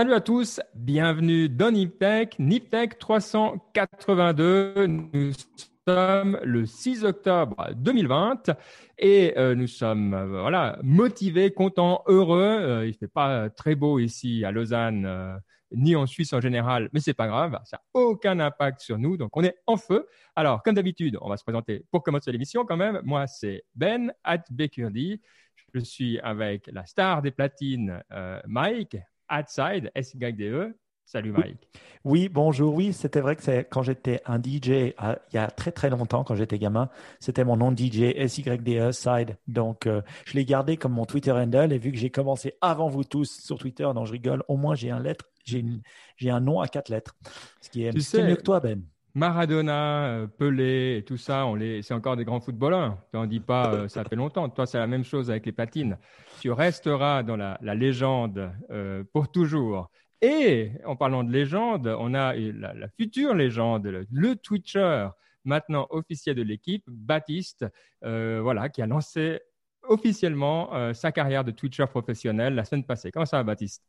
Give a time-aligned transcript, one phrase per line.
[0.00, 4.86] Salut à tous, bienvenue dans Niptech, Niptech 382.
[4.86, 5.32] Nous
[5.86, 8.50] sommes le 6 octobre 2020
[8.96, 12.40] et euh, nous sommes euh, voilà motivés, contents, heureux.
[12.40, 15.38] Euh, il fait pas très beau ici à Lausanne
[15.70, 19.18] ni en Suisse en général, mais c'est pas grave, ça n'a aucun impact sur nous,
[19.18, 20.08] donc on est en feu.
[20.34, 23.02] Alors comme d'habitude, on va se présenter pour commencer l'émission quand même.
[23.04, 24.44] Moi c'est Ben at.
[25.74, 28.02] Je suis avec la star des platines,
[28.46, 28.96] Mike.
[29.30, 30.74] Outside, S-Y-D-E.
[31.04, 31.68] Salut Mike.
[32.04, 32.72] Oui, bonjour.
[32.72, 34.94] Oui, c'était vrai que c'est quand j'étais un DJ il
[35.32, 39.36] y a très très longtemps, quand j'étais gamin, c'était mon nom de DJ S-Y-D-E Side.
[39.48, 42.88] Donc euh, je l'ai gardé comme mon Twitter handle et vu que j'ai commencé avant
[42.88, 45.64] vous tous sur Twitter, non je rigole, au moins j'ai un lettre, j'ai
[46.16, 47.16] j'ai un nom à quatre lettres,
[47.60, 48.80] ce qui est, mieux que toi Ben.
[49.14, 52.96] Maradona, euh, Pelé et tout ça, on les, c'est encore des grands footballeurs.
[53.10, 54.48] Tu n'en dis pas, euh, ça fait longtemps.
[54.48, 55.98] Toi, c'est la même chose avec les patines.
[56.40, 59.90] Tu resteras dans la, légende euh, pour toujours.
[60.22, 65.08] Et en parlant de légende, on a la, future légende, le, Twitcher,
[65.44, 67.66] maintenant officiel de l'équipe, Baptiste,
[68.02, 69.40] voilà, qui a lancé
[69.82, 73.10] officiellement sa carrière de Twitcher professionnel la semaine passée.
[73.10, 73.82] Comment ça va, Baptiste?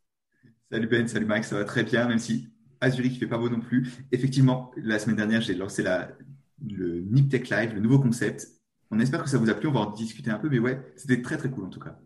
[0.72, 2.48] Salut Ben, salut Max, ça va très bien, même si
[2.82, 4.04] à Zurich, il fait pas beau non plus.
[4.12, 6.12] Effectivement, la semaine dernière, j'ai lancé la,
[6.68, 8.48] le Niptech Live, le nouveau concept.
[8.90, 9.70] On espère que ça vous a plu.
[9.70, 11.98] On va en discuter un peu, mais ouais, c'était très très cool en tout cas.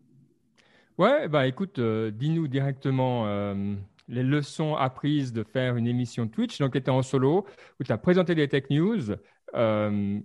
[0.98, 3.76] Ouais, bah écoute, euh, dis-nous directement euh,
[4.08, 6.59] les leçons apprises de faire une émission Twitch.
[6.59, 7.46] Donc, tu étais en solo,
[7.80, 9.12] où tu as présenté des tech news.
[9.56, 10.20] Euh,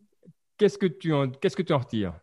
[0.58, 2.14] qu'est-ce que tu en, qu'est-ce que tu en retires?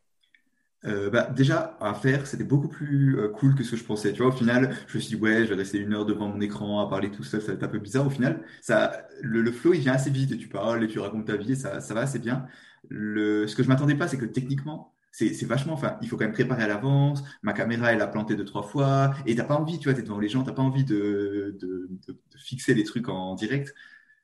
[0.86, 4.14] Euh, bah, déjà, à faire, c'était beaucoup plus euh, cool que ce que je pensais.
[4.14, 6.30] Tu vois, au final, je me suis dit, ouais, je vais rester une heure devant
[6.30, 8.06] mon écran à parler tout seul, ça va être un peu bizarre.
[8.08, 11.26] Au final, ça, le, flow, il vient assez vite et tu parles et tu racontes
[11.26, 12.46] ta vie ça, va assez bien.
[12.90, 16.26] Le, ce que je m'attendais pas, c'est que techniquement, c'est, vachement, enfin, il faut quand
[16.26, 17.24] même préparer à l'avance.
[17.42, 20.04] Ma caméra, elle a planté deux, trois fois et t'as pas envie, tu vois, t'es
[20.04, 21.90] devant les gens, t'as pas envie de, de
[22.38, 23.74] fixer les trucs en direct.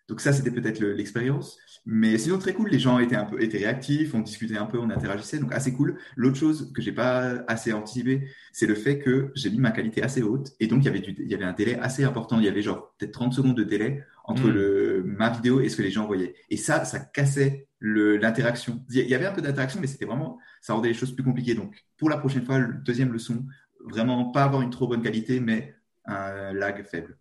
[0.07, 1.57] Donc ça, c'était peut-être l'expérience.
[1.85, 2.69] Mais sinon, très cool.
[2.69, 5.39] Les gens étaient un peu étaient réactifs, on discutait un peu, on interagissait.
[5.39, 5.97] Donc assez cool.
[6.15, 10.01] L'autre chose que j'ai pas assez anticipé, c'est le fait que j'ai mis ma qualité
[10.01, 10.51] assez haute.
[10.59, 12.39] Et donc, il y avait, du, il y avait un délai assez important.
[12.39, 14.53] Il y avait genre peut-être 30 secondes de délai entre hmm.
[14.53, 16.35] le, ma vidéo et ce que les gens voyaient.
[16.49, 18.85] Et ça, ça cassait l'interaction.
[18.89, 21.55] Il y avait un peu d'interaction, mais c'était vraiment, ça rendait les choses plus compliquées.
[21.55, 23.45] Donc, pour la prochaine fois, deuxième leçon,
[23.83, 27.17] vraiment pas avoir une trop bonne qualité, mais un lag faible.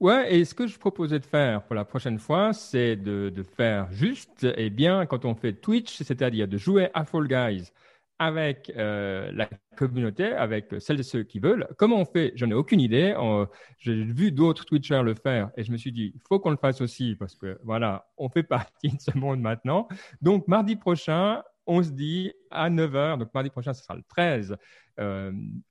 [0.00, 3.42] Ouais, et ce que je proposais de faire pour la prochaine fois, c'est de, de,
[3.42, 7.70] faire juste, et eh bien, quand on fait Twitch, c'est-à-dire de jouer à Fall Guys
[8.18, 11.68] avec euh, la communauté, avec celles et ceux qui veulent.
[11.76, 13.14] Comment on fait J'en ai aucune idée.
[13.78, 16.56] J'ai vu d'autres Twitchers le faire et je me suis dit, il faut qu'on le
[16.56, 19.86] fasse aussi parce que voilà, on fait partie de ce monde maintenant.
[20.22, 24.52] Donc, mardi prochain, on se dit à 9h, donc mardi prochain, ce sera le 13
[24.52, 24.56] euh,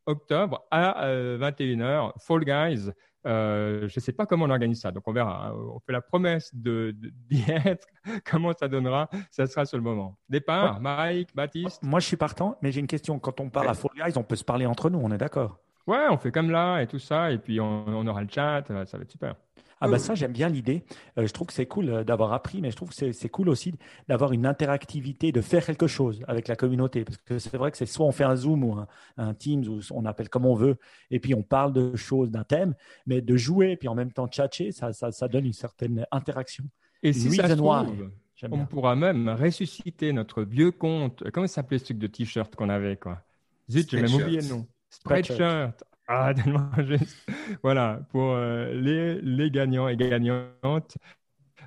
[0.06, 1.08] octobre à
[1.38, 2.92] 21h, euh, Fall Guys.
[3.26, 5.48] Euh, je ne sais pas comment on organise ça, donc on verra.
[5.48, 5.54] Hein.
[5.76, 6.96] On fait la promesse de,
[7.30, 7.88] d'y être.
[8.30, 10.18] comment ça donnera, ça sera sur le moment.
[10.30, 11.84] Départ, Mike, Baptiste.
[11.84, 13.20] Moi, je suis partant, mais j'ai une question.
[13.20, 15.60] Quand on parle à Fall Guys, on peut se parler entre nous, on est d'accord?
[15.86, 18.64] Ouais, on fait comme là et tout ça, et puis on, on aura le chat,
[18.68, 19.36] ça va être super.
[19.82, 20.84] Ah bah ça, j'aime bien l'idée.
[21.18, 23.50] Euh, je trouve que c'est cool euh, d'avoir appris, mais je trouve que c'est cool
[23.50, 23.74] aussi
[24.08, 27.06] d'avoir une interactivité, de faire quelque chose avec la communauté.
[27.06, 28.78] Parce que c'est vrai que c'est soit on fait un Zoom ou
[29.18, 30.78] un, Teams, ou on appelle comme on veut,
[31.12, 32.76] et puis on parle de choses, d'un thème,
[33.06, 36.66] mais de jouer, puis en même temps tchatcher, ça, ça, ça donne une certaine interaction.
[37.02, 38.12] Et si ça se trouve,
[38.52, 41.30] on pourra même ressusciter notre vieux compte.
[41.32, 43.22] Comment s'appelait ce truc de t-shirt qu'on avait quoi?
[43.70, 44.68] Zut, j'ai même oublié le nom.
[44.90, 45.84] Spreadshirt.
[46.12, 47.24] Ah, tellement juste.
[47.62, 50.98] Voilà, pour euh, les, les, gagnants et gagnantes.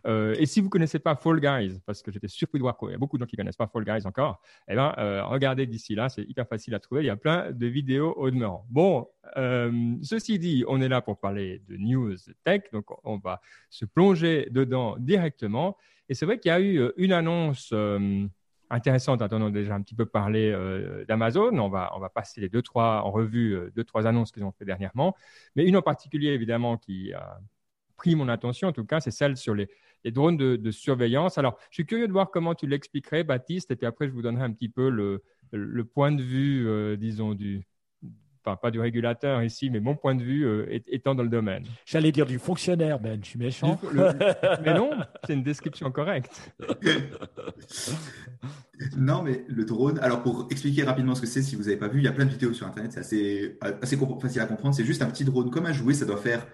[0.05, 2.77] Euh, et si vous ne connaissez pas Fall Guys, parce que j'étais surpris de voir
[2.77, 4.93] qu'il y a beaucoup de gens qui ne connaissent pas Fall Guys encore, eh ben,
[4.99, 7.03] euh, regardez d'ici là, c'est hyper facile à trouver.
[7.03, 8.67] Il y a plein de vidéos au demeurant.
[8.69, 9.07] Bon,
[10.03, 13.41] ceci dit, on est là pour parler de news tech, donc on va
[13.71, 15.77] se plonger dedans directement.
[16.09, 17.73] Et c'est vrai qu'il y a eu une annonce
[18.73, 19.23] intéressante.
[19.23, 21.57] On a déjà un petit peu parlé euh, d'Amazon.
[21.59, 24.45] On va, on va passer les deux, trois en revue, euh, deux, trois annonces qu'ils
[24.45, 25.15] ont fait dernièrement.
[25.55, 27.39] Mais une en particulier, évidemment, qui a
[27.97, 29.69] pris mon attention, en tout cas, c'est celle sur les,
[30.07, 31.39] drones de, surveillance.
[31.39, 34.23] Alors, je suis curieux de voir comment tu l'expliquerais, Baptiste, et puis après, je vous
[34.23, 35.23] donnerai un petit peu le,
[35.53, 37.65] le point de vue, euh, disons, du,
[38.43, 41.65] pas du régulateur ici, mais mon point de vue euh, étant dans le domaine.
[41.87, 43.79] J'allais dire du fonctionnaire, Ben, je suis méchant.
[44.65, 44.91] mais non,
[45.27, 46.53] c'est une description correcte.
[48.97, 51.89] non, mais le drone, alors pour expliquer rapidement ce que c'est, si vous n'avez pas
[51.89, 54.75] vu, il y a plein de vidéos sur Internet, c'est assez, assez facile à comprendre.
[54.75, 56.47] C'est juste un petit drone comme un jouet, ça doit faire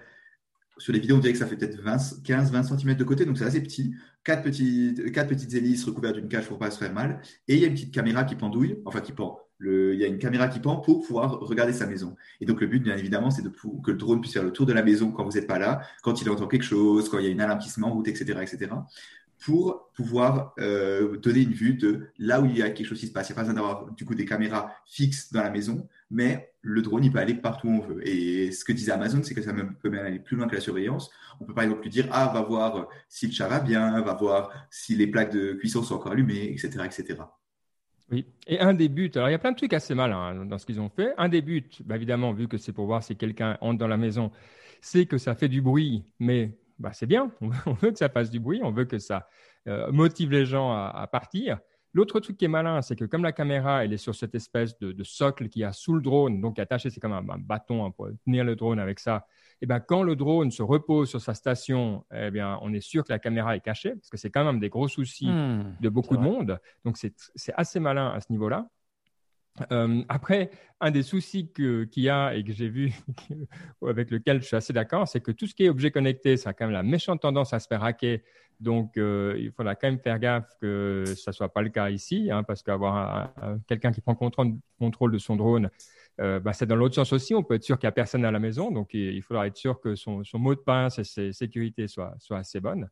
[0.79, 3.45] sur les vidéos, on dirait que ça fait peut-être 15-20 cm de côté, donc c'est
[3.45, 3.93] assez petit.
[4.23, 7.21] Quatre petites, hélices recouvertes d'une cage pour pas se faire mal.
[7.47, 9.39] Et il y a une petite caméra qui pendouille, enfin qui pend.
[9.61, 12.15] Il y a une caméra qui pend pour pouvoir regarder sa maison.
[12.39, 14.65] Et donc le but, bien évidemment, c'est de que le drone puisse faire le tour
[14.65, 17.25] de la maison quand vous n'êtes pas là, quand il entend quelque chose, quand il
[17.25, 18.69] y a une alarme qui en route, etc., etc
[19.39, 23.07] pour pouvoir euh, donner une vue de là où il y a quelque chose qui
[23.07, 23.29] se passe.
[23.29, 26.48] Il n'y a pas besoin d'avoir du coup des caméras fixes dans la maison, mais
[26.61, 28.07] le drone, il peut aller partout où on veut.
[28.07, 30.61] Et ce que disait Amazon, c'est que ça peut même aller plus loin que la
[30.61, 31.09] surveillance.
[31.39, 34.13] On peut par exemple lui dire, ah, va voir si le chat va bien, va
[34.13, 37.23] voir si les plaques de cuisson sont encore allumées, etc., etc.
[38.11, 40.45] Oui, et un des buts, alors il y a plein de trucs assez malins hein,
[40.45, 41.13] dans ce qu'ils ont fait.
[41.17, 43.97] Un des buts, bah, évidemment, vu que c'est pour voir si quelqu'un entre dans la
[43.97, 44.31] maison,
[44.81, 48.29] c'est que ça fait du bruit, mais bah, c'est bien, on veut que ça fasse
[48.29, 49.29] du bruit, on veut que ça
[49.67, 51.59] euh, motive les gens à, partir.
[51.93, 54.77] L'autre truc qui est malin, c'est que comme la caméra, elle est sur cette espèce
[54.79, 58.09] de, socle qui a sous le drone, donc attaché, c'est comme un, bâton hein, pour
[58.25, 59.25] tenir le drone avec ça.
[59.61, 62.79] Et eh ben, quand le drone se repose sur sa station, eh bien, on est
[62.79, 65.75] sûr que la caméra est cachée, parce que c'est quand même des gros soucis hmm,
[65.81, 66.59] de beaucoup de monde.
[66.85, 68.69] Donc, c'est assez malin à ce niveau-là.
[69.71, 72.93] Euh, après, un des soucis qu'il y a et que j'ai vu,
[73.85, 76.51] avec lequel je suis assez d'accord, c'est que tout ce qui est objet connecté, ça
[76.51, 78.19] a quand même la méchante tendance à se faire hacker.
[78.59, 81.89] Donc, euh, il faudra quand même faire gaffe que ça ne soit pas le cas
[81.89, 83.33] ici, hein, parce qu'avoir
[83.67, 85.69] quelqu'un qui prend contrôle, contrôle, de son drone,
[86.19, 87.33] euh, bah, c'est dans l'autre sens aussi.
[87.33, 88.71] On peut être sûr qu'il n'y a personne à la maison.
[88.71, 92.39] Donc, il, faudra être sûr que son, mot de passe et ses sécurités soient, soient
[92.39, 92.89] assez bonnes.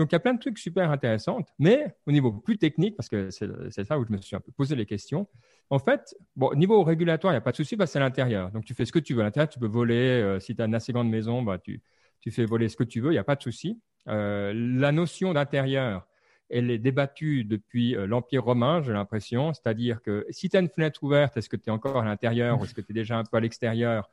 [0.00, 3.10] Donc, il y a plein de trucs super intéressants, mais au niveau plus technique, parce
[3.10, 5.28] que c'est ça où je me suis un peu posé les questions,
[5.68, 8.50] en fait, bon, au niveau régulatoire, il n'y a pas de souci, c'est à l'intérieur.
[8.50, 10.22] Donc, tu fais ce que tu veux à l'intérieur, tu peux voler.
[10.22, 11.82] Euh, si tu as une assez grande maison, bah, tu,
[12.22, 13.78] tu fais voler ce que tu veux, il n'y a pas de souci.
[14.08, 16.08] Euh, la notion d'intérieur,
[16.48, 19.52] elle est débattue depuis euh, l'Empire romain, j'ai l'impression.
[19.52, 22.58] C'est-à-dire que si tu as une fenêtre ouverte, est-ce que tu es encore à l'intérieur
[22.58, 24.08] ou est-ce que tu es déjà un peu à l'extérieur?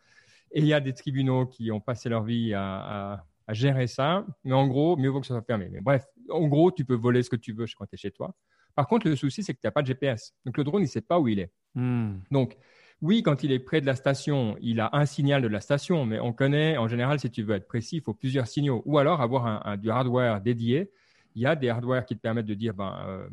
[0.51, 4.25] Et il y a des tribunaux qui ont passé leur vie à gérer ça.
[4.43, 5.69] Mais en gros, mieux vaut que ça soit fermé.
[5.71, 8.11] Mais bref, en gros, tu peux voler ce que tu veux quand tu es chez
[8.11, 8.35] toi.
[8.75, 10.33] Par contre, le souci, c'est que tu n'as pas de GPS.
[10.45, 11.51] Donc, le drone, il ne sait pas où il est.
[11.73, 12.19] Hmm.
[12.29, 12.57] Donc,
[13.01, 16.05] oui, quand il est près de la station, il a un signal de la station,
[16.05, 18.83] mais on connaît, en général, si tu veux être précis, il faut plusieurs signaux.
[18.85, 20.91] Ou alors avoir un, du hardware dédié.
[21.35, 23.27] Il y a des hardware qui te permettent de dire, ben, euh,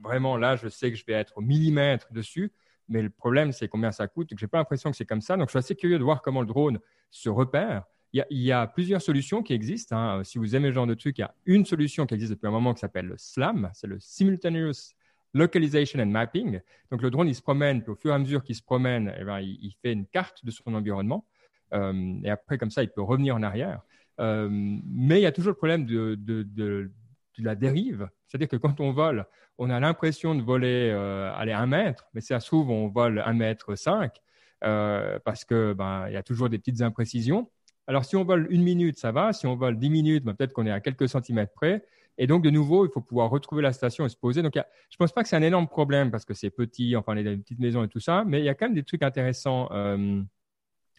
[0.00, 2.52] vraiment, là, je sais que je vais être au millimètre dessus.
[2.88, 4.30] Mais le problème, c'est combien ça coûte.
[4.36, 5.36] Je n'ai pas l'impression que c'est comme ça.
[5.36, 6.78] Donc, je suis assez curieux de voir comment le drone
[7.10, 7.84] se repère
[8.14, 9.96] il y, a, plusieurs solutions qui existent.
[9.96, 10.22] Hein.
[10.22, 12.46] Si vous aimez ce genre de truc, il y a une solution qui existe depuis
[12.46, 14.94] un moment qui s'appelle le SLAM, c'est le Simultaneous
[15.32, 16.60] Localization and Mapping.
[16.92, 19.12] Donc le drone, il se promène, puis au fur et à mesure qu'il se promène,
[19.18, 21.26] eh ben, il, fait une carte de son environnement.
[21.72, 23.80] Euh, et après, comme ça, il peut revenir en arrière.
[24.20, 26.90] Euh, mais il y a toujours le problème de,
[27.38, 28.08] la dérive.
[28.28, 29.26] C'est-à-dire que quand on vole,
[29.58, 33.20] on a l'impression de voler euh, aller un mètre, mais ça se trouve, on vole
[33.26, 34.20] un mètre cinq.
[34.60, 37.50] parce que ben, il y a toujours des petites imprécisions.
[37.86, 39.32] Alors, si on vole une minute, ça va.
[39.32, 41.84] Si on vole dix minutes, ben, peut-être qu'on est à quelques centimètres près.
[42.16, 44.42] Et donc, de nouveau, il faut pouvoir retrouver la station et se poser.
[44.42, 47.36] Donc, je pense pas que c'est un énorme problème parce que c'est petit, enfin, les,
[47.36, 50.22] petites maisons et tout ça, mais il y a quand même des trucs intéressants euh,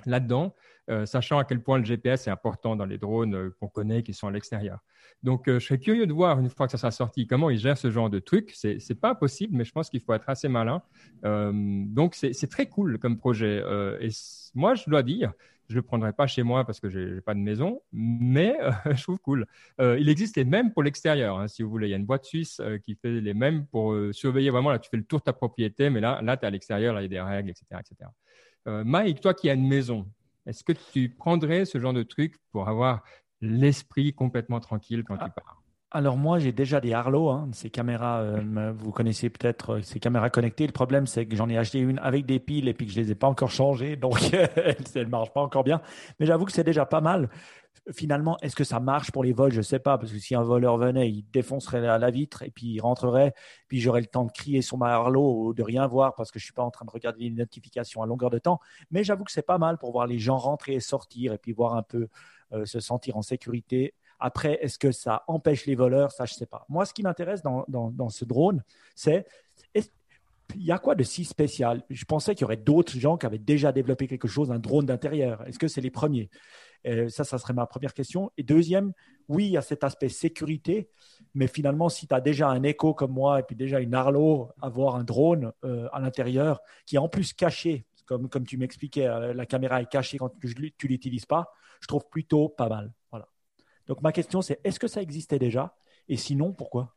[0.05, 0.53] là-dedans,
[0.89, 4.03] euh, sachant à quel point le GPS est important dans les drones euh, qu'on connaît
[4.03, 4.79] qui sont à l'extérieur.
[5.23, 7.77] Donc, je serais curieux de voir, une fois que ça sera sorti, comment ils gèrent
[7.77, 8.51] ce genre de trucs.
[8.51, 10.83] Ce n'est pas possible, mais je pense qu'il faut être assez malin.
[11.23, 13.63] donc, c'est très cool comme projet.
[14.01, 14.09] et
[14.53, 15.33] moi, je dois dire,
[15.67, 18.71] je le prendrai pas chez moi parce que je n'ai pas de maison, mais euh,
[18.95, 19.45] je trouve cool.
[19.81, 21.87] Euh, il existe les mêmes pour l'extérieur, hein, si vous voulez.
[21.87, 24.71] Il y a une boîte suisse euh, qui fait les mêmes pour surveiller vraiment.
[24.71, 26.99] Là, tu fais le tour de ta propriété, mais là, là tu es à l'extérieur,
[26.99, 27.65] il y a des règles, etc.
[27.79, 28.09] etc.
[28.65, 30.07] Mike, toi qui as une maison,
[30.45, 33.03] est-ce que tu prendrais ce genre de truc pour avoir
[33.41, 35.61] l'esprit complètement tranquille quand tu pars?
[35.95, 40.01] Alors moi, j'ai déjà des Arlo, hein, ces caméras, euh, vous connaissez peut-être euh, ces
[40.01, 40.67] caméras connectées.
[40.67, 42.99] Le problème, c'est que j'en ai acheté une avec des piles et puis que je
[42.99, 45.81] les ai pas encore changées, donc elle ne marche pas encore bien.
[46.19, 47.29] Mais j'avoue que c'est déjà pas mal.
[47.93, 49.53] Finalement, est-ce que ça marche pour les vols?
[49.53, 52.49] Je ne sais pas, parce que si un voleur venait, il défoncerait la, vitre et
[52.49, 53.33] puis il rentrerait,
[53.69, 56.39] puis j'aurais le temps de crier sur ma Arlo ou de rien voir parce que
[56.39, 58.59] je suis pas en train de regarder les notifications à longueur de temps.
[58.91, 61.53] Mais j'avoue que c'est pas mal pour voir les gens rentrer et sortir et puis
[61.53, 62.09] voir un peu
[62.51, 66.11] euh, se sentir en sécurité après, est-ce que ça empêche les voleurs?
[66.11, 66.65] Ça, je ne sais pas.
[66.69, 68.63] Moi, ce qui m'intéresse dans, ce drone,
[68.95, 69.25] c'est
[70.53, 71.83] il y a quoi de si spécial?
[71.89, 74.85] Je pensais qu'il y aurait d'autres gens qui avaient déjà développé quelque chose, un drone
[74.85, 75.45] d'intérieur.
[75.47, 76.29] Est-ce que c'est les premiers?
[76.85, 78.31] Euh, Ça, ça serait ma première question.
[78.37, 78.93] Et deuxième,
[79.27, 80.89] oui, il y a cet aspect sécurité,
[81.33, 84.49] mais finalement, si tu as déjà un écho comme moi et puis déjà une Arlo,
[84.61, 89.07] avoir un drone euh, à l'intérieur qui est en plus caché, comme, comme tu m'expliquais,
[89.07, 92.93] euh, la caméra est cachée quand tu ne l'utilises pas, je trouve plutôt pas mal.
[93.87, 95.75] Donc ma question c'est est-ce que ça existait déjà?
[96.07, 96.95] Et sinon, pourquoi?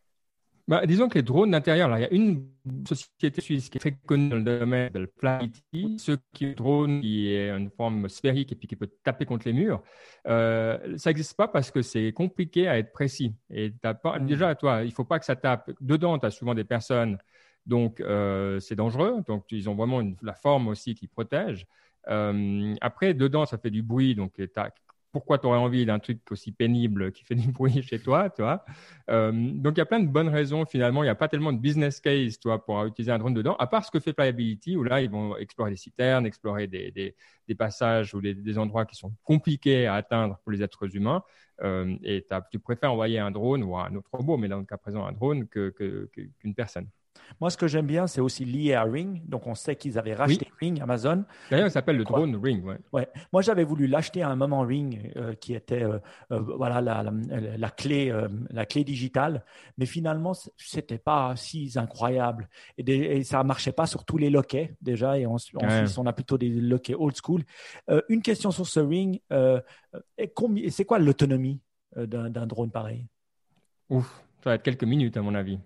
[0.69, 2.47] Bah, disons que les drones d'intérieur, il y a une
[2.87, 6.53] société suisse qui est très connue dans le domaine de Flyity, ceux qui ont un
[6.53, 9.83] drone qui est une forme sphérique et puis qui peut taper contre les murs.
[10.27, 13.35] Euh, ça n'existe pas parce que c'est compliqué à être précis.
[13.49, 14.27] Et pas, hmm.
[14.27, 15.71] déjà, toi, il ne faut pas que ça tape.
[15.81, 17.17] Dedans, tu as souvent des personnes,
[17.65, 19.23] donc euh, c'est dangereux.
[19.27, 21.67] Donc, ils ont vraiment la forme aussi qui protège.
[22.11, 24.39] Euh, après, dedans, ça fait du bruit, donc
[25.13, 28.43] pourquoi tu aurais envie d'un truc aussi pénible qui fait du bruit chez toi, tu
[28.43, 28.65] vois
[29.11, 30.65] euh, Donc, il y a plein de bonnes raisons.
[30.65, 33.57] Finalement, il n'y a pas tellement de business case, toi, pour utiliser un drone dedans,
[33.57, 36.91] à part ce que fait Flyability, où là, ils vont explorer des citernes, explorer des,
[36.91, 41.23] des, passages ou des, endroits qui sont compliqués à atteindre pour les êtres humains.
[41.63, 44.77] Euh, et tu préfères envoyer un drone ou un autre robot, mais dans le cas
[44.77, 46.89] présent, un drone qu'une que, personne.
[47.41, 49.23] Moi, ce que j'aime bien, c'est aussi lié à Ring.
[49.29, 51.25] Donc, on sait qu'ils avaient racheté Ring, Amazon.
[51.51, 52.65] D'ailleurs, ça s'appelle le drone Ring.
[52.65, 52.79] Ouais.
[52.93, 53.09] ouais.
[53.33, 55.99] Moi, j'avais voulu l'acheter à un moment Ring, euh, qui était euh,
[56.33, 58.13] euh, voilà, la, la, clé,
[58.51, 59.45] la clé digitale.
[59.77, 62.49] Mais finalement, c'était pas si incroyable.
[62.77, 65.17] Et, ça ça marchait pas sur tous les loquets, déjà.
[65.17, 67.45] Et en, on a plutôt des loquets old school.
[68.09, 69.21] une question sur ce Ring.
[70.69, 71.61] c'est quoi l'autonomie
[71.97, 73.07] d'un drone pareil?
[73.91, 75.59] Ouf, ça va être quelques minutes, à mon avis.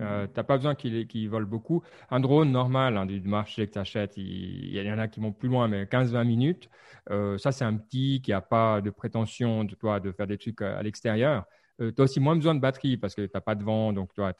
[0.00, 1.82] Euh, tu n'as pas besoin qu'il vole beaucoup.
[2.10, 5.32] Un drone normal hein, du marché que tu achètes, il, y en a qui vont
[5.32, 6.68] plus loin, mais 15-20 minutes.
[7.10, 10.38] Euh, ça, c'est un petit qui n'a pas de prétention de, toi, de faire des
[10.38, 11.44] trucs à, l'extérieur.
[11.80, 13.92] Euh, tu as aussi moins besoin de batterie parce que tu n'as pas de vent,
[13.92, 14.32] donc tu n'as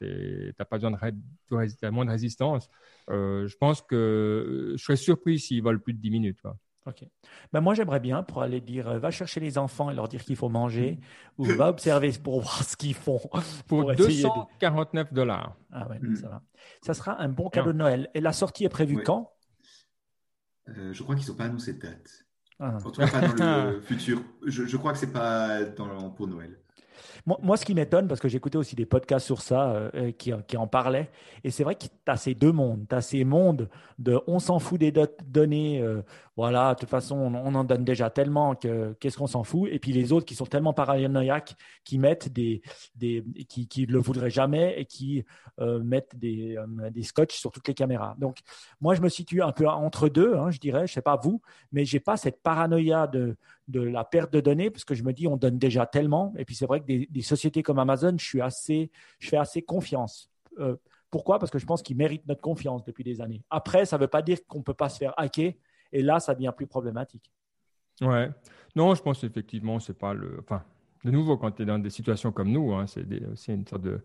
[0.64, 2.68] pas besoin de, as moins de résistance.
[3.08, 6.40] je pense que je serais surpris s'il vole plus de 10 minutes.
[6.84, 7.04] Ok.
[7.52, 10.24] Ben moi, j'aimerais bien pour aller dire, euh, va chercher les enfants et leur dire
[10.24, 10.98] qu'il faut manger,
[11.38, 13.20] ou va observer pour voir ce qu'ils font.
[13.68, 15.56] Pour, 249 dollars.
[15.70, 16.42] Ah ouais, ça va.
[16.82, 18.10] Ça sera un bon cadeau de Noël.
[18.14, 19.32] Et la sortie est prévue quand?
[20.68, 22.26] Euh, Je crois qu'ils n'ont pas annoncé de date.
[22.58, 22.76] Ah.
[22.84, 24.20] En tout cas, pas dans le futur.
[24.46, 26.58] Je, je crois que c'est pas dans, pour Noël.
[27.26, 30.56] Moi, ce qui m'étonne, parce que j'écoutais aussi des podcasts sur ça euh, qui, qui,
[30.56, 31.10] en parlaient,
[31.44, 32.86] et c'est vrai que tu as ces deux mondes.
[32.88, 34.92] Tu as ces mondes de on s'en fout des
[35.26, 36.02] données, euh,
[36.36, 39.68] voilà, de toute façon, on, en donne déjà tellement que qu'est-ce qu'on s'en fout?
[39.70, 42.62] Et puis les autres qui sont tellement paranoïaques, qui mettent des,
[42.94, 45.24] des qui, le voudraient jamais et qui
[45.60, 46.56] euh, mettent des,
[46.90, 48.14] des scotch sur toutes les caméras.
[48.18, 48.38] Donc,
[48.80, 51.42] moi, je me situe un peu entre deux, hein, je dirais, je sais pas vous,
[51.70, 53.36] mais j'ai pas cette paranoïa de
[53.68, 56.32] de la perte de données parce que je me dis on donne déjà tellement.
[56.36, 59.62] Et puis c'est vrai que des, sociétés comme Amazon je suis assez je fais assez
[59.62, 60.30] confiance.
[60.58, 60.76] Euh,
[61.10, 61.38] pourquoi?
[61.38, 63.42] Parce que je pense qu'ils méritent notre confiance depuis des années.
[63.50, 65.54] Après ça ne veut pas dire qu'on ne peut pas se faire hacker
[65.92, 67.30] et là ça devient plus problématique.
[68.00, 68.30] Ouais.
[68.74, 70.64] Non je pense effectivement c'est pas le enfin
[71.04, 74.00] de nouveau quand tu es dans des situations comme nous hein, c'est une sorte de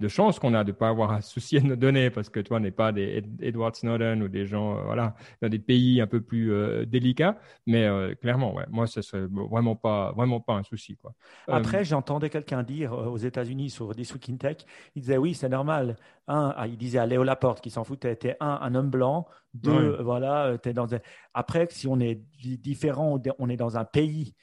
[0.00, 2.40] de chance qu'on a de ne pas avoir à soucier de nos données parce que
[2.40, 6.06] toi n'est pas des Edward Snowden ou des gens euh, voilà dans des pays un
[6.06, 7.38] peu plus euh, délicats.
[7.66, 11.12] Mais euh, clairement ouais moi ce serait vraiment pas vraiment pas un souci quoi.
[11.46, 14.56] Après j'entendais quelqu'un dire aux États-Unis sur des in Tech
[14.96, 15.96] il disait oui c'est normal.
[16.26, 19.26] Un ah, il disait à Léo Laporte qui s'en foutait était un un homme blanc.
[19.52, 20.86] Deux voilà es dans
[21.34, 24.34] après si on est différent on est dans un pays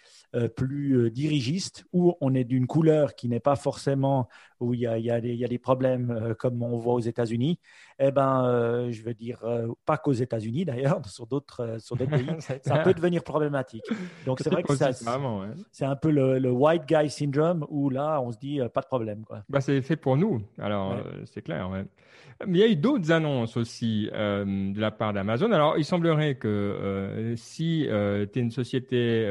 [0.58, 4.28] plus dirigiste ou on est d'une couleur qui n'est pas forcément
[4.60, 6.77] où il y a, il y a, des, y a des, problèmes euh, comme on
[6.77, 7.60] voit aux États-Unis,
[8.00, 12.12] eh ben, euh, je veux dire, euh, pas qu'aux États-Unis d'ailleurs, sur d'autres sur d'autres
[12.12, 12.27] pays,
[12.62, 13.86] ça peut devenir problématique.
[14.25, 18.32] Donc c'est vrai que ça, c'est un peu le, white guy syndrome où là, on
[18.32, 19.24] se dit pas de problème.
[19.25, 19.44] Quoi.
[19.50, 21.70] Bah, c'est fait pour nous, alors c'est clair.
[22.46, 25.51] Mais il y a eu d'autres annonces aussi de la part d'Amazon.
[25.51, 29.27] Alors, il semblerait que si tu es une société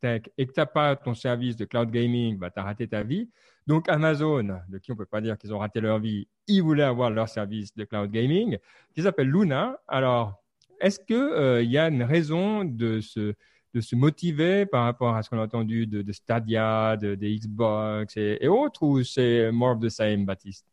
[0.00, 2.88] tech et que tu n'as pas ton service de cloud gaming, bah, tu as raté
[2.88, 3.28] ta vie.
[3.66, 6.82] Donc Amazon, de qui on peut pas dire qu'ils ont raté leur vie, ils voulaient
[6.82, 8.58] avoir leur service de cloud gaming,
[8.94, 9.78] qui s'appelle Luna.
[9.86, 10.42] Alors,
[10.80, 13.34] est-ce qu'il euh, y a une raison de se,
[13.74, 18.38] de se motiver par rapport à ce qu'on a entendu de, Stadia, de, Xbox et,
[18.40, 20.71] et autres, ou c'est more of the same, Baptiste?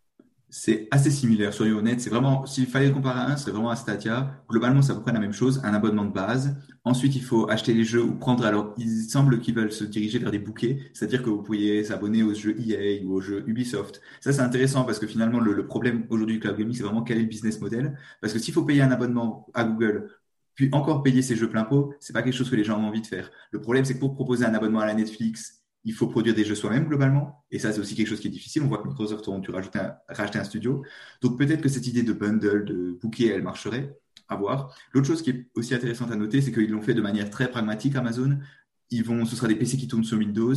[0.50, 2.02] C'est assez similaire, soyons honnêtes.
[2.02, 4.44] C'est vraiment, s'il fallait comparer un, c'est vraiment un Stadia.
[4.50, 6.56] Globalement, c'est à peu près la même chose, un abonnement de base.
[6.84, 8.44] Ensuite, il faut acheter les jeux ou prendre.
[8.46, 12.24] Alors, il semble qu'ils veulent se diriger vers des bouquets, c'est-à-dire que vous pourriez s'abonner
[12.24, 14.02] aux jeux EA ou aux jeux Ubisoft.
[14.22, 17.18] Ça, c'est intéressant parce que finalement, le, problème aujourd'hui du cloud gaming, c'est vraiment quel
[17.20, 17.98] est le business model.
[18.22, 20.10] Parce que s'il faut payer un abonnement à Google,
[20.56, 22.88] puis encore payer ses jeux plein pot, c'est pas quelque chose que les gens ont
[22.88, 23.30] envie de faire.
[23.52, 26.44] Le problème, c'est que pour proposer un abonnement à la Netflix il faut produire des
[26.44, 27.46] jeux soi-même globalement.
[27.52, 28.64] Et ça, c'est aussi quelque chose qui est difficile.
[28.64, 30.84] On voit que Microsoft ont dû rajouter un, racheter un studio.
[31.22, 33.98] Donc peut-être que cette idée de bundle, de bouquet, elle marcherait.
[34.32, 34.76] À voir.
[34.94, 37.50] L'autre chose qui est aussi intéressante à noter, c'est qu'ils l'ont fait de manière très
[37.50, 38.38] pragmatique, Amazon.
[38.92, 40.54] Ils vont, ce sera des PC qui tournent sur Windows.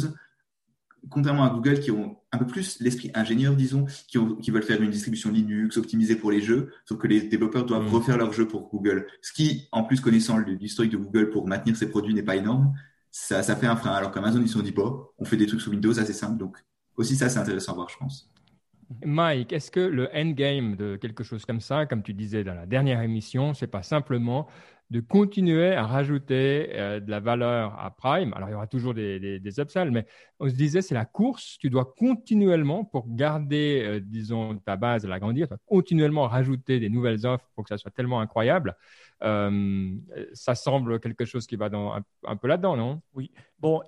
[1.08, 4.82] Contrairement à Google, qui ont un peu plus l'esprit ingénieur, disons, qui, qui, veulent faire
[4.82, 7.94] une distribution Linux optimisée pour les jeux, sauf que les développeurs doivent mmh.
[7.94, 9.06] refaire leurs jeux pour Google.
[9.22, 12.74] Ce qui, en plus, connaissant l'historique de Google pour maintenir ses produits, n'est pas énorme
[13.12, 13.92] ça, fait un frein.
[13.92, 16.38] Alors qu'Amazon, ils se sont dit, bon, on fait des trucs sous Windows assez simples.
[16.38, 16.56] Donc,
[16.96, 18.28] aussi, ça, c'est intéressant à voir, je pense.
[19.04, 22.66] Mike, est-ce que le endgame de quelque chose comme ça, comme tu disais dans la
[22.66, 24.48] dernière émission, c'est pas simplement
[24.90, 28.34] de continuer à rajouter euh, de la valeur à Prime?
[28.34, 30.06] Alors, il y aura toujours des, des, des upsells, mais
[30.38, 31.56] on se disait, c'est la course.
[31.58, 36.90] Tu dois continuellement, pour garder, euh, disons, ta base, l'agrandir, tu dois continuellement rajouter des
[36.90, 38.76] nouvelles offres pour que ça soit tellement incroyable.
[39.22, 39.94] Euh,
[40.32, 41.94] ça semble quelque chose qui va dans,
[42.26, 43.02] un, peu là-dedans, non?
[43.14, 43.30] Oui.
[43.58, 43.82] Bon,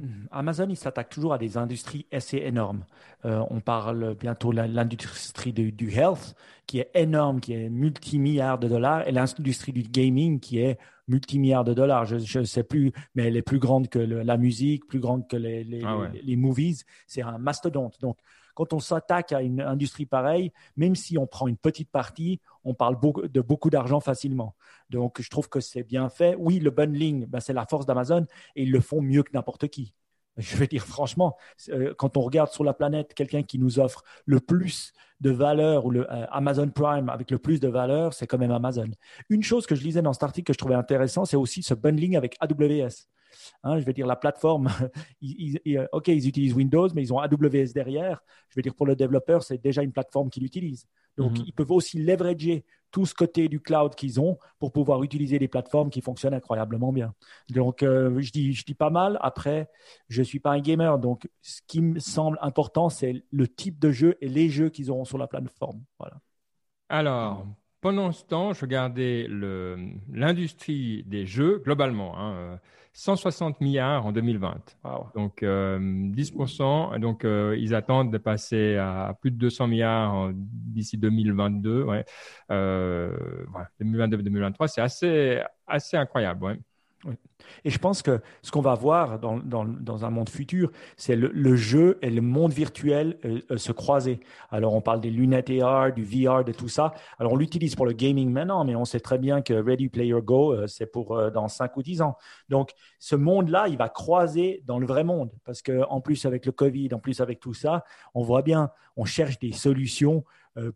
[0.00, 0.26] Mm.
[0.32, 2.84] Amazon, il s'attaque toujours à des industries assez énormes.
[3.24, 6.34] Euh, on parle bientôt de l'industrie du, health,
[6.66, 11.64] qui est énorme, qui est multimilliards de dollars, et l'industrie du gaming, qui est multimilliards
[11.64, 12.06] de dollars.
[12.06, 15.36] Je ne sais plus, mais elle est plus grande que la musique, plus grande que
[15.36, 16.84] les, les, ah les movies.
[17.06, 18.00] C'est un mastodonte.
[18.00, 18.18] Donc,
[18.54, 22.74] quand on s'attaque à une industrie pareille, même si on prend une petite partie, on
[22.74, 24.54] parle de beaucoup d'argent facilement.
[24.90, 26.34] Donc, je trouve que c'est bien fait.
[26.38, 29.68] Oui, le bundling, ben, c'est la force d'Amazon et ils le font mieux que n'importe
[29.68, 29.94] qui.
[30.36, 31.36] Je veux dire, franchement,
[31.68, 35.86] euh, quand on regarde sur la planète quelqu'un qui nous offre le plus de valeur
[35.86, 38.88] ou le euh, Amazon Prime avec le plus de valeur, c'est quand même Amazon.
[39.28, 41.74] Une chose que je lisais dans cet article que je trouvais intéressant, c'est aussi ce
[41.74, 43.06] bundling avec AWS.
[43.62, 44.68] Hein, je veux dire, la plateforme,
[45.92, 48.22] OK, ils utilisent Windows, mais ils ont AWS derrière.
[48.48, 50.86] Je veux dire, pour le développeur, c'est déjà une plateforme qu'il utilise.
[51.16, 51.44] Donc, mhm.
[51.46, 55.48] ils peuvent aussi leverager tout ce côté du cloud qu'ils ont pour pouvoir utiliser des
[55.48, 57.14] plateformes qui fonctionnent incroyablement bien.
[57.50, 59.18] Donc, euh, je, dis, je dis pas mal.
[59.20, 59.68] Après,
[60.08, 60.98] je ne suis pas un gamer.
[60.98, 64.90] Donc, ce qui me semble important, c'est le type de jeu et les jeux qu'ils
[64.90, 65.82] auront sur la plateforme.
[65.98, 66.20] Voilà.
[66.88, 67.46] Alors,
[67.80, 72.18] pendant ce temps, je regardais l'industrie des jeux globalement.
[72.18, 72.60] Hein,
[72.94, 74.76] 160 milliards en 2020.
[75.14, 76.94] Donc 10%.
[76.94, 81.82] Euh, donc euh, ils attendent de passer à plus de 200 milliards d'ici 2022.
[81.82, 82.04] Ouais.
[82.48, 86.44] 2022-2023, c'est assez, assez incroyable.
[86.44, 86.56] Ouais.
[87.64, 91.56] Et je pense que ce qu'on va voir dans, dans, un monde futur, c'est le,
[91.56, 94.20] jeu et le monde virtuel euh, euh, se croiser.
[94.50, 96.94] Alors, on parle des lunettes AR, du VR, de tout ça.
[97.18, 100.18] Alors, on l'utilise pour le gaming maintenant, mais on sait très bien que Ready Player
[100.22, 102.16] Go, euh, c'est pour dans 5 ou 10 ans.
[102.48, 105.30] Donc, ce monde-là, il va croiser dans le vrai monde.
[105.44, 107.84] Parce qu'en plus, avec le Covid, en plus, avec tout ça,
[108.14, 110.24] on voit bien, on cherche des solutions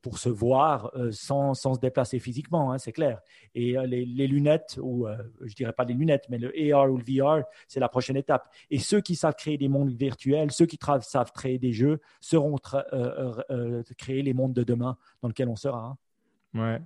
[0.03, 3.21] pour se voir euh, sans, sans, se déplacer physiquement, hein, c'est clair.
[3.55, 5.07] Et euh, les, les, lunettes, ou
[5.41, 8.49] je dirais pas les lunettes, mais le AR ou le VR, c'est la prochaine étape.
[8.71, 12.57] Et ceux qui savent créer des mondes virtuels, ceux qui savent créer des jeux, seront
[13.97, 15.85] créer les mondes de demain dans lesquels on sera.
[15.85, 15.99] Hein.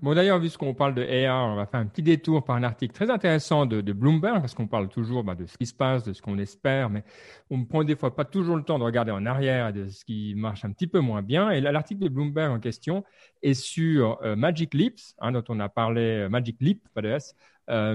[0.02, 2.92] Bon, d'ailleurs, puisqu'on parle de AR, on va faire un petit détour par un article
[2.94, 6.12] très intéressant de, Bloomberg, parce qu'on parle toujours bah, de ce qui se passe, de
[6.12, 7.04] ce qu'on espère, mais
[7.50, 10.04] on ne prend des fois pas toujours le temps de regarder en arrière de ce
[10.04, 11.50] qui marche un petit peu moins bien.
[11.50, 13.04] Et l'article de Bloomberg en question
[13.42, 17.08] est sur euh, Magic Leaps, hein, dont on a parlé, euh, Magic Leap, pas de
[17.08, 17.35] S,
[17.70, 17.94] euh,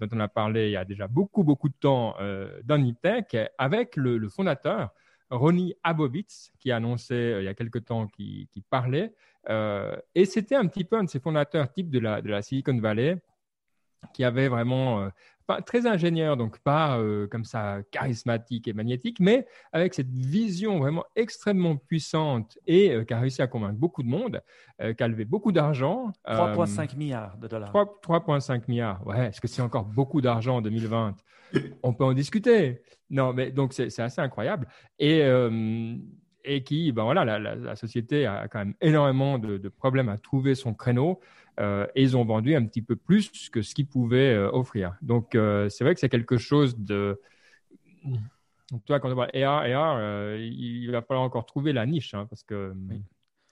[0.00, 3.36] dont on a parlé il y a déjà beaucoup, beaucoup de temps euh, dans Niptech,
[3.56, 4.90] avec le, fondateur,
[5.30, 9.12] Ronnie Abovitz, qui a annoncé il y a quelque temps qu'il parlait
[9.48, 12.42] euh, et c'était un petit peu un de ces fondateurs type de la, de la
[12.42, 13.16] Silicon Valley
[14.12, 15.08] qui avait vraiment euh,
[15.46, 20.78] pas, très ingénieur, donc pas euh, comme ça charismatique et magnétique, mais avec cette vision
[20.78, 24.42] vraiment extrêmement puissante et qui a réussi à convaincre beaucoup de monde,
[24.78, 26.12] qui a levé beaucoup d'argent.
[26.26, 27.72] 3,5 milliards de dollars.
[27.72, 29.28] 3,5 milliards, ouais.
[29.28, 31.14] Est-ce que c'est encore beaucoup d'argent en 2020
[31.82, 32.82] On peut en discuter.
[33.08, 34.68] Non, mais donc c'est assez incroyable.
[34.98, 35.22] Et
[36.46, 40.74] et qui, ben voilà, la, société a quand même énormément de, problèmes à trouver son
[40.74, 41.20] créneau
[41.58, 44.94] euh, et ils ont vendu un petit peu plus que ce qu'ils pouvaient euh, offrir.
[45.02, 47.20] Donc, euh, c'est vrai que c'est quelque chose de.
[48.84, 52.42] toi, quand on voit AR, AR il, va falloir encore trouver la niche hein, parce
[52.42, 52.72] que.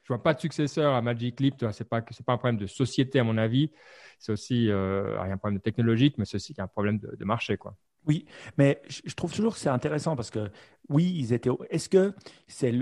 [0.02, 1.64] Je vois pas de successeur à Magic Leap.
[1.72, 3.70] C'est pas c'est pas un problème de société à mon avis.
[4.18, 7.74] C'est aussi un problème technologique, mais c'est aussi un problème de, de marché quoi.
[8.07, 8.27] Oui,
[8.59, 10.51] mais je trouve toujours que c'est intéressant parce que
[10.88, 11.51] oui, ils étaient.
[11.71, 12.14] Est-ce que
[12.47, 12.73] c'est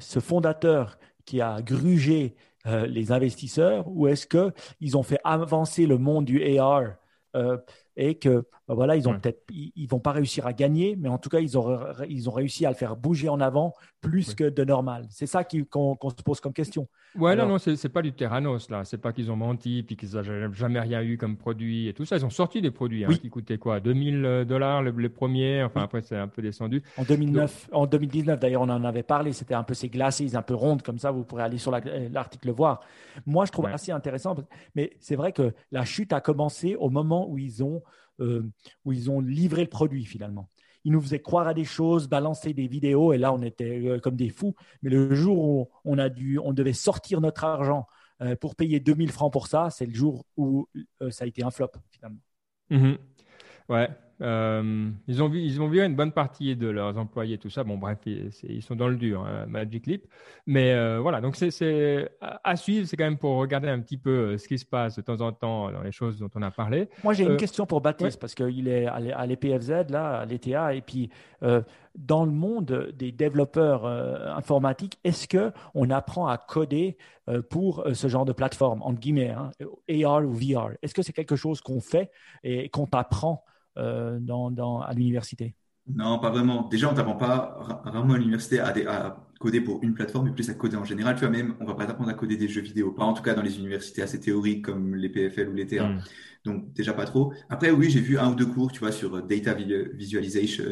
[0.00, 2.34] ce fondateur qui a grugé
[2.66, 6.94] euh, les investisseurs ou est-ce que ils ont fait avancer le monde du AR
[7.36, 7.58] euh,
[7.96, 11.18] et que bah voilà, ils ont peut-être, ils, vont pas réussir à gagner, mais en
[11.18, 11.78] tout cas, ils ont,
[12.08, 15.06] ils ont réussi à le faire bouger en avant plus que de normal.
[15.10, 16.88] C'est ça qu'on se pose comme question.
[17.18, 18.84] Ouais, non, non, c'est pas du Terranos là.
[18.84, 22.04] C'est pas qu'ils ont menti puis qu'ils n'ont jamais rien eu comme produit et tout
[22.04, 22.16] ça.
[22.16, 23.80] Ils ont sorti des produits hein, qui coûtaient quoi?
[23.80, 25.62] 2000 euh, dollars les, premiers?
[25.62, 26.82] Enfin, après, c'est un peu descendu.
[26.96, 29.32] En 2009, en 2019, d'ailleurs, on en avait parlé.
[29.32, 31.10] C'était un peu ces glacis un peu rondes comme ça.
[31.10, 32.80] Vous pourrez aller sur l'article le voir.
[33.26, 34.34] Moi, je trouve assez intéressant.
[34.74, 37.81] Mais c'est vrai que la chute a commencé au moment où ils ont
[38.22, 38.50] euh,
[38.84, 40.48] où ils ont livré le produit finalement.
[40.84, 43.98] Ils nous faisaient croire à des choses, balancer des vidéos, et là on était euh,
[43.98, 44.54] comme des fous.
[44.82, 47.86] Mais le jour où on a dû, on devait sortir notre argent
[48.20, 50.66] euh, pour payer 2000 francs pour ça, c'est le jour où
[51.10, 52.20] ça a été un flop finalement.
[52.70, 52.98] Mhm.
[53.68, 53.88] Ouais,
[54.22, 57.64] Euh, ils ont vu, ils ont vu une bonne partie de leurs employés, tout ça.
[57.64, 60.06] Bon, bref, ils, sont dans le dur, hein, Magic Leap.
[60.46, 62.86] Mais euh, voilà, donc c'est à suivre.
[62.86, 65.20] C'est quand même pour regarder un petit peu euh, ce qui se passe de temps
[65.20, 66.88] en temps dans les choses dont on a parlé.
[67.02, 70.82] Moi, j'ai une question pour Baptiste parce qu'il est à l'EPFZ là, à l'ETA, et
[70.82, 71.10] puis
[71.96, 76.96] dans le monde des développeurs informatiques, est-ce que on apprend à coder
[77.50, 79.50] pour ce genre de plateforme entre guillemets, hein,
[79.90, 82.10] AR ou VR Est-ce que c'est quelque chose qu'on fait
[82.44, 83.44] et qu'on apprend
[83.78, 85.54] euh, dans, à l'université
[85.88, 86.68] Non, pas vraiment.
[86.68, 90.48] Déjà, on t'apprend pas rarement à l'université à, à, coder pour une plateforme, mais plus
[90.48, 91.16] à coder en général.
[91.16, 93.22] Tu vois, même, on va pas t'apprendre à coder des jeux vidéo, pas en tout
[93.22, 95.88] cas dans les universités assez théoriques comme les PFL ou les TA.
[95.88, 96.02] Mm.
[96.44, 97.32] Donc, déjà pas trop.
[97.50, 100.64] Après, oui, j'ai vu un ou deux cours, tu vois, sur data visualization,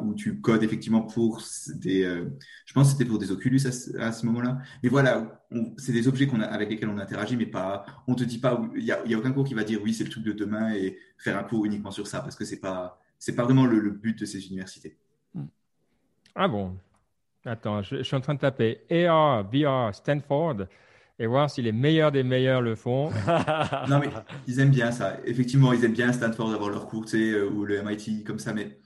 [0.00, 1.42] où tu codes effectivement pour
[1.74, 2.24] des, euh,
[2.66, 3.60] je pense que c'était pour des Oculus
[3.98, 4.58] à, ce moment-là.
[4.82, 5.44] Mais voilà,
[5.76, 8.62] c'est des objets qu'on a, avec lesquels on interagit, mais pas, on te dit pas,
[8.76, 10.32] il y a, y a, aucun cours qui va dire oui, c'est le truc de
[10.32, 13.66] demain et faire un cours uniquement sur ça, parce que c'est pas, c'est pas vraiment
[13.66, 14.98] le, but de ces universités.
[15.32, 15.44] Hmm.
[16.34, 16.76] Ah bon?
[17.44, 20.66] Attends, je, je, suis en train de taper AR, VR, Stanford
[21.20, 23.10] et voir si les meilleurs des meilleurs le font.
[23.88, 24.08] non, mais
[24.48, 25.18] ils aiment bien ça.
[25.24, 28.40] Effectivement, ils aiment bien Stanford d'avoir leur cours, tu sais, euh, ou le MIT comme
[28.40, 28.76] ça, mais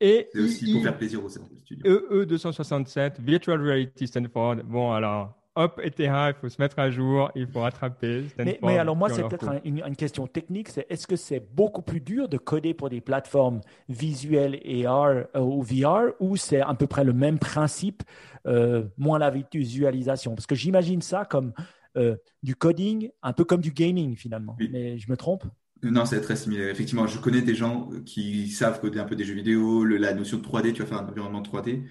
[0.00, 1.84] et c'est aussi pour faire plaisir aux étudiants.
[1.84, 4.56] EE267, Virtual Reality Stanford.
[4.64, 8.24] Bon, alors, hop, ETH, il faut se mettre à jour, il faut rattraper.
[8.38, 12.00] Mais, mais, alors, moi, c'est peut-être une, question technique c'est est-ce que c'est beaucoup plus
[12.00, 16.86] dur de coder pour des plateformes visuelles AR euh, ou VR ou c'est à peu
[16.86, 18.02] près le même principe,
[18.46, 20.34] euh, moins la visualisation?
[20.34, 21.52] Parce que j'imagine ça comme
[21.96, 24.56] euh, du coding, un peu comme du gaming finalement.
[24.58, 25.44] Mais je me trompe?
[25.82, 26.68] Non, c'est très similaire.
[26.68, 30.38] Effectivement, je connais des gens qui savent coder un peu des jeux vidéo, la notion
[30.38, 31.82] de 3D, tu vas faire un environnement 3D.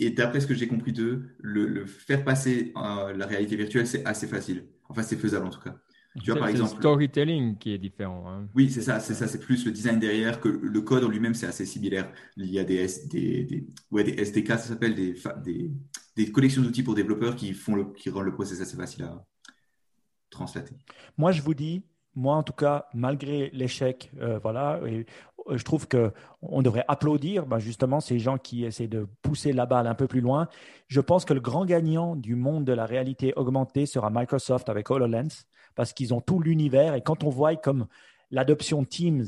[0.00, 4.04] Et d'après ce que j'ai compris d'eux, le, faire passer à la réalité virtuelle, c'est
[4.06, 4.64] assez facile.
[4.88, 5.76] Enfin, c'est faisable en tout cas.
[6.24, 6.72] Tu vois, par exemple.
[6.72, 8.24] le storytelling qui est différent.
[8.26, 8.48] Hein.
[8.54, 11.34] Oui, c'est ça, c'est ça, c'est plus le design derrière que le code en lui-même,
[11.34, 12.10] c'est assez similaire.
[12.36, 15.70] Il y a des, des, des, ouais, des SDK, ça s'appelle des, des,
[16.16, 19.24] des collections d'outils pour développeurs qui, font le, qui rendent le process assez facile à
[20.30, 20.74] translater.
[21.18, 25.04] Moi, je vous dis, moi en tout cas, malgré l'échec, euh, voilà, euh,
[25.50, 29.66] je trouve que on devrait applaudir ben, justement ces gens qui essaient de pousser la
[29.66, 30.48] balle un peu plus loin.
[30.88, 34.90] Je pense que le grand gagnant du monde de la réalité augmentée sera Microsoft avec
[34.90, 35.44] HoloLens
[35.74, 37.86] parce qu'ils ont tout l'univers et quand on voit comme
[38.30, 39.26] l'adoption Teams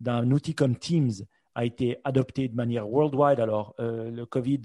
[0.00, 1.12] d'un outil comme Teams
[1.54, 3.40] a été adopté de manière worldwide.
[3.40, 4.60] Alors, euh, le Covid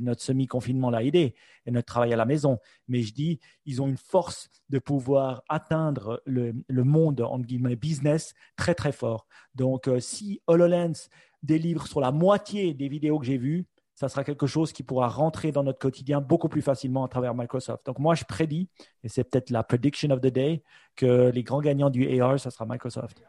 [0.00, 1.34] notre semi-confinement l'a aidé
[1.66, 2.58] et notre travail à la maison.
[2.88, 8.34] Mais je dis, ils ont une force de pouvoir atteindre le, monde, entre guillemets, business
[8.56, 9.26] très, très fort.
[9.54, 11.08] Donc, euh, si HoloLens
[11.42, 15.08] délivre sur la moitié des vidéos que j'ai vues, ça sera quelque chose qui pourra
[15.08, 17.86] rentrer dans notre quotidien beaucoup plus facilement à travers Microsoft.
[17.86, 18.68] Donc, moi, je prédis,
[19.04, 20.62] et c'est peut-être la prediction of the day,
[20.96, 23.22] que les grands gagnants du AR, ça sera Microsoft.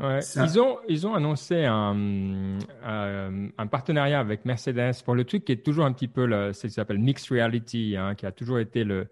[0.00, 5.52] Ils, ont, ils ont annoncé un, euh, un, partenariat avec Mercedes pour le truc qui
[5.52, 8.58] est toujours un petit peu le, ce qui s'appelle Mixed Reality, hein, qui a toujours
[8.58, 9.06] été le,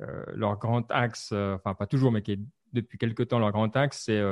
[0.00, 2.40] euh, leur grand axe, euh, enfin pas toujours, mais qui est
[2.72, 4.22] depuis quelque temps leur grand axe, c'est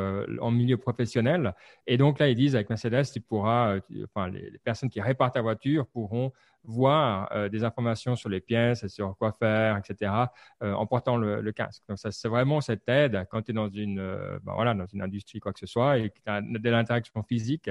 [0.40, 1.54] en milieu professionnel.
[1.86, 5.32] Et donc là, ils disent avec Mercedes, tu pourras, enfin, les, les, personnes qui réparent
[5.32, 6.32] ta voiture pourront
[6.64, 10.12] voir euh, des informations sur les pièces, sur quoi faire, etc.,
[10.62, 11.82] euh, en portant le, casque.
[11.88, 14.86] Donc, ça, c'est vraiment cette aide quand tu es dans une, euh, ben voilà, dans
[14.86, 17.70] une industrie, quoi que ce soit, et que tu as de l'interaction physique,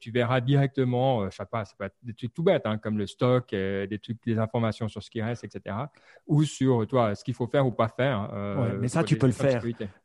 [0.00, 2.96] tu verras directement, je sais pas, ça peut être des trucs tout bêtes, hein, comme
[2.96, 5.76] le stock, des trucs, des informations sur ce qui reste, etc.,
[6.28, 8.30] ou sur, toi, ce qu'il faut faire ou pas faire.
[8.80, 9.62] mais ça, tu peux le faire.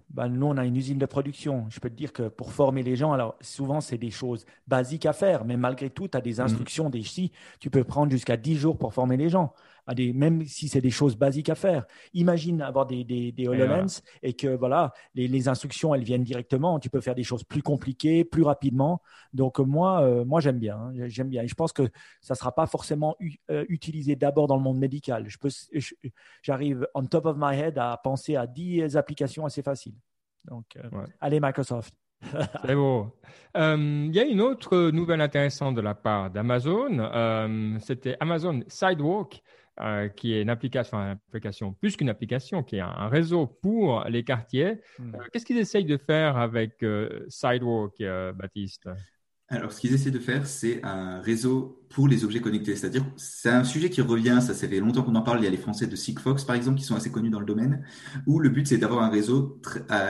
[0.09, 1.65] Ben, nous, on a une usine de production.
[1.69, 5.05] Je peux te dire que pour former les gens, alors souvent, c'est des choses basiques
[5.05, 6.41] à faire, mais malgré tout, tu as des mmh.
[6.41, 9.53] instructions, des si, tu peux prendre jusqu'à 10 jours pour former les gens
[10.13, 11.85] même si c'est des choses basiques à faire.
[12.13, 16.79] Imagine avoir des, des, des HoloLens et, que voilà, les, les, instructions, elles viennent directement.
[16.79, 19.01] Tu peux faire des choses plus compliquées, plus rapidement.
[19.33, 20.77] Donc moi, euh, moi j'aime bien.
[20.77, 21.07] Hein.
[21.07, 21.43] j'aime bien.
[21.43, 21.83] Et je pense que
[22.21, 23.15] ça ne sera pas forcément
[23.49, 25.29] euh, utilisé d'abord dans le monde médical.
[25.29, 25.49] Je peux,
[26.41, 29.95] j'arrive on top of my head à penser à 10 applications assez faciles.
[30.45, 31.93] Donc, euh, allez Microsoft.
[32.65, 33.15] C'est beau.
[33.55, 37.77] Il y a une autre nouvelle intéressante de la part d'Amazon.
[37.79, 39.43] C'était Amazon Sidewalk
[39.79, 44.03] euh, qui est une application, une application plus qu'une application, qui est un, réseau pour
[44.09, 44.81] les quartiers.
[44.97, 45.15] Hmm.
[45.15, 47.93] Euh, qu'est-ce qu'ils essayent de faire avec euh, Sidewalk,
[48.35, 48.89] Baptiste?
[49.49, 52.75] Alors, ce qu'ils essaient de faire, c'est un réseau pour les objets connectés.
[52.75, 55.39] C'est-à-dire, c'est un sujet qui revient, ça, fait longtemps qu'on en parle.
[55.39, 57.45] Il y a les Français de Sigfox, par exemple, qui sont assez connus dans le
[57.45, 57.85] domaine,
[58.25, 59.61] où le but, c'est d'avoir un réseau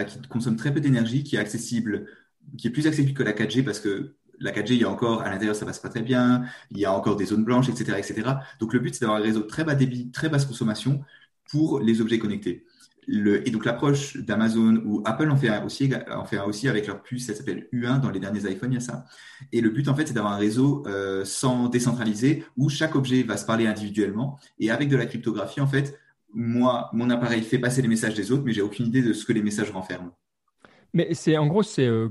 [0.08, 2.08] qui consomme très peu d'énergie, qui est accessible,
[2.58, 5.22] qui est plus accessible que la 4G, parce que la 4G, il y a encore,
[5.22, 7.98] à l'intérieur, ça passe pas très bien, il y a encore des zones blanches, etc.,
[7.98, 8.30] etc.
[8.60, 11.02] Donc, le but, c'est d'avoir un réseau très bas débit, très basse consommation
[11.50, 12.66] pour les objets connectés.
[13.10, 17.28] Et donc l'approche d'Amazon ou Apple en fait un aussi, en aussi avec leur puce,
[17.28, 19.06] ça s'appelle U1 dans les derniers iPhones, il y a ça.
[19.54, 23.24] Et le but en fait, c'est d'avoir un réseau euh, sans décentralisé où chaque objet
[23.24, 25.98] va se parler individuellement et avec de la cryptographie en fait,
[26.34, 29.26] moi, mon appareil fait passer les messages des autres, mais j'ai aucune idée de ce
[29.26, 30.12] que les messages renferment.
[30.94, 32.10] Mais c'est en gros c'est euh,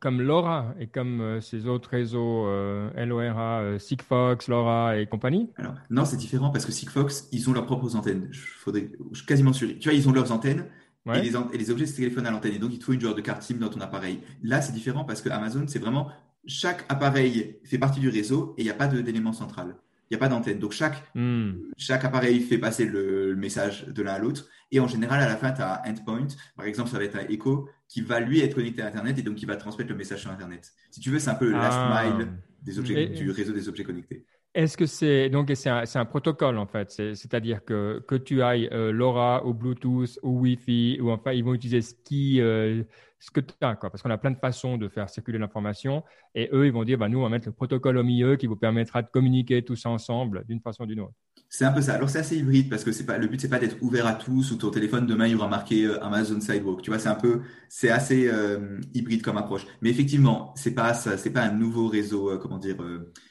[0.00, 5.50] comme LoRa et comme euh, ces autres réseaux euh, LoRa, euh, Sigfox, LoRa et compagnie
[5.56, 8.28] Alors, non, c'est différent parce que Sigfox, ils ont leurs propres antennes.
[8.30, 9.68] Je, faudrait, je suis quasiment sûr.
[9.78, 10.66] Tu vois, ils ont leurs antennes
[11.06, 12.54] et, les, et, les, objets se téléphonent à l'antenne.
[12.54, 14.20] Et donc, il te faut une genre de carte SIM dans ton appareil.
[14.42, 16.10] Là, c'est différent parce que Amazon, c'est vraiment
[16.46, 19.76] chaque appareil fait partie du réseau et il n'y a pas d'élément central.
[20.10, 20.58] Il n'y a pas d'antenne.
[20.58, 21.52] Donc, chaque, hmm.
[21.76, 24.48] chaque appareil fait passer le, le message de l'un à l'autre.
[24.72, 26.26] Et en général, à la fin, tu as un endpoint.
[26.56, 29.22] Par exemple, ça va être un Echo qui va lui être connecté à Internet et
[29.22, 30.70] donc qui va transmettre le message sur Internet.
[30.90, 32.14] Si tu veux, c'est un peu le last ah.
[32.16, 32.28] mile
[32.62, 34.24] des objets, du réseau des objets connectés.
[34.52, 38.68] Est-ce que c'est donc c'est un, un, protocole en fait, c'est-à-dire que que tu ailles
[38.72, 42.82] euh, LoRa ou Bluetooth ou Wi-Fi ou enfin ils vont utiliser ce qui euh,
[43.20, 46.02] ce que tu as quoi, parce qu'on a plein de façons de faire circuler l'information
[46.34, 48.46] et eux ils vont dire bah nous on va mettre le protocole au milieu qui
[48.46, 51.14] vous permettra de communiquer tous ensemble d'une façon ou d'une autre.
[51.52, 51.94] C'est un peu ça.
[51.94, 54.14] Alors c'est assez hybride parce que c'est pas le but c'est pas d'être ouvert à
[54.14, 56.80] tous ou ton téléphone demain il aura marqué euh, Amazon Sidewalk.
[56.80, 59.66] Tu vois c'est un peu c'est assez euh, hybride comme approche.
[59.82, 62.76] Mais effectivement c'est pas c'est pas un nouveau réseau euh, comment dire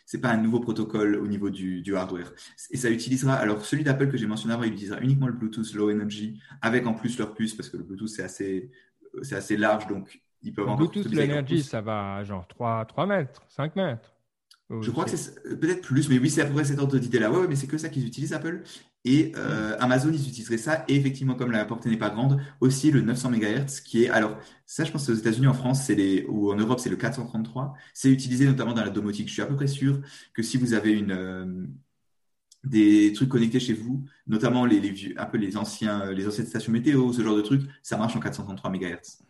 [0.05, 2.31] c'est pas un nouveau protocole au niveau du, du hardware.
[2.69, 5.73] Et ça utilisera alors celui d'Apple que j'ai mentionné avant il utilisera uniquement le Bluetooth
[5.73, 8.69] Low Energy avec en plus leur puce parce que le Bluetooth c'est assez
[9.23, 13.05] c'est assez large donc ils peuvent encore Bluetooth Low Energy ça va genre 3 3
[13.05, 14.13] mètres 5 mètres.
[14.69, 17.31] Je crois que c'est peut-être plus, mais oui, c'est à peu près cet ordre d'idée-là.
[17.31, 18.61] Ouais, mais c'est que ça qu'ils utilisent, Apple.
[19.03, 20.85] Et euh, Amazon, ils utiliseraient ça.
[20.87, 24.37] Et effectivement, comme la portée n'est pas grande, aussi le 900 MHz, qui est, alors,
[24.67, 26.97] ça, je pense que aux États-Unis, en France, c'est les, ou en Europe, c'est le
[26.97, 27.73] 433.
[27.95, 29.27] C'est utilisé notamment dans la domotique.
[29.29, 30.01] Je suis à peu près sûr
[30.35, 31.65] que si vous avez une, euh,
[32.63, 36.47] des trucs connectés chez vous, notamment les, les vieux, un peu les anciens, les anciennes
[36.47, 39.23] stations météo, ce genre de trucs, ça marche en 433 MHz.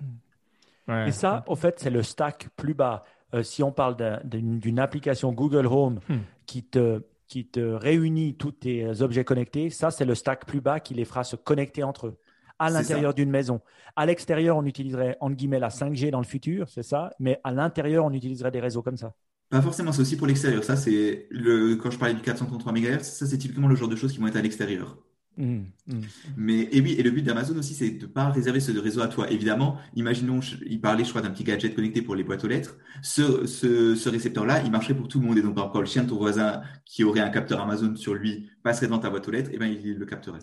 [1.08, 3.04] Et ça, au fait, c'est le stack plus bas.
[3.36, 6.18] Euh, si on parle d'une application Google Home hmm.
[6.48, 10.80] qui, te, qui te réunit tous tes objets connectés, ça, c'est le stack plus bas
[10.80, 12.18] qui les fera se connecter entre eux
[12.60, 13.62] à l'intérieur d'une maison.
[13.96, 17.52] À l'extérieur, on utiliserait, entre guillemets, la 5G dans le futur, c'est ça, mais à
[17.52, 19.14] l'intérieur, on utiliserait des réseaux comme ça.
[19.50, 20.64] Pas forcément, c'est aussi pour l'extérieur.
[20.64, 23.96] Ça, c'est le, quand je parlais du 433 MHz, ça, c'est typiquement le genre de
[23.96, 24.98] choses qui vont être à l'extérieur.
[25.38, 26.00] Mmh, mmh.
[26.36, 29.08] Mais et oui, et le but d'Amazon aussi, c'est de pas réserver ce réseau à
[29.08, 29.32] toi.
[29.32, 32.78] Évidemment, imaginons, il parlait, je crois, d'un petit gadget connecté pour les boîtes aux lettres.
[33.02, 35.38] Ce, ce, ce récepteur-là, il marcherait pour tout le monde.
[35.38, 38.14] Et donc, par exemple, le chien de ton voisin qui aurait un capteur Amazon sur
[38.14, 40.40] lui passerait dans ta boîte aux lettres, et ben il le capterait.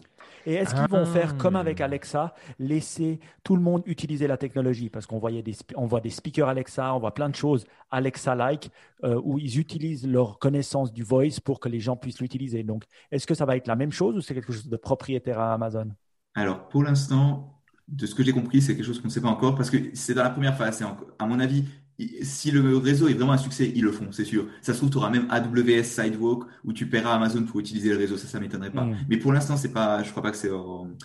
[0.47, 1.85] Et est-ce qu'ils vont faire comme avec ah.
[1.85, 4.91] Alexa, laisser tout le monde utiliser la technologie?
[4.91, 8.71] Parce qu'on voit des, on voit des speakers Alexa, on voit plein de choses Alexa-like,
[9.05, 12.65] euh, où ils utilisent leur connaissance du voice pour que les gens puissent l'utiliser.
[12.65, 15.39] Donc, est-ce que ça va être la même chose ou c'est quelque chose de propriétaire
[15.39, 15.89] à Amazon?
[16.35, 19.29] Alors, pour l'instant, de ce que j'ai compris, c'est quelque chose qu'on ne sait pas
[19.29, 20.85] encore parce que c'est dans la première phase.
[21.19, 21.65] À mon avis,
[21.99, 24.47] si le réseau est vraiment un succès, ils le font, c'est sûr.
[24.61, 27.97] Ça se trouve, tu auras même AWS Sidewalk où tu paieras Amazon pour utiliser le
[27.97, 28.19] réseau.
[28.19, 28.87] Ça, ça m'étonnerait pas.
[29.09, 30.51] Mais pour l'instant, c'est pas, je crois pas que c'est,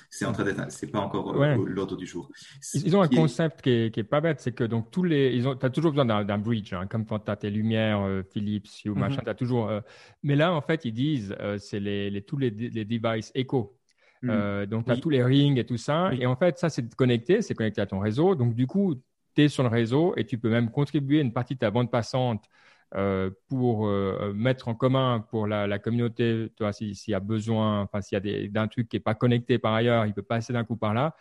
[0.10, 2.30] c'est en train d'être, c'est pas encore euh, l'ordre du jour.
[2.74, 5.34] Ils ont un concept qui est, qui est, pas bête, c'est que donc tous les,
[5.34, 8.68] ils ont, t'as toujours besoin d'un, bridge, hein, comme quand t'as tes lumières euh, Philips
[8.86, 9.26] ou machin, mm-hmm.
[9.26, 9.70] t'as toujours.
[9.70, 9.80] Euh,
[10.24, 13.78] mais là, en fait, ils disent, c'est les, les, tous les, les devices éco.
[14.24, 14.66] Mm.
[14.66, 16.12] donc, tu as tous les rings et tout ça.
[16.14, 18.36] Et en fait, ça, c'est connecté, c'est connecté à ton réseau.
[18.36, 19.02] Donc, du coup,
[19.36, 21.92] tu es sur le réseau et tu peux même contribuer une partie de ta bande
[21.92, 22.46] passante
[22.94, 28.22] euh, pour euh, mettre en commun pour la, communauté, s'il y a besoin, enfin s'il
[28.22, 30.76] y a d'un truc qui n'est pas connecté par ailleurs, il peut passer d'un coup
[30.76, 31.16] par là.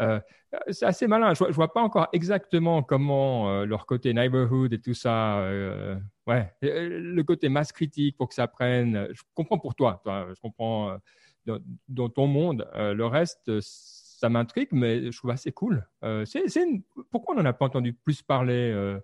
[0.00, 0.20] Euh,
[0.70, 1.34] c'est assez malin.
[1.34, 5.50] Je ne vois, pas encore exactement comment leur côté neighborhood et tout ça,
[6.28, 9.08] ouais, le côté masse critique pour que ça prenne.
[9.12, 10.96] Je comprends pour toi, toi je comprends
[11.44, 12.68] dans, dans, ton monde.
[12.76, 13.60] le reste,
[14.16, 15.86] ça m'intrigue, mais je trouve assez cool.
[16.02, 16.24] Euh,
[17.10, 18.98] pourquoi on n'en a pas entendu plus parler euh,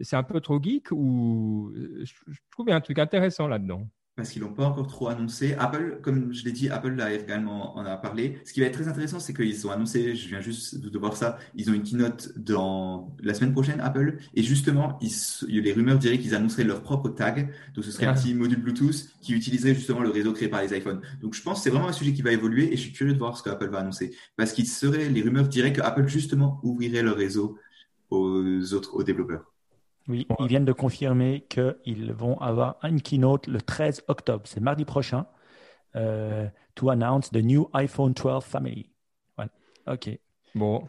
[0.00, 4.42] C'est un peu trop geek ou je, je a un truc intéressant là-dedans parce qu'ils
[4.42, 5.54] l'ont pas encore trop annoncé.
[5.58, 8.38] Apple, comme je l'ai dit, Apple là, également en a parlé.
[8.44, 11.16] Ce qui va être très intéressant, c'est qu'ils ont annoncé, je viens juste de voir
[11.16, 15.12] ça, ils ont une keynote dans la semaine prochaine, Apple, et justement, ils,
[15.48, 17.50] les rumeurs diraient qu'ils annonceraient leur propre tag.
[17.74, 20.76] Donc, ce serait un petit module Bluetooth qui utiliserait justement le réseau créé par les
[20.76, 21.00] iPhones.
[21.22, 23.14] Donc, je pense que c'est vraiment un sujet qui va évoluer et je suis curieux
[23.14, 24.14] de voir ce que Apple va annoncer.
[24.36, 27.58] Parce qu'il serait, les rumeurs diraient que Apple justement ouvrirait leur réseau
[28.10, 29.50] aux autres, aux développeurs.
[30.10, 34.84] Oui, ils viennent de confirmer qu'ils vont avoir une keynote le 13 octobre, c'est mardi
[34.84, 35.26] prochain,
[35.94, 38.90] euh, to announce the new iPhone 12 family.
[39.86, 40.10] Ok.
[40.54, 40.84] Bon.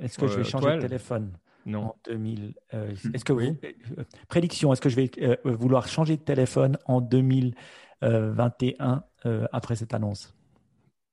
[0.00, 1.32] Est-ce que je vais euh, changer de téléphone
[1.66, 1.86] non.
[1.86, 3.56] en 2000 euh, Est-ce que oui.
[4.28, 5.10] prédiction Est-ce que je vais
[5.44, 9.02] vouloir changer de téléphone en 2021
[9.52, 10.34] après cette annonce?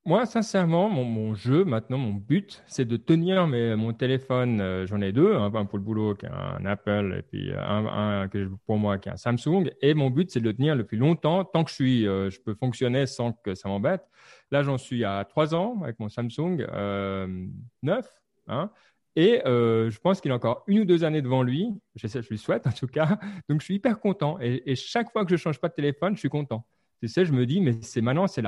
[0.09, 4.59] Moi, sincèrement, mon, jeu, maintenant, mon but, c'est de tenir mon téléphone.
[4.59, 8.27] Euh, j'en ai deux, un pour le boulot qui est un Apple et puis un,
[8.27, 9.69] que pour moi qui est un Samsung.
[9.83, 12.31] Et mon but, c'est de le tenir le plus longtemps, tant que je suis, euh,
[12.31, 14.01] je peux fonctionner sans que ça m'embête.
[14.49, 17.45] Là, j'en suis à trois ans avec mon Samsung euh,
[17.83, 18.07] 9.
[18.47, 18.71] Hein,
[19.15, 21.69] et euh, je pense qu'il a encore une ou deux années devant lui.
[21.93, 23.19] Je, je lui souhaite en tout cas.
[23.47, 24.39] Donc, je suis hyper content.
[24.41, 26.65] Et, et chaque fois que je change pas de téléphone, je suis content.
[27.01, 28.43] Tu sais, je me dis, mais c'est maintenant, c'est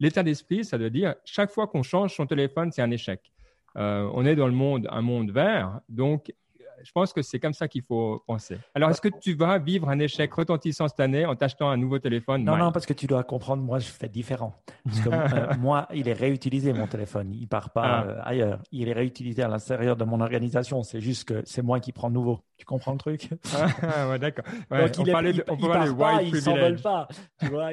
[0.00, 3.32] l'état d'esprit, ça veut dire chaque fois qu'on change son téléphone, c'est un échec.
[3.76, 6.32] Euh, on est dans le monde, un monde vert, donc
[6.84, 8.58] je pense que c'est comme ça qu'il faut penser.
[8.74, 11.98] Alors, est-ce que tu vas vivre un échec retentissant cette année en t'achetant un nouveau
[11.98, 12.44] téléphone?
[12.44, 14.54] Non, non, parce que tu dois comprendre, moi, je fais différent.
[14.84, 17.32] Parce que euh, moi, il est réutilisé, mon téléphone.
[17.32, 18.04] Il part pas ah.
[18.04, 18.62] euh, ailleurs.
[18.70, 20.82] Il est réutilisé à l'intérieur de mon organisation.
[20.82, 22.40] C'est juste que c'est moi qui prends nouveau.
[22.56, 23.30] Tu comprends le truc?
[23.82, 24.44] Ah, ouais, D'accord.
[24.70, 27.08] on il parlait de, on il, pas, il s'envole pas.
[27.40, 27.70] Tu vois,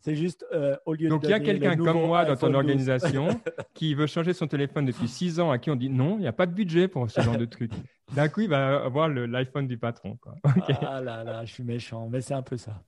[0.00, 3.28] c'est juste euh, au lieu Donc, il y a quelqu'un comme moi dans ton organisation
[3.74, 6.26] qui veut changer son téléphone depuis six ans, à qui on dit non, il n'y
[6.26, 7.72] a pas de budget pour ce genre de truc.
[8.14, 10.16] D'un coup, il va avoir l'iPhone du patron.
[10.20, 10.34] Quoi.
[10.82, 12.82] Ah là là, je suis méchant, mais c'est un peu ça.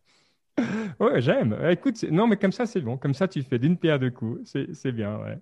[0.98, 1.56] Ouais, j'aime.
[1.70, 2.96] Écoute, non, mais comme ça, c'est bon.
[2.96, 4.40] Comme ça, tu fais d'une pierre deux coups.
[4.72, 5.38] C'est bien, ouais.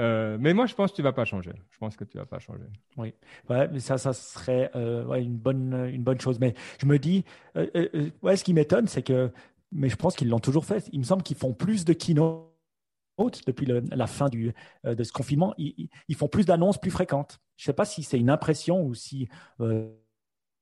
[0.00, 1.52] Euh, mais moi, je pense que tu vas pas changer.
[1.70, 2.64] Je pense que tu vas pas changer.
[2.96, 3.14] Oui,
[3.50, 6.40] ouais, mais ça, ça serait euh, ouais, une bonne, une bonne chose.
[6.40, 7.24] Mais je me dis,
[7.56, 9.30] euh, ouais, ce qui m'étonne, c'est que,
[9.70, 10.88] mais je pense qu'ils l'ont toujours fait.
[10.92, 12.46] Il me semble qu'ils font plus de keynote
[13.46, 14.52] depuis la fin du,
[14.84, 15.54] de ce confinement.
[15.58, 17.38] Ils, ils font plus d'annonces plus fréquentes.
[17.56, 19.28] Je ne sais pas si c'est une impression ou si,
[19.60, 19.88] euh,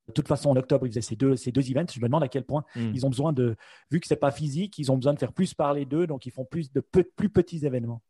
[0.08, 1.86] de toute façon, en octobre, ils faisaient ces deux, ces deux events.
[1.90, 2.92] Je me demande à quel point hmm.
[2.94, 3.56] ils ont besoin de,
[3.90, 6.26] vu que ce n'est pas physique, ils ont besoin de faire plus parler d'eux, donc
[6.26, 8.02] ils font plus de plus petits événements.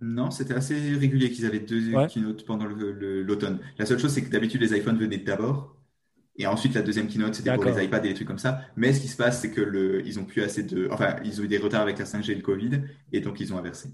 [0.00, 3.58] Non, c'était assez régulier qu'ils avaient deux keynotes pendant l'automne.
[3.78, 5.76] La seule chose, c'est que d'habitude, les iPhones venaient d'abord.
[6.36, 8.60] Et ensuite, la deuxième keynote, c'était pour les iPads et les trucs comme ça.
[8.76, 11.40] Mais ce qui se passe, c'est que le, ils ont plus assez de, enfin, ils
[11.40, 12.82] ont eu des retards avec la 5G et le Covid,
[13.12, 13.90] et donc ils ont inversé.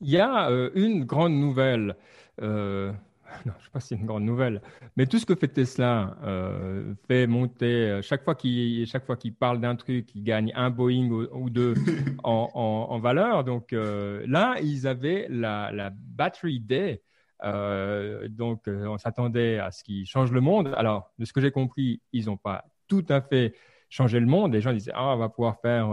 [0.00, 1.94] Il y a euh, une grande nouvelle
[2.42, 2.92] euh,
[3.46, 4.60] non, je ne sais pas si c'est une grande nouvelle,
[4.96, 9.60] mais tout ce que fait Tesla euh, fait monter, euh, chaque fois qu'il qu parle
[9.60, 11.74] d'un truc, il gagne un Boeing ou, deux
[12.24, 12.50] en,
[12.88, 13.44] en, valeur.
[13.44, 17.02] Donc là, ils avaient la, la Battery Day.
[17.42, 20.72] donc, on s'attendait à ce qu'ils changent le monde.
[20.76, 23.54] Alors, de ce que j'ai compris, ils n'ont pas tout à fait
[23.88, 24.52] changé le monde.
[24.52, 25.90] Les gens disaient, ah, on va pouvoir faire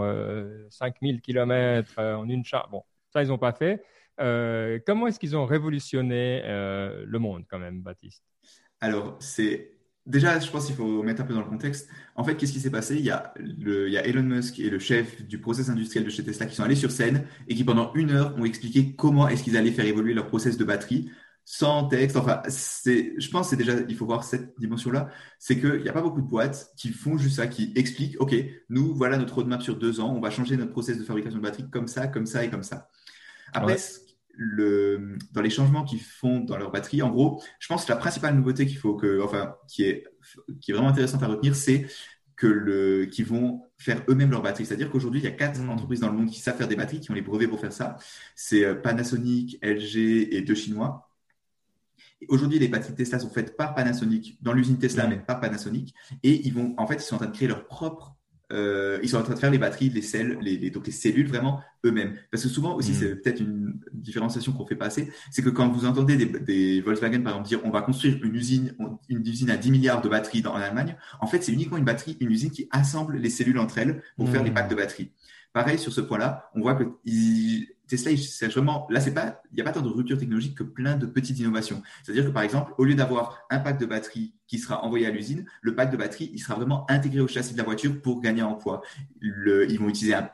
[0.69, 2.69] 5000 km en une charge.
[2.71, 3.83] Bon, ça, ils n'ont pas fait.
[4.19, 8.23] Euh, comment est-ce qu'ils ont révolutionné euh, le monde quand même, Baptiste?
[8.79, 11.89] Alors, c'est déjà, je pense qu'il faut mettre un peu dans le contexte.
[12.15, 12.95] En fait, qu'est-ce qui s'est passé?
[12.95, 16.05] Il y, a le, il y a Elon Musk et le chef du process industriel
[16.05, 18.95] de chez Tesla qui sont allés sur scène et qui pendant une heure ont expliqué
[18.95, 21.11] comment est-ce qu'ils allaient faire évoluer leur process de batterie
[21.49, 22.17] sans texte.
[22.17, 25.09] Enfin, c'est, je pense, c'est déjà, il faut voir cette dimension-là.
[25.39, 28.35] C'est qu'il n'y a pas beaucoup de boîtes qui font juste ça, qui expliquent, OK,
[28.69, 31.43] nous, voilà notre roadmap sur deux ans, on va changer notre process de fabrication de
[31.43, 32.89] batterie comme ça, comme ça et comme ça.
[33.53, 33.77] Après,
[34.37, 37.97] le, dans les changements qu'ils font dans leur batterie, en gros, je pense que la
[37.97, 40.05] principale nouveauté qu'il faut que, enfin, qui est,
[40.61, 41.87] qui est vraiment intéressante à retenir, c'est
[42.35, 44.65] que le, qu'ils vont faire eux-mêmes leur batterie.
[44.65, 45.69] C'est-à-dire qu'aujourd'hui, il y a quatre hmm.
[45.71, 47.73] entreprises dans le monde qui savent faire des batteries, qui ont les brevets pour faire
[47.73, 47.97] ça.
[48.35, 49.97] C'est euh, Panasonic, LG
[50.31, 51.09] et deux Chinois.
[52.29, 55.09] Aujourd'hui, les batteries Tesla sont faites par Panasonic dans l'usine Tesla, hmm.
[55.09, 55.95] mais par Panasonic.
[56.21, 58.16] Et ils vont, en fait, ils sont en train de créer leur propre
[58.53, 61.27] euh, ils sont en train de faire les batteries, les selles, les, donc les cellules
[61.27, 62.15] vraiment eux-mêmes.
[62.31, 62.95] Parce que souvent aussi, mm.
[62.95, 67.21] c'est peut-être une différenciation qu'on fait pas assez, c'est que quand vous entendez des, Volkswagen
[67.21, 68.75] par exemple dire on va construire une usine,
[69.09, 71.85] une usine à 10 milliards de batteries dans, en Allemagne, en fait c'est uniquement une
[71.85, 74.55] batterie, une usine qui assemble les cellules entre elles pour faire les mm.
[74.55, 75.11] packs de batteries.
[75.51, 79.61] Pareil sur ce point-là, on voit que ils, Tesla, c'est vraiment, là, pas, il n'y
[79.61, 81.81] a pas tant de rupture technologique que plein de petites innovations.
[82.03, 85.09] C'est-à-dire que, par exemple, au lieu d'avoir un pack de batterie qui sera envoyé à
[85.09, 88.41] l'usine, le pack de batterie, sera vraiment intégré au châssis de la voiture pour gagner
[88.41, 88.81] en poids.
[89.21, 90.29] Ils vont utiliser un,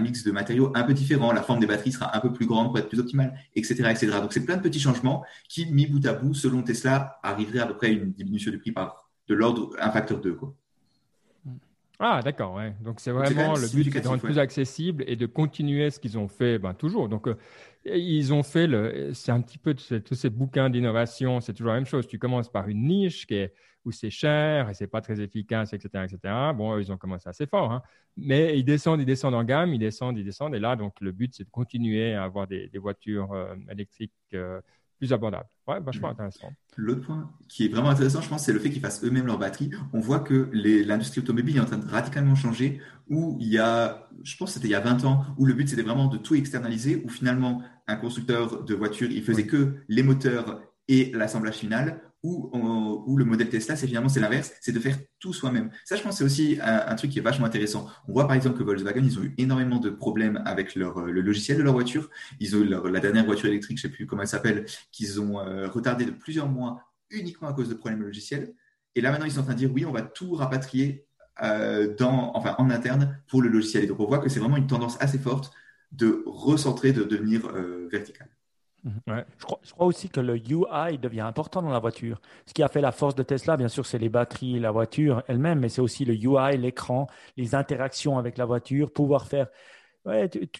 [0.00, 1.32] mix de matériaux un peu différent.
[1.32, 4.08] La forme des batteries sera un peu plus grande pour être plus optimale, etc., etc.
[4.20, 7.66] Donc, c'est plein de petits changements qui, mis bout à bout, selon Tesla, arriveraient à
[7.66, 10.54] peu près à une diminution du prix par de l'ordre un facteur 2, quoi.
[12.04, 12.74] Ah, d'accord, ouais.
[12.80, 16.26] Donc c'est vraiment le but de rendre plus accessible et de continuer ce qu'ils ont
[16.26, 17.08] fait ben, toujours.
[17.08, 17.36] Donc euh,
[17.84, 21.78] ils ont fait le, c'est un petit peu tous ces bouquins d'innovation, c'est toujours la
[21.78, 22.08] même chose.
[22.08, 25.72] Tu commences par une niche qui est, où c'est cher et c'est pas très efficace,
[25.74, 26.34] etc., etc.
[26.56, 27.82] Bon, ils ont commencé assez fort, hein.
[28.16, 30.56] mais ils descendent, ils descendent en gamme, ils descendent, ils descendent.
[30.56, 34.60] Et là, donc le but c'est de continuer à avoir des, voitures euh, électriques euh,
[35.02, 35.48] plus abordable.
[35.66, 36.12] Ouais, vachement mm.
[36.12, 36.52] intéressant.
[36.76, 39.36] L'autre point qui est vraiment intéressant, je pense, c'est le fait qu'ils fassent eux-mêmes leur
[39.36, 39.68] batterie.
[39.92, 44.08] On voit que l'industrie automobile est en train de radicalement changer, où il y a,
[44.22, 46.36] je pense c'était il y a 20 ans, où le but c'était vraiment de tout
[46.36, 52.00] externaliser, où finalement un constructeur de voiture, il faisait que les moteurs et l'assemblage final.
[52.22, 55.70] Ou, le modèle Tesla, c'est finalement c'est l'inverse, c'est de faire tout soi-même.
[55.84, 57.88] Ça, je pense, c'est aussi un, truc qui est vachement intéressant.
[58.06, 61.20] On voit par exemple que Volkswagen, ils ont eu énormément de problèmes avec leur, le
[61.20, 62.10] logiciel de leur voiture.
[62.38, 65.40] Ils ont eu la dernière voiture électrique, je sais plus comment elle s'appelle, qu'ils ont
[65.40, 68.54] euh, retardé de plusieurs mois uniquement à cause de problèmes logiciels.
[68.94, 71.06] Et là, maintenant, ils sont en train de dire oui, on va tout rapatrier
[71.42, 73.84] euh, en interne pour le logiciel.
[73.84, 75.52] Et donc, on voit que c'est vraiment une tendance assez forte
[75.92, 78.28] de recentrer, de devenir euh, vertical.
[78.84, 79.24] Mhm.
[79.38, 82.20] Je, crois, aussi que le UI devient important dans la voiture.
[82.46, 85.22] Ce qui a fait la force de Tesla, bien sûr, c'est les batteries, la voiture
[85.28, 87.06] elle-même, mais c'est aussi le UI, l'écran,
[87.36, 89.46] les interactions avec la voiture, pouvoir faire,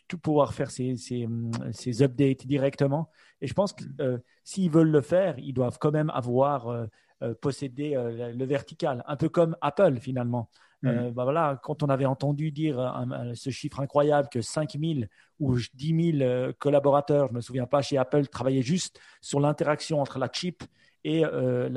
[0.08, 3.10] tout, pouvoir faire ces, ces, updates directement.
[3.40, 6.86] Et je pense que euh, s'ils veulent le faire, ils doivent quand même avoir euh,
[7.22, 10.48] euh, possédé le vertical, un peu comme Apple finalement.
[10.84, 11.12] Euh, mm.
[11.12, 12.94] bah voilà, quand on avait entendu dire
[13.34, 15.08] ce chiffre incroyable que 5000
[15.40, 19.40] ou 10 000 euh, collaborateurs, je ne me souviens pas, chez Apple, travaillaient juste sur
[19.40, 20.64] l'interaction entre la chip
[21.04, 21.68] et euh,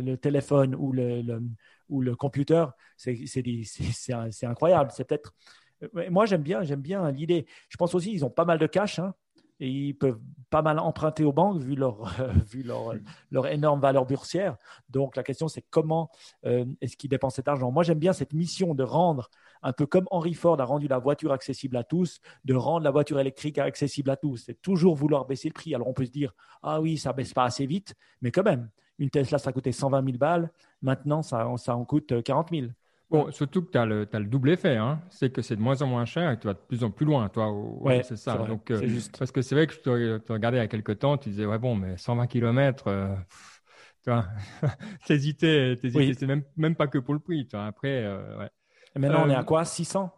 [0.00, 1.22] le téléphone ou le,
[1.88, 4.90] ou le computer, c'est incroyable.
[4.94, 5.34] C'est peut-être.
[6.10, 7.46] Moi, j'aime bien, j'aime bien l'idée.
[7.68, 9.00] Je pense aussi qu'ils ont pas mal de cash.
[9.00, 9.14] Hein
[9.68, 12.14] ils peuvent pas mal emprunter aux banques vu leur,
[12.50, 12.94] vu leur,
[13.30, 14.56] leur énorme valeur boursière.
[14.90, 16.10] Donc la question c'est comment
[16.44, 17.70] euh, est-ce qu'ils dépensent cet argent?
[17.70, 19.30] Moi j'aime bien cette mission de rendre,
[19.62, 22.90] un peu comme Henry Ford a rendu la voiture accessible à tous, de rendre la
[22.90, 24.36] voiture électrique accessible à tous.
[24.46, 25.74] C'est toujours vouloir baisser le prix.
[25.74, 28.68] Alors on peut se dire, ah oui, ça baisse pas assez vite, mais quand même,
[28.98, 30.50] une Tesla ça coûtait 120 000 balles,
[30.82, 32.66] maintenant ça, ça en coûte 40 000.
[33.12, 34.76] Bon, surtout que tu as, le double effet.
[34.76, 35.02] Hein.
[35.10, 37.04] C'est que c'est de moins en moins cher et tu vas de plus en plus
[37.04, 37.52] loin, toi.
[37.52, 38.38] Oui, c'est ça.
[38.38, 39.18] Donc, euh, juste.
[39.18, 41.44] Parce que c'est vrai que je te, regardais il y a quelques temps, tu disais,
[41.44, 43.14] ouais, bon, mais 120 km, euh,
[44.02, 44.24] tu vois,
[45.06, 47.46] t'hésitais, c'est même, même pas que pour le prix.
[47.46, 48.50] Tu Après, euh, ouais.
[48.96, 49.66] Et maintenant, on est à quoi?
[49.66, 50.10] 600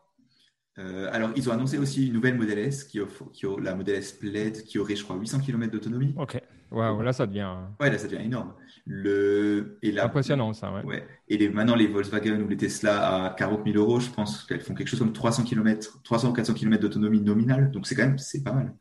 [0.78, 2.98] euh, alors, ils ont annoncé aussi une nouvelle Model S, qui,
[3.32, 6.14] qui la Model S Plaid, qui aurait, je crois, 800 km d'autonomie.
[6.16, 6.40] Ok.
[6.70, 7.54] Ouais, là, ça devient.
[7.80, 8.54] Ouais, là, ça devient énorme.
[8.84, 9.78] Le...
[9.82, 10.82] Et Impressionnant, ça, ouais.
[10.84, 11.06] ouais.
[11.28, 11.48] Et les...
[11.48, 14.88] maintenant, les Volkswagen ou les Tesla à 40 000 euros, je pense qu'elles font quelque
[14.88, 17.70] chose comme 300 km, 300 ou 400 km d'autonomie nominale.
[17.70, 18.74] Donc, c'est quand même, c'est pas mal.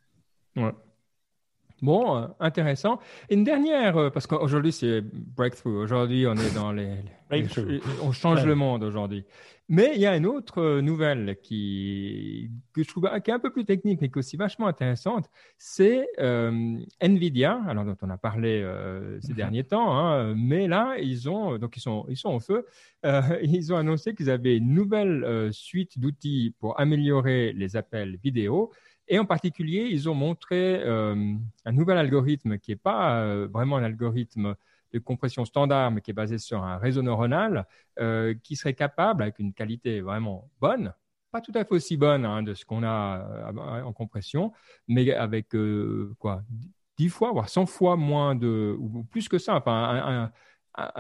[0.56, 0.74] Ouais.
[1.84, 3.00] Bon, euh, intéressant.
[3.30, 5.76] Une dernière, euh, parce qu'aujourd'hui c'est breakthrough.
[5.76, 6.96] Aujourd'hui, on est dans les,
[8.02, 9.26] on change le monde aujourd'hui.
[9.68, 13.40] Mais il y a une autre euh, nouvelle qui que je trouve qui est un
[13.40, 15.30] peu plus technique mais qui est aussi vachement intéressante.
[15.58, 16.08] C'est
[17.02, 18.66] Nvidia, alors dont on a parlé
[19.20, 19.36] ces mhm.
[19.36, 19.98] derniers temps.
[19.98, 22.66] Hein, mais là, ils ont donc ils sont ils sont en feu.
[23.44, 28.72] ils ont annoncé qu'ils avaient une nouvelle suite d'outils pour améliorer les appels vidéo.
[29.08, 31.36] Et en particulier, ils ont montré euh,
[31.66, 34.56] un nouvel algorithme qui n'est pas euh, vraiment un algorithme
[34.94, 37.68] de compression standard, mais qui est basé sur un réseau neuronal,
[38.00, 40.94] euh, qui serait capable, avec une qualité vraiment bonne,
[41.32, 43.52] pas tout à fait aussi bonne hein, de ce qu'on a
[43.84, 44.54] en compression,
[44.88, 45.56] mais avec
[46.20, 46.44] quoi
[46.98, 50.32] 10 fois, voire 100 fois moins de, ou plus que ça, enfin,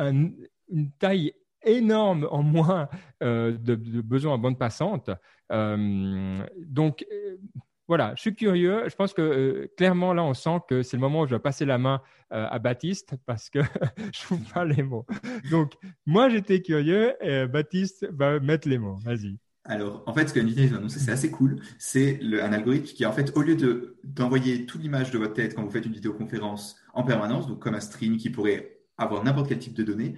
[0.01, 2.89] une taille énorme en moins
[3.21, 5.11] de, de, besoin en bande passante.
[5.51, 7.05] donc,
[7.87, 8.83] voilà, je suis curieux.
[8.87, 11.39] Je pense que euh, clairement, là, on sent que c'est le moment où je vais
[11.39, 13.59] passer la main euh, à Baptiste parce que
[13.97, 15.05] je ne trouve pas les mots.
[15.51, 15.73] Donc,
[16.05, 18.95] moi, j'étais curieux et Baptiste va mettre les mots.
[19.03, 19.37] Vas-y.
[19.65, 21.61] Alors, en fait, ce que Nvidia a annoncé, c'est assez cool.
[21.77, 23.55] C'est un algorithme qui, en fait, au lieu
[24.03, 27.75] d'envoyer toute l'image de votre tête quand vous faites une vidéoconférence en permanence, donc comme
[27.75, 30.15] un stream qui pourrait avoir n'importe quel type de données,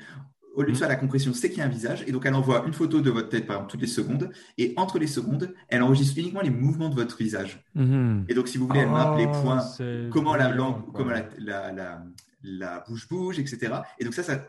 [0.55, 2.03] au lieu de faire la compression, c'est qu'il y a un visage.
[2.07, 4.31] Et donc, elle envoie une photo de votre tête, par exemple, toutes les secondes.
[4.57, 7.63] Et entre les secondes, elle enregistre uniquement les mouvements de votre visage.
[7.75, 8.25] Mhm.
[8.29, 9.63] Et donc, si vous voulez, elle mappe les oh, points,
[10.11, 13.73] comment la langue, comment la, bouche bouge, etc.
[13.99, 14.47] Et donc, ça, ça,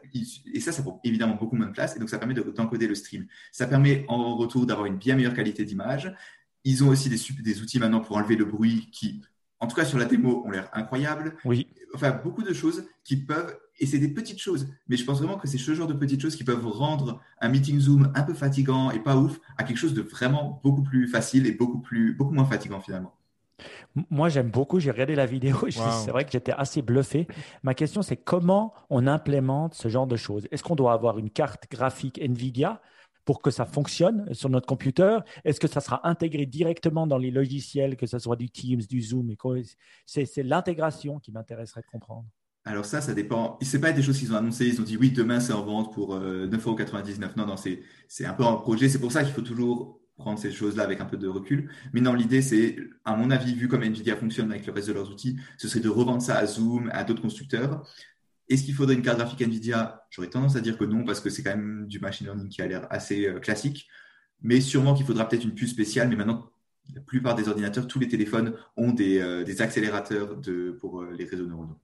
[0.52, 1.96] et ça, ça prend évidemment beaucoup moins de place.
[1.96, 3.26] Et donc, ça permet d'encoder le stream.
[3.52, 6.14] Ça permet en retour d'avoir une bien meilleure qualité d'image.
[6.64, 9.22] Ils ont aussi des, des outils maintenant pour enlever le bruit qui,
[9.60, 11.36] en tout cas sur la démo, ont l'air incroyables.
[11.44, 11.68] Oui.
[11.94, 15.38] Enfin, beaucoup de choses qui peuvent et c'est des petites choses, mais je pense vraiment
[15.38, 18.34] que c'est ce genre de petites choses qui peuvent rendre un meeting Zoom un peu
[18.34, 22.14] fatigant et pas ouf à quelque chose de vraiment beaucoup plus facile et beaucoup, plus,
[22.14, 23.12] beaucoup moins fatigant finalement.
[24.10, 24.80] Moi, j'aime beaucoup.
[24.80, 25.56] J'ai regardé la vidéo.
[25.70, 27.26] C'est vrai que j'étais assez bluffé.
[27.62, 30.46] Ma question, c'est comment on implémente ce genre de choses?
[30.50, 32.82] Est-ce qu'on doit avoir une carte graphique NVIDIA
[33.24, 35.20] pour que ça fonctionne sur notre computer?
[35.44, 39.00] Est-ce que ça sera intégré directement dans les logiciels, que ce soit du Teams, du
[39.00, 39.34] Zoom
[40.04, 42.26] C'est l'intégration qui m'intéresserait de comprendre.
[42.66, 43.58] Alors ça, ça dépend.
[43.62, 44.66] C'est pas des choses qu'ils ont annoncées.
[44.66, 47.22] Ils ont dit oui, demain c'est en vente pour 9,99€.
[47.22, 48.88] Euh, non, non, c'est un peu un projet.
[48.88, 51.70] C'est pour ça qu'il faut toujours prendre ces choses-là avec un peu de recul.
[51.92, 54.94] Mais non, l'idée c'est, à mon avis, vu comme Nvidia fonctionne avec le reste de
[54.94, 57.88] leurs outils, ce serait de revendre ça à Zoom, à d'autres constructeurs.
[58.48, 60.04] Est-ce qu'il faudrait une carte graphique Nvidia?
[60.10, 62.62] J'aurais tendance à dire que non, parce que c'est quand même du machine learning qui
[62.62, 63.86] a l'air assez euh, classique.
[64.42, 66.08] Mais sûrement qu'il faudra peut-être une puce spéciale.
[66.08, 66.50] Mais maintenant,
[66.94, 70.40] la plupart des ordinateurs, tous les téléphones ont des, euh, accélérateurs
[70.80, 71.78] pour les réseaux neuronaux.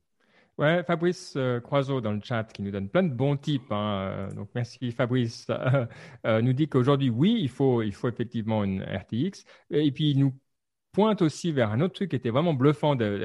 [0.58, 3.64] Ouais, Fabrice euh, Croiseau dans le chat qui nous donne plein de bons tips.
[3.70, 5.46] Hein, donc merci Fabrice.
[6.24, 9.44] nous dit qu'aujourd'hui, oui, il faut, il faut effectivement une RTX.
[9.70, 10.34] Et puis il nous
[10.92, 13.18] pointe aussi vers un autre truc qui était vraiment bluffant de,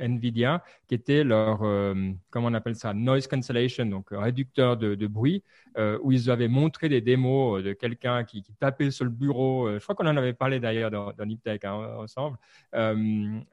[0.00, 1.94] Nvidia, qui était leur, euh,
[2.30, 5.44] comment on appelle ça, noise cancellation, donc réducteur de, bruit,
[5.78, 9.68] euh, où ils avaient montré des démos de quelqu'un qui, tapait sur le bureau.
[9.68, 12.38] Euh, je crois qu'on en avait parlé d'ailleurs dans, dans Niptech hein, ensemble,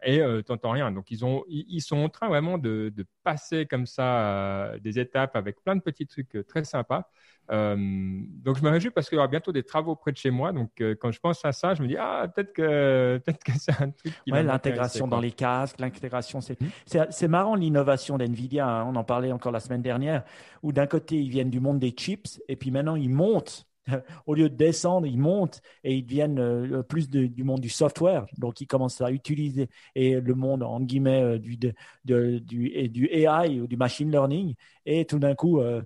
[0.03, 0.91] et t'entends rien.
[0.91, 5.76] Donc ils, sont en train vraiment de, de passer comme ça des étapes avec plein
[5.76, 7.07] de petits trucs très sympas.
[7.52, 10.30] Euh, donc je me réjouis parce qu'il y aura bientôt des travaux près de chez
[10.30, 10.52] moi.
[10.52, 13.52] Donc euh, quand je pense à ça, je me dis ah peut-être que peut-être que
[13.58, 14.14] c'est un truc.
[14.26, 17.06] Qui ouais, l'intégration dans les casques, l'intégration, c'est mmh.
[17.10, 18.68] c'est marrant l'innovation d'Nvidia.
[18.68, 18.86] Hein.
[18.88, 20.24] on en parlait encore la semaine dernière,
[20.64, 23.68] où d'un côté ils viennent du monde des chips et puis maintenant ils montent
[24.25, 28.25] au lieu de descendre, ils montent et ils deviennent euh, plus du monde du software.
[28.38, 33.59] Donc, ils commencent à utiliser et le monde, en guillemets, euh, du, du, du, AI
[33.59, 34.55] ou du machine learning.
[34.86, 35.82] Et tout d'un coup, euh,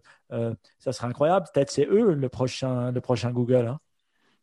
[0.80, 1.48] ça serait incroyable.
[1.54, 3.68] Peut-être c'est eux le prochain, le prochain Google.
[3.68, 3.80] Hein.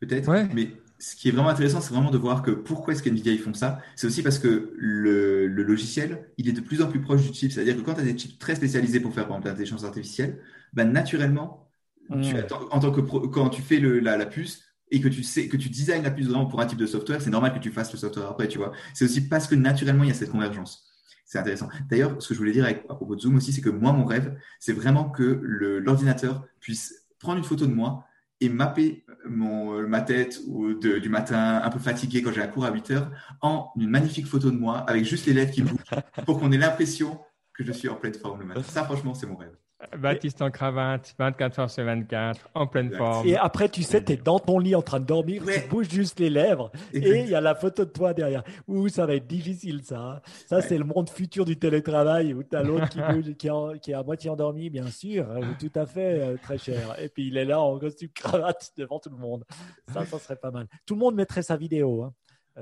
[0.00, 3.32] Peut-être, mais ce qui est vraiment intéressant, c'est vraiment de voir que pourquoi est-ce qu'NVIDIA
[3.32, 3.80] ils font ça.
[3.96, 7.32] C'est aussi parce que le, le, logiciel, il est de plus en plus proche du
[7.32, 7.50] chip.
[7.52, 10.40] C'est-à-dire que quand tu as des chips très spécialisés pour faire, par exemple, l'intelligence artificielle,
[10.72, 11.69] ben, naturellement,
[12.10, 15.68] en tant que quand tu fais le, la, puce et que tu sais que tu
[15.68, 17.98] designes la puce vraiment pour un type de software, c'est normal que tu fasses le
[17.98, 18.72] software après, tu vois.
[18.94, 20.86] C'est aussi parce que naturellement il y a cette convergence.
[21.24, 21.68] C'est intéressant.
[21.88, 23.92] D'ailleurs, ce que je voulais dire avec, à propos de Zoom aussi, c'est que moi,
[23.92, 28.04] mon rêve, c'est vraiment que l'ordinateur puisse prendre une photo de moi
[28.40, 32.64] et mapper mon, ma tête ou du matin un peu fatigué quand j'ai un cours
[32.64, 33.10] à 8 heures
[33.42, 35.84] en une magnifique photo de moi avec juste les lèvres qui bougent
[36.24, 37.20] pour qu'on ait l'impression
[37.52, 38.62] que je suis en pleine forme le matin.
[38.62, 39.54] Ça, franchement, c'est mon rêve.
[39.98, 43.26] Baptiste en cravate, 24 heures sur 24, en pleine forme.
[43.26, 45.88] Et après, tu sais, tu es dans ton lit en train de dormir, tu bouges
[45.88, 48.44] juste les lèvres et il y a la photo de toi derrière.
[48.68, 50.00] Ouh, ça va être difficile, ça.
[50.00, 50.20] Hein.
[50.46, 53.34] Ça, c'est le monde futur du télétravail où tu as l'autre qui bouge,
[53.80, 56.94] qui, est à moitié endormi, bien sûr, hein, tout à fait euh, très cher.
[57.00, 59.44] Et puis, il est là en costume cravate devant tout le monde.
[59.92, 60.66] Ça, ça serait pas mal.
[60.86, 62.02] Tout le monde mettrait sa vidéo.
[62.02, 62.12] Hein.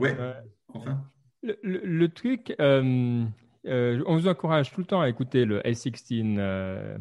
[0.01, 0.17] Ouais,
[0.69, 1.03] enfin.
[1.43, 2.55] Le, truc.
[2.61, 3.25] Euh,
[3.69, 6.97] euh, on vous encourage tout le temps à écouter le S16 euh,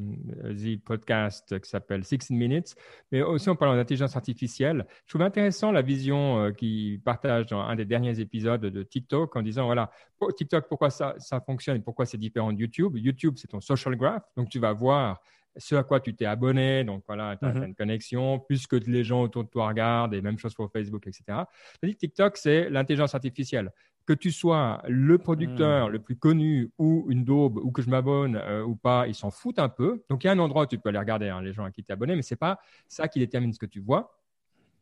[0.53, 2.76] Z podcast qui s'appelle 16 Minutes,
[3.11, 4.86] mais aussi on parle d'intelligence artificielle.
[5.05, 9.36] Je trouve intéressant la vision euh, qu'il partage dans un des derniers épisodes de TikTok
[9.36, 9.91] en disant voilà,
[10.36, 12.97] TikTok, pourquoi ça, ça fonctionne et pourquoi c'est différent de YouTube?
[12.97, 15.22] YouTube, c'est ton social graph, donc tu vas voir
[15.55, 17.65] ce à quoi tu t'es abonné, donc voilà, tu as, mm-hmm.
[17.65, 21.07] une connexion, plus que les gens autour de toi regardent, et même chose pour Facebook,
[21.07, 21.39] etc.
[21.82, 23.72] TikTok, c'est l'intelligence artificielle
[24.08, 25.91] que tu sois le producteur hmm.
[25.91, 29.30] le plus connu ou une daube ou que je m'abonne euh, ou pas, ils s'en
[29.30, 30.01] foutent un peu.
[30.10, 31.72] Donc il y a un endroit où tu peux aller regarder hein, les gens à
[31.72, 34.18] qui tu es abonné, mais c'est pas ça qui détermine ce que tu vois.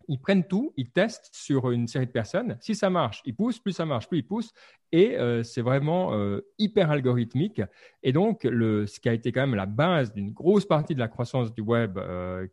[0.08, 2.56] Ils prennent tout, ils testent sur une série de personnes.
[2.62, 3.58] Si ça marche, ils poussent.
[3.58, 4.54] Plus ça marche, plus ils poussent.
[4.92, 7.64] Et euh, c'est vraiment euh, hyper algorithmique.
[8.04, 11.00] Et donc, le, ce qui a été quand même la base d'une grosse partie de
[11.00, 12.00] la croissance du web,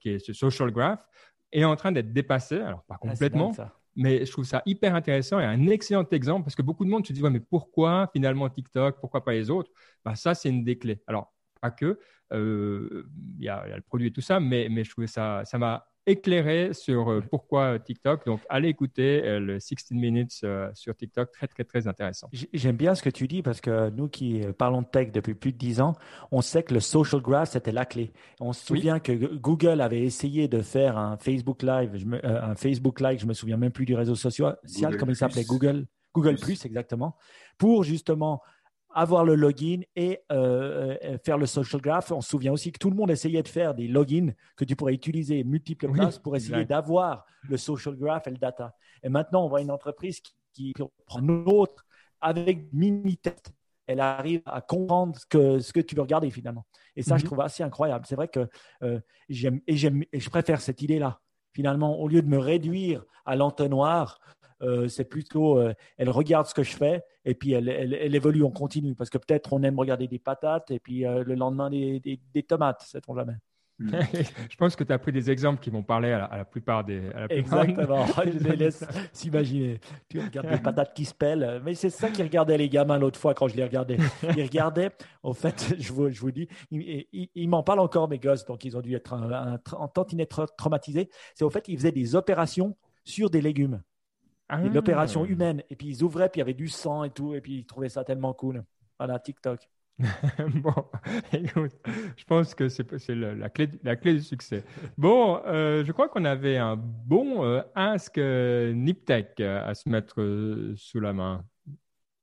[0.01, 1.07] qui est ce social graph,
[1.53, 2.59] est en train d'être dépassé.
[2.59, 3.53] Alors, pas ah, complètement,
[3.97, 7.07] mais je trouve ça hyper intéressant et un excellent exemple parce que beaucoup de monde
[7.07, 9.70] se dit ouais, mais pourquoi finalement TikTok, pourquoi pas les autres?
[10.05, 11.03] Bah, Ça, c'est une des clés.
[11.07, 11.99] Alors, pas que,
[12.32, 13.07] euh,
[13.38, 15.91] il y, a le produit et tout ça, mais, mais je trouvais ça, ça m'a
[16.07, 18.26] éclairé sur euh, pourquoi TikTok.
[18.26, 22.28] Donc, allez écouter euh, le 16 Minutes euh, sur TikTok, très, très, très intéressant.
[22.53, 25.53] J'aime bien ce que tu dis parce que nous qui parlons de tech depuis plus
[25.53, 25.94] de 10 ans,
[26.30, 28.12] on sait que le social graph, c'était la clé.
[28.40, 32.55] On se souvient que Google avait essayé de faire un Facebook Live, je me, un
[32.55, 34.59] Facebook Live, je me souviens même plus du réseau social,
[34.98, 35.44] comment il s'appelait?
[35.44, 35.86] Google.
[36.14, 37.16] Google Plus, exactement,
[37.57, 38.42] pour justement
[38.95, 42.11] avoir le login et euh, euh, faire le social graph.
[42.12, 44.76] On se souvient aussi que tout le monde essayait de faire des logins que tu
[44.76, 48.74] pourrais utiliser multiples places pour essayer d'avoir le social graph et le data.
[49.03, 50.20] Et maintenant, on voit une entreprise
[50.53, 50.72] qui,
[51.07, 51.84] prend une autre
[52.20, 53.53] avec mini-test.
[53.86, 56.66] Elle arrive à comprendre ce que, ce que tu veux regarder finalement.
[56.95, 57.26] Et ça, je mhm.
[57.26, 58.07] trouve assez incroyable.
[58.07, 58.49] C'est vrai que
[58.82, 59.74] euh, j'aime et,
[60.12, 61.20] et je préfère cette idée-là.
[61.53, 64.18] Finalement, au lieu de me réduire à l'entonnoir,
[64.62, 68.42] euh, c'est plutôt, euh, elle regarde ce que je fais et puis elle, elle, évolue,
[68.42, 68.94] on continue.
[68.94, 72.42] Parce que peut-être on aime regarder des patates et puis euh, le lendemain des, des,
[72.42, 73.36] tomates, sait-on jamais.
[73.78, 73.90] Hmm.
[74.50, 77.02] je pense que tu as pris des exemples qui vont parler à la, plupart des.
[77.30, 79.80] Exactement, je les laisse s'imaginer.
[80.08, 81.60] Tu regardes des patates qui se pellent.
[81.64, 83.96] Mais c'est ça qu'ils regardaient les gamins l'autre fois quand je les regardais.
[84.36, 84.90] Ils regardaient,
[85.22, 88.76] en fait, je vous, je vous dis, ils, m'en parlent encore, mes gosses, donc ils
[88.76, 91.08] ont dû être un, un, tantinet traumatisés.
[91.34, 93.82] C'est au fait qu'ils faisaient des opérations sur des légumes.
[94.49, 94.61] Ah.
[94.62, 95.62] L'opération humaine.
[95.70, 97.66] Et puis ils ouvraient, puis il y avait du sang et tout, et puis ils
[97.66, 98.64] trouvaient ça tellement cool.
[98.99, 99.68] Voilà, TikTok.
[100.55, 100.74] bon,
[101.32, 101.72] écoute,
[102.16, 104.64] je pense que c'est la, clé, la clé du succès.
[104.99, 110.74] Bon, euh, je crois qu'on avait un bon euh, Ask Niptech à se mettre euh,
[110.76, 111.45] sous la main.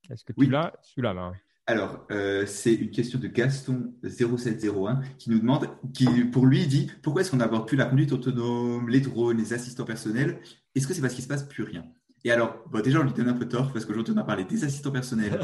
[0.10, 1.34] Est-ce que tu l'as sous la main?
[1.70, 7.22] Alors, euh, c'est une question de Gaston0701 qui nous demande, qui pour lui dit, pourquoi
[7.22, 10.40] est-ce qu'on n'aborde plus la conduite autonome, les drones, les assistants personnels?
[10.74, 11.86] Est-ce que c'est parce qu'il se passe plus rien?
[12.26, 14.64] Et alors, déjà, on lui donne un peu tort parce qu'aujourd'hui, on a parlé des
[14.64, 15.40] assistants personnels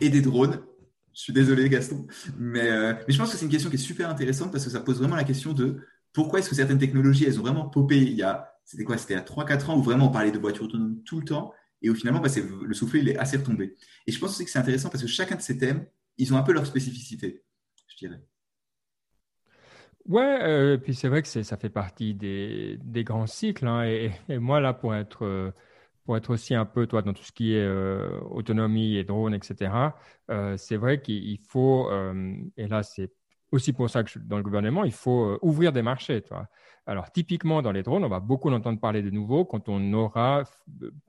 [0.00, 0.60] et des drones.
[1.14, 2.06] Je suis désolé, Gaston,
[2.38, 4.70] mais, euh, mais je pense que c'est une question qui est super intéressante parce que
[4.70, 5.78] ça pose vraiment la question de
[6.12, 9.14] pourquoi est-ce que certaines technologies, elles ont vraiment popé il y a, c'était quoi C'était
[9.14, 11.94] a 3-4 ans où vraiment on parlait de voitures autonomes tout le temps et où
[11.94, 12.28] finalement, bah,
[12.62, 13.76] le soufflet, il est assez retombé.
[14.06, 15.86] Et je pense aussi que c'est intéressant parce que chacun de ces thèmes,
[16.18, 17.44] ils ont un peu leur spécificité,
[17.86, 18.20] je dirais.
[20.06, 23.66] Ouais, euh, puis c'est vrai que ça fait partie des, des grands cycles.
[23.66, 25.50] Hein, et, moi, là, pour être, euh,
[26.06, 29.34] pour être aussi un peu, toi, dans tout ce qui est euh, autonomie et drone,
[29.34, 29.70] etc.,
[30.56, 31.90] c'est vrai qu'il faut,
[32.56, 33.12] et là, c'est
[33.52, 36.22] aussi pour ça que dans le gouvernement, il faut ouvrir des marchés.
[36.22, 36.48] Toi.
[36.88, 40.44] Alors, typiquement, dans les drones, on va beaucoup entendre parler de nouveau quand on aura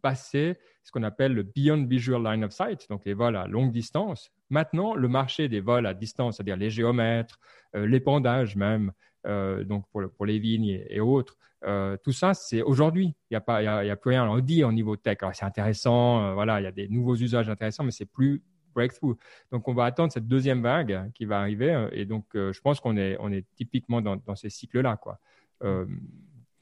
[0.01, 3.71] passé ce qu'on appelle le Beyond Visual Line of Sight, donc les vols à longue
[3.71, 4.31] distance.
[4.49, 7.39] Maintenant, le marché des vols à distance, c'est-à-dire les géomètres,
[7.75, 8.91] euh, les pendages même,
[9.27, 13.15] euh, donc pour, les vignes et, autres, euh, tout ça, c'est aujourd'hui.
[13.29, 15.17] Il n'y a, pas, a, plus rien à en dire au niveau tech.
[15.33, 18.43] c'est intéressant, voilà, il y a des nouveaux usages intéressants, mais c'est plus
[18.75, 19.17] breakthrough.
[19.51, 21.87] Donc, on va attendre cette deuxième vague qui va arriver.
[21.91, 24.97] Et donc, je pense qu'on est, on est typiquement dans, dans ces cycles-là.
[24.97, 25.19] Quoi.
[25.63, 25.85] Euh,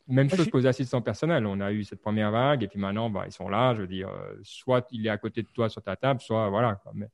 [0.08, 1.46] même chose qu'aux assistants personnels.
[1.46, 3.74] On a eu cette première vague et puis maintenant, bah, ils sont là.
[3.74, 6.50] Je veux dire, euh, soit il est à côté de toi sur ta table, soit
[6.50, 6.80] voilà.
[6.94, 7.08] Mais...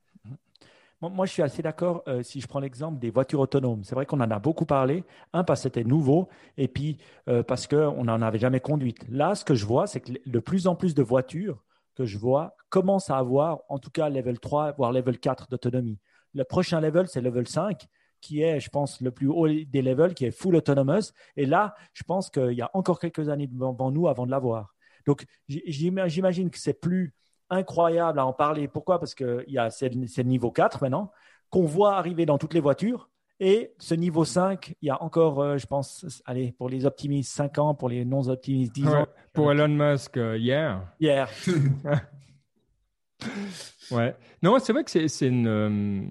[1.01, 3.83] Moi, je suis assez d'accord euh, si je prends l'exemple des voitures autonomes.
[3.83, 5.03] C'est vrai qu'on en a beaucoup parlé.
[5.33, 6.97] Un, parce que c'était nouveau, et puis
[7.47, 9.05] parce qu'on n'en avait jamais conduite.
[9.09, 11.63] Là, ce que je vois, c'est que de plus en plus de voitures
[11.95, 15.99] que je vois commencent à avoir, en tout cas, level 3, voire level 4 d'autonomie.
[16.33, 17.87] Le prochain level, c'est level 5
[18.21, 21.11] qui est, je pense, le plus haut des levels, qui est full autonomous.
[21.35, 24.75] Et là, je pense qu'il y a encore quelques années devant nous avant de l'avoir.
[25.05, 27.15] Donc, j'imagine que c'est plus
[27.51, 28.67] incroyable à en parler.
[28.67, 28.99] Pourquoi?
[28.99, 31.11] Parce que c'est le niveau 4 maintenant,
[31.49, 33.09] qu'on voit arriver dans toutes les voitures.
[33.39, 37.33] Et ce niveau 5, il y a encore, euh, je pense, allez, pour les optimistes,
[37.33, 39.07] 5 ans, pour les non-optimistes, 10 ans.
[39.33, 40.81] Pour Elon Musk, euh, hier.
[40.99, 41.27] Hier.
[43.91, 44.15] Ouais.
[44.41, 46.01] Non, c'est vrai que c'est euh,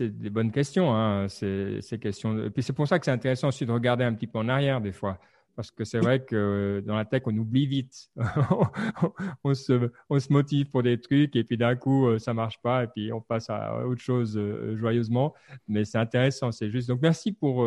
[0.00, 0.94] des bonnes questions.
[0.94, 2.46] Hein, ces, questions.
[2.46, 4.48] Et puis c'est pour ça que c'est intéressant aussi de regarder un petit peu en
[4.48, 5.18] arrière des fois.
[5.56, 8.10] Parce que c'est vrai que dans la tech, on oublie vite.
[9.44, 12.86] on, se, motive pour des trucs et puis d'un coup, euh, ça marche pas et
[12.88, 15.34] puis on passe à autre chose euh, joyeusement.
[15.68, 16.88] Mais c'est intéressant, c'est juste.
[16.88, 17.64] Donc merci pour,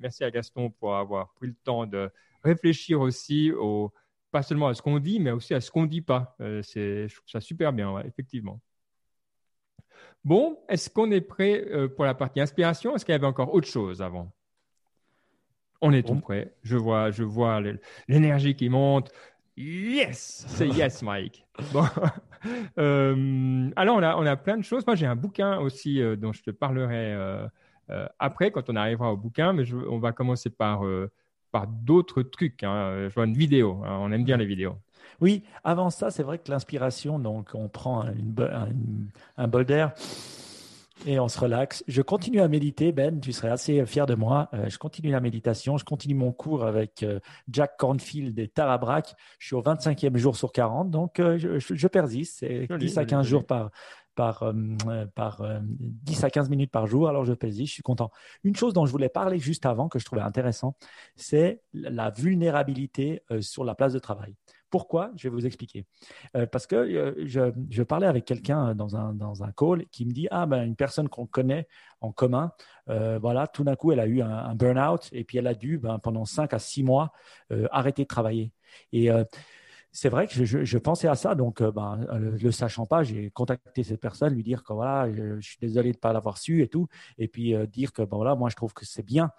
[0.00, 2.10] merci à Gaston pour avoir pris le temps de
[2.42, 3.92] réfléchir aussi au,
[4.32, 6.34] pas seulement à ce qu'on dit, mais aussi à ce qu'on ne dit pas.
[6.40, 8.60] Euh, je trouve ça super bien, effectivement.
[10.24, 12.96] Bon, est-ce qu'on est prêt euh, pour la partie inspiration?
[12.96, 14.32] Est-ce qu'il y avait encore autre chose avant?
[15.82, 16.54] On est tout prêt.
[16.62, 17.60] Je vois, je vois
[18.08, 19.12] l'énergie qui monte.
[19.56, 21.44] Yes, c'est yes, Mike.
[21.72, 21.84] Bon.
[22.76, 24.84] Euh, alors, on a, on a plein de choses.
[24.84, 27.16] Moi, j'ai un bouquin aussi dont je te parlerai
[28.18, 30.82] après quand on arrivera au bouquin, mais on va commencer par
[31.52, 32.64] par d'autres trucs.
[32.64, 33.06] Hein.
[33.08, 33.82] Je vois une vidéo.
[33.84, 33.98] Hein.
[34.00, 34.76] On aime bien les vidéos.
[35.20, 38.04] Oui, avant ça, c'est vrai que l'inspiration, donc on prend
[39.36, 39.92] un bol d'air
[41.06, 41.84] et on se relaxe.
[41.88, 44.48] Je continue à méditer, Ben, tu serais assez fier de moi.
[44.54, 48.78] Euh, je continue la méditation, je continue mon cours avec euh, Jack Cornfield et Tara
[48.78, 49.14] Brach.
[49.38, 52.38] Je suis au 25e jour sur 40, donc euh, je, persiste.
[52.40, 53.70] C'est 10 à 15 jours par,
[54.14, 57.08] par, euh, par 10 à 15 minutes par jour.
[57.08, 58.10] Alors je pèse, je suis content.
[58.44, 60.76] Une chose dont je voulais parler juste avant, que je trouvais intéressant,
[61.16, 64.34] c'est la vulnérabilité euh, sur la place de travail.
[64.72, 65.86] Pourquoi Je vais vous expliquer.
[66.50, 70.26] parce que je, je, parlais avec quelqu'un dans un, dans un call qui me dit
[70.32, 71.68] Ah, ben, une personne qu'on connaît
[72.00, 72.50] en commun,
[72.86, 76.00] voilà, tout d'un coup, elle a eu un, burn-out et puis elle a dû, ben,
[76.00, 77.12] pendant 5 à 6 mois,
[77.70, 78.50] arrêter de travailler.
[78.92, 79.10] Et
[79.92, 83.30] c'est vrai que je, pensais à ça, donc euh, ben, euh, le, sachant pas, j'ai
[83.30, 86.62] contacté cette personne, lui dire que voilà, je, suis désolé de ne pas l'avoir su
[86.62, 89.30] et tout, et puis euh, dire que ben, voilà, moi je trouve que c'est bien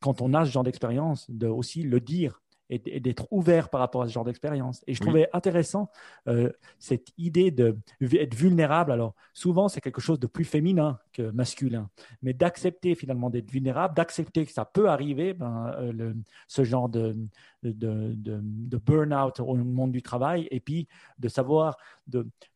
[0.00, 2.40] quand on a ce genre d'expérience de aussi le dire
[2.72, 4.82] et, d'être ouvert par rapport à ce genre d'expérience.
[4.86, 5.90] Et je trouvais intéressant
[6.28, 8.92] euh, cette idée d'être vulnérable.
[8.92, 11.90] Alors, souvent, c'est quelque chose de plus féminin que masculin,
[12.22, 16.14] mais d'accepter finalement d'être vulnérable, d'accepter que ça peut arriver, ben, euh,
[16.48, 17.14] ce genre de,
[17.62, 21.76] de, de, burn-out au monde du travail, et puis de savoir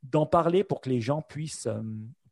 [0.03, 1.83] d'en parler pour que les gens puissent, euh,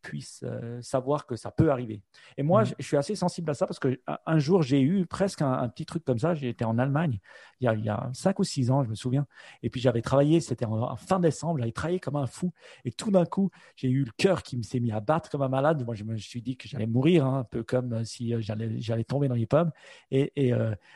[0.05, 2.03] puisse euh, savoir que ça peut arriver.
[2.37, 2.75] Et moi, mm.
[2.79, 5.87] je, suis assez sensible à ça parce que un, jour, j'ai eu presque un, petit
[5.87, 6.35] truc comme ça.
[6.35, 7.19] J'étais en Allemagne
[7.61, 9.27] il y, a, il y, a, cinq ou six ans, je me souviens.
[9.63, 12.53] Et puis j'avais travaillé, c'était en, fin décembre, j'avais travaillé comme un fou.
[12.85, 15.43] Et tout d'un coup, j'ai eu le cœur qui me s'est mis à battre comme
[15.43, 15.83] un malade.
[15.85, 18.41] Moi, je me suis dit que j'allais mourir, hein, un peu comme euh, si euh,
[18.41, 19.71] j'allais tomber dans les pommes.
[20.11, 20.53] Et, et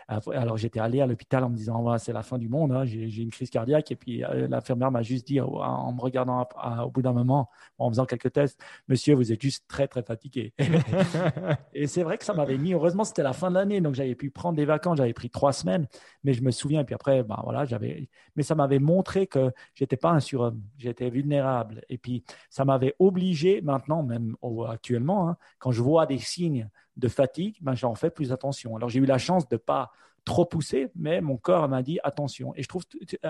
[0.09, 2.85] alors, j'étais allé à l'hôpital en me disant, voilà, c'est la fin du monde, hein,
[2.85, 3.91] j'ai une crise cardiaque.
[3.91, 6.47] Et puis l'infirmière m'a juste dit, en me regardant
[6.85, 7.49] au bout d'un moment,
[7.79, 8.61] en faisant quelques tests,
[8.99, 10.53] monsieur, vous êtes juste très, très fatigué.
[11.73, 14.17] et c'est vrai que ça m'avait mis, heureusement, c'était la fin de l'année, donc j'avais
[14.17, 15.87] pu prendre des vacances, j'avais pris trois semaines,
[16.25, 19.53] mais je me souviens, et puis après, ben voilà, j'avais, mais ça m'avait montré que
[19.77, 21.85] j'étais pas un surhomme, j'étais vulnérable.
[21.89, 24.35] Et puis, ça m'avait obligé, maintenant, même
[24.69, 28.75] actuellement, hein, quand je vois des signes de fatigue, ben, j'en fais plus attention.
[28.75, 29.93] Alors, j'ai eu la chance de pas
[30.29, 32.55] trop poussé, mais mon corps m'a dit attention.
[32.55, 32.85] Et je trouve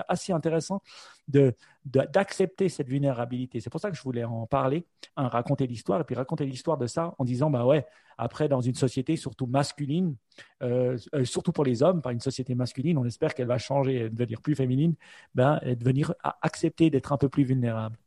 [0.09, 0.83] assez intéressant
[1.29, 3.61] de, d'accepter cette vulnérabilité.
[3.61, 4.85] C'est pour ça que je voulais en parler,
[5.15, 7.85] hein, raconter l'histoire, et puis raconter l'histoire de ça en disant, bah ouais,
[8.17, 10.17] après, dans une société surtout masculine,
[10.61, 14.09] euh, euh, surtout pour les hommes, pas une société masculine, on espère qu'elle va changer,
[14.09, 14.95] devenir plus féminine,
[15.33, 17.97] ben, et devenir accepter d'être un peu plus vulnérable.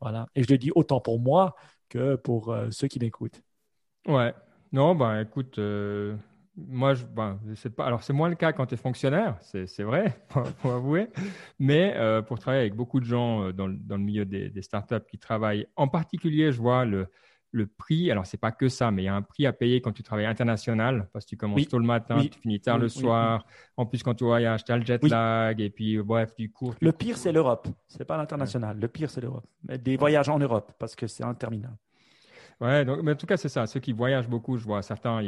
[0.00, 0.26] Voilà.
[0.34, 1.54] Et je le dis autant pour moi
[1.90, 3.42] que pour euh, ceux qui m'écoutent.
[4.06, 4.32] Ouais.
[4.72, 5.58] Non, ben écoute,
[6.66, 7.38] moi, je, ben,
[7.76, 10.18] pas, alors c'est moins le cas quand tu es fonctionnaire, c'est vrai,
[10.58, 11.08] faut, avouer,
[11.58, 14.62] mais euh, pour travailler avec beaucoup de gens euh, dans, dans, le milieu des, des,
[14.62, 17.06] startups qui travaillent, en particulier, je vois le,
[17.52, 19.80] le prix, alors c'est pas que ça, mais il y a un prix à payer
[19.80, 22.88] quand tu travailles international, parce que tu commences tôt le matin, tu finis tard le
[22.88, 23.44] soir,
[23.76, 26.74] en plus quand tu voyages, tu as le jet lag, et puis bref, du coup.
[26.80, 30.72] Le pire, c'est l'Europe, c'est pas l'international, le pire, c'est l'Europe, des voyages en Europe,
[30.78, 31.76] parce que c'est interminable.
[32.60, 33.66] Ouais, donc, mais en tout cas, c'est ça.
[33.66, 35.22] Ceux qui voyagent beaucoup, je vois certains,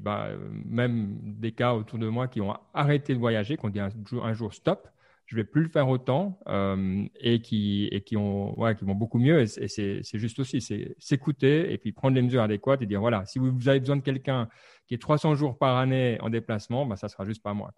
[0.00, 0.30] bah,
[0.64, 4.32] même des cas autour de moi qui ont arrêté de voyager, qui ont dit un
[4.32, 4.88] jour, stop,
[5.26, 8.94] je vais plus le faire autant, euh, et qui et qui ont, ouais, qui vont
[8.94, 9.40] beaucoup mieux.
[9.40, 13.24] Et, c'est juste aussi, c'est s'écouter et puis prendre les mesures adéquates et dire voilà,
[13.24, 14.48] si vous, avez besoin de quelqu'un
[14.86, 17.72] qui est 300 jours par année en déplacement, bah, ça sera juste pas moi.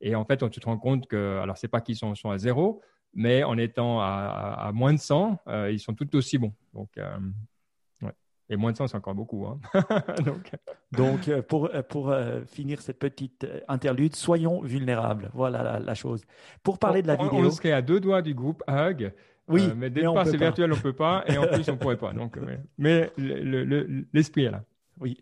[0.00, 2.38] Et en fait, on, tu te rends compte que, alors c'est pas qu'ils sont, à
[2.38, 2.80] zéro,
[3.12, 6.54] mais en étant à, moins de 100, euh, ils sont tout aussi bons.
[6.72, 7.18] Donc euh,
[8.50, 9.46] et moins de 100, c'est encore beaucoup.
[9.46, 9.58] Hein.
[10.24, 10.50] Donc,
[10.92, 15.30] Donc euh, pour, euh, pour euh, finir cette petite interlude, soyons vulnérables.
[15.34, 16.22] Voilà la, chose.
[16.62, 17.46] Pour parler de la vidéo.
[17.46, 19.12] On serait à deux doigts du groupe Hug.
[19.48, 21.24] Oui, mais dès que c'est virtuel, on ne peut pas.
[21.26, 22.12] Et en plus, on ne pourrait pas.
[22.12, 22.38] Donc,
[22.78, 23.10] mais,
[24.12, 24.62] l'esprit est là.
[25.00, 25.18] Oui.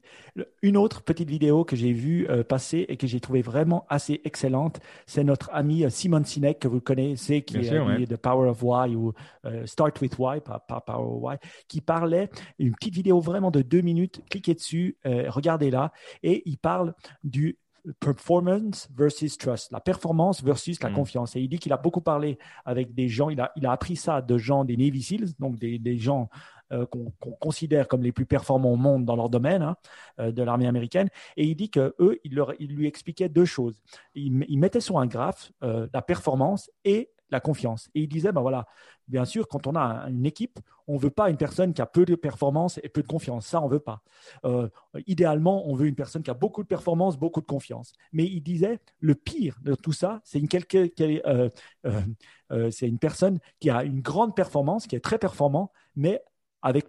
[0.61, 4.21] Une autre petite vidéo que j'ai vue euh, passer et que j'ai trouvé vraiment assez
[4.25, 8.63] excellente, c'est notre ami euh, Simon Sinek que vous connaissez, qui est de Power of
[8.63, 9.13] Why ou
[9.47, 11.37] euh, Start with Why, pas, Power of Why,
[11.69, 14.23] qui parlait une petite vidéo vraiment de deux minutes.
[14.31, 15.93] Cliquez dessus, regardez-la,
[16.23, 16.95] et il parle
[17.25, 17.59] du
[18.01, 20.95] performance versus trust, la performance versus la mm.
[20.95, 21.37] confiance.
[21.37, 23.97] Et il dit qu'il a beaucoup parlé avec des gens, il a, il a appris
[23.97, 26.29] ça de gens des Navy Seals, donc des, des gens
[26.73, 29.77] euh, qu'on considère comme les plus performants au monde dans leur domaine hein,
[30.21, 31.09] euh, de l'armée américaine.
[31.37, 33.83] Et il dit que eux, leur, il lui expliquait deux choses.
[34.15, 37.91] Il, il mettait sur un graphe euh, la performance et la confiance.
[37.95, 38.67] Et il disait, ben voilà,
[39.07, 41.87] bien sûr, quand on a une équipe, on ne veut pas une personne qui a
[41.87, 43.47] peu de performance et peu de confiance.
[43.47, 44.03] Ça, on ne veut pas.
[45.07, 47.93] idéalement, on veut une personne qui a beaucoup de performance, beaucoup de confiance.
[48.13, 50.49] Mais il disait, le pire de tout ça, c'est une,
[52.83, 56.23] une personne qui a une grande performance, qui est très performant, mais
[56.63, 56.87] avec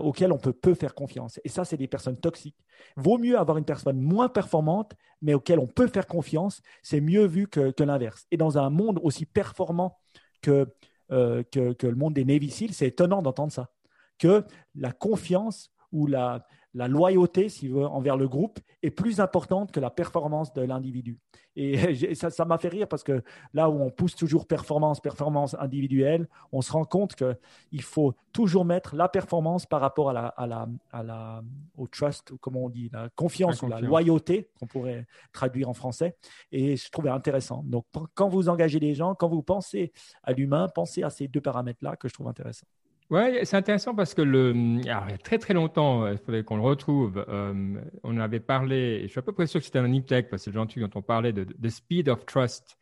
[0.00, 1.40] auxquelles on peut peu faire confiance.
[1.44, 2.56] Et ça, c'est des personnes toxiques.
[2.96, 6.62] Vaut mieux avoir une personne moins performante, mais auquel on peut faire confiance.
[6.82, 8.26] C'est mieux vu que, l'inverse.
[8.30, 9.98] Et dans un monde aussi performant
[10.46, 10.64] euh,
[11.10, 13.70] que, que, le monde des Navy Seals, c'est étonnant d'entendre ça.
[14.18, 14.44] Que
[14.76, 19.80] la confiance ou la, la loyauté, si veut, envers le groupe est plus importante que
[19.80, 21.18] la performance de l'individu.
[21.56, 26.28] Et ça, m'a fait rire parce que là où on pousse toujours performance, performance individuelle,
[26.52, 30.46] on se rend compte qu'il faut toujours mettre la performance par rapport à la, à
[30.46, 31.42] la, à la,
[31.76, 35.68] au trust, ou comment on dit, la confiance, la ou la loyauté, qu'on pourrait traduire
[35.68, 36.16] en français.
[36.52, 37.62] Et je trouvais intéressant.
[37.64, 39.92] Donc, quand vous engagez des gens, quand vous pensez
[40.22, 42.66] à l'humain, pensez à ces deux paramètres-là que je trouve intéressants.
[43.10, 46.44] Oui, c'est intéressant parce que le, il y a très très longtemps, euh, il faudrait
[46.44, 47.24] qu'on le retrouve.
[47.28, 50.26] Euh, on avait parlé, et je suis à peu près sûr que c'était un Tech
[50.28, 52.76] parce que c'est le gentil dont on parlait de, The Speed of Trust.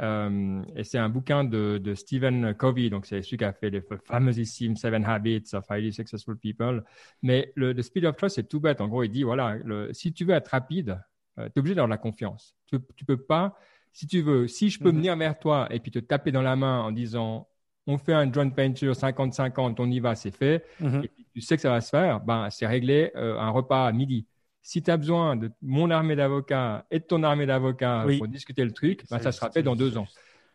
[0.00, 3.68] Euh, et c'est un bouquin de, de, Stephen Covey, donc c'est celui qui a fait
[3.68, 6.82] les fameusissimes Seven Habits of Highly Successful People.
[7.22, 8.80] Mais le The Speed of Trust, c'est tout bête.
[8.80, 10.98] En gros, il dit voilà, le, si tu veux être rapide,
[11.36, 12.56] tu es obligé d'avoir la confiance.
[12.66, 13.58] Tu, tu peux pas,
[13.92, 14.94] si tu veux, si je peux mm-hmm.
[14.94, 17.48] venir vers toi et puis te taper dans la main en disant
[17.88, 21.04] on fait un joint venture 50-50, on y va, c'est fait, mhm.
[21.04, 23.92] et tu sais que ça va se faire, ben, c'est réglé euh, un repas à
[23.92, 24.26] midi.
[24.62, 28.62] Si tu as besoin de mon armée d'avocats et de ton armée d'avocats pour discuter
[28.62, 30.06] le truc, ben, ça sera fait dans deux ans.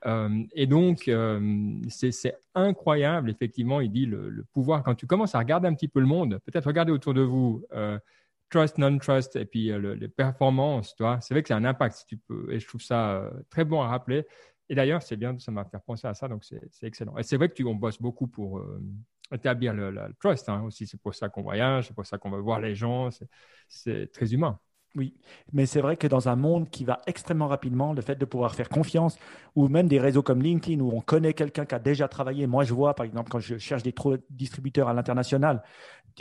[0.05, 5.39] Euh, et donc, euh, c'est incroyable, effectivement, il dit le, pouvoir, quand tu commences à
[5.39, 7.65] regarder un petit peu le monde, peut-être regarder autour de vous,
[8.51, 12.51] trust, non-trust, et puis les performances, c'est vrai que c'est un impact, si tu peux,
[12.51, 14.27] et je trouve ça très bon à rappeler.
[14.73, 17.15] Et d'ailleurs, c'est bien, ça m'a fait penser à ça, donc c'est excellent.
[17.15, 18.81] Et c'est vrai que tu, on bosse beaucoup pour euh,
[19.31, 20.87] établir le, trust hein, aussi.
[20.87, 23.09] C'est pour ça qu'on voyage, c'est pour ça qu'on va voir les gens.
[23.67, 24.57] C'est très humain.
[24.95, 25.13] Oui,
[25.51, 28.55] mais c'est vrai que dans un monde qui va extrêmement rapidement, le fait de pouvoir
[28.55, 29.19] faire confiance,
[29.53, 32.47] ou même des réseaux comme LinkedIn où on connaît quelqu'un qui a déjà travaillé.
[32.47, 33.93] Moi, je vois, par exemple, quand je cherche des
[34.31, 35.61] distributeurs à l'international,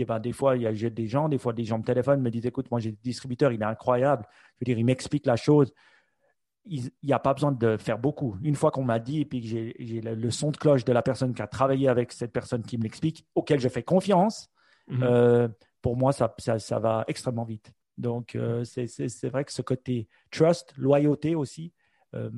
[0.07, 2.70] ben, des fois, a des gens, des fois, des gens me téléphonent, me disent, écoute,
[2.70, 4.26] moi, j'ai des distributeurs, il est incroyable.
[4.57, 5.72] Je veux dire, il m'explique la chose.
[6.64, 8.36] Il n'y a pas besoin de faire beaucoup.
[8.42, 11.02] Une fois qu'on m'a dit, et puis que j'ai le, son de cloche de la
[11.02, 14.48] personne qui a travaillé avec cette personne qui me l'explique, auquel je fais confiance,
[14.88, 15.02] mhm.
[15.02, 15.48] euh,
[15.80, 17.72] pour moi, ça, ça va extrêmement vite.
[17.98, 21.72] Donc, euh, c'est vrai que ce côté trust, loyauté aussi,
[22.14, 22.30] euh,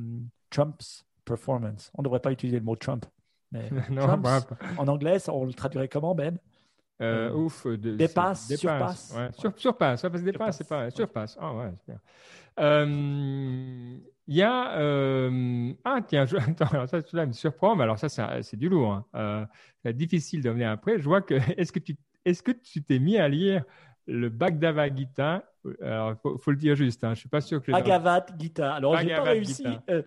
[0.50, 1.90] Trump's performance.
[1.94, 3.06] On ne devrait pas utiliser le mot Trump.
[3.52, 3.70] Mais
[4.78, 6.38] en anglais, on le traduirait comment, Ben?
[7.00, 9.14] Euh, ouf, de, dépasse, dépasse, surpasse.
[9.16, 9.28] Ouais.
[9.36, 11.36] Sur, surpasse, ça, parce que dépasse, c'est pas surpasse.
[11.40, 11.72] Ah ouais.
[14.26, 14.78] Il y a.
[15.84, 16.36] ah, tiens, je...
[16.36, 18.08] Attends, alors ça, me surprend, mais alors ça,
[18.42, 19.04] c'est du lourd.
[19.12, 19.46] Hein.
[19.82, 20.98] c'est difficile de venir après.
[20.98, 21.34] Je vois que.
[21.58, 23.64] Est-ce que tu est-ce que tu t'es mis à lire
[24.06, 25.44] le Bhagavad Gita?
[25.80, 27.72] Alors, il faut, le dire juste, hein, je ne suis pas sûr que...
[27.72, 28.74] Bhagavad Gita.
[28.74, 29.66] Alors, j'ai pas réussi.
[29.88, 30.02] Euh,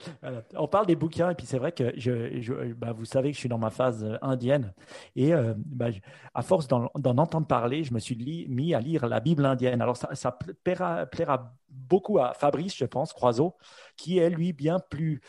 [0.56, 3.36] on parle des bouquins, et puis c'est vrai que je, je bah, vous savez que
[3.36, 4.74] je suis dans ma phase euh, indienne.
[5.16, 5.88] Et euh, bah,
[6.36, 9.82] à force d'en entendre parler, je me suis mis à lire la Bible indienne.
[9.82, 13.56] Alors, ça, ça plaira, plaira, beaucoup à Fabrice, je pense, Croiseau,
[13.96, 15.22] qui est lui bien plus,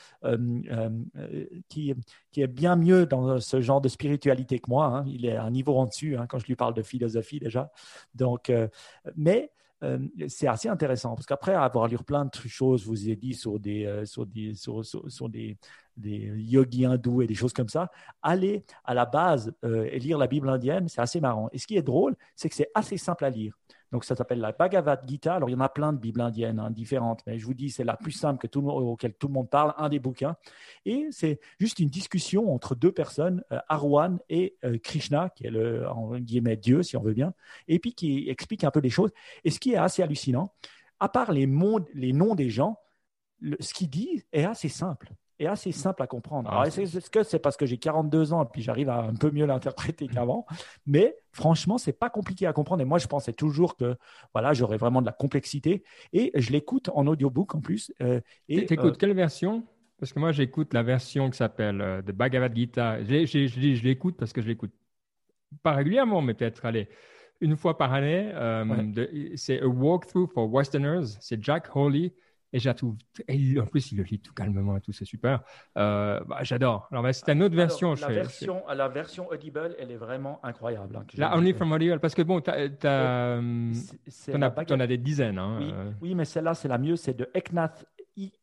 [1.68, 1.95] qui,
[2.30, 4.86] qui, est bien mieux dans ce genre de spiritualité que moi.
[4.86, 5.05] Hein.
[5.07, 7.70] Il est un niveau en dessus hein, quand je lui parle de philosophie déjà.
[8.14, 8.53] Donc,
[9.16, 9.53] mais
[9.84, 13.61] euh, c'est assez intéressant parce qu'après avoir lu plein de choses, vous avez dit sur
[13.61, 14.82] des, euh, sur des, sur,
[15.28, 15.57] des,
[15.97, 17.91] des, yogis hindous et des choses comme ça,
[18.22, 21.49] aller à la base euh, et lire la Bible indienne, c'est assez marrant.
[21.53, 23.57] Et ce qui est drôle, c'est que c'est assez simple à lire.
[23.93, 25.34] Donc, ça s'appelle la Bhagavad Gita.
[25.34, 27.70] Alors, il y en a plein de Bibles indiennes hein, différentes, mais je vous dis,
[27.70, 29.99] c'est la plus simple que tout le monde, auquel tout le monde parle, un des
[29.99, 30.36] bouquins.
[30.84, 35.51] Et c'est juste une discussion entre deux personnes, euh, Arwan et euh, Krishna, qui est
[35.51, 37.32] le, en guillemets, Dieu, si on veut bien,
[37.66, 39.11] et puis qui explique un peu les choses.
[39.45, 40.53] Et ce qui est assez hallucinant,
[41.01, 41.49] à part les,
[41.95, 42.78] les noms des gens,
[43.61, 46.51] ce qu'il dit est assez simple est assez simple à comprendre.
[46.53, 49.30] Ah, est-ce que c'est parce que j'ai 42 ans et puis j'arrive à un peu
[49.30, 50.47] mieux l'interpréter qu'avant?
[50.86, 52.82] Mais franchement, c'est pas compliqué à comprendre.
[52.82, 53.97] Et moi, je pensais toujours que
[54.32, 55.84] voilà, j'aurais vraiment de la complexité.
[56.12, 57.93] Et je l'écoute en audiobook en plus.
[58.03, 59.64] Euh, et tu écoutes euh, quelle version?
[59.99, 63.03] Parce que moi, j'écoute la version qui s'appelle euh, The Bhagavad Gita.
[63.03, 64.72] Je, je l'écoute parce que je l'écoute
[65.62, 66.89] pas régulièrement, mais peut-être aller
[67.41, 68.32] une fois par année.
[69.36, 71.07] C'est A Walkthrough for Westerners.
[71.20, 72.12] C'est Jack Hawley
[72.53, 72.97] et je trouve,
[73.29, 75.43] en plus, il le lit tout calmement et tout, c'est super.
[75.77, 76.89] Euh, bah, j'adore.
[76.91, 77.95] Alors, bah, c'est une autre version.
[77.95, 80.97] La, version la version Audible, elle est vraiment incroyable.
[80.97, 83.73] Hein, la Only from Audible, parce que bon, tu euh,
[84.35, 85.39] en, as des dizaines.
[85.39, 85.91] Hein, oui, euh.
[86.01, 87.85] oui, mais celle-là, c'est la mieux, c'est de Eknath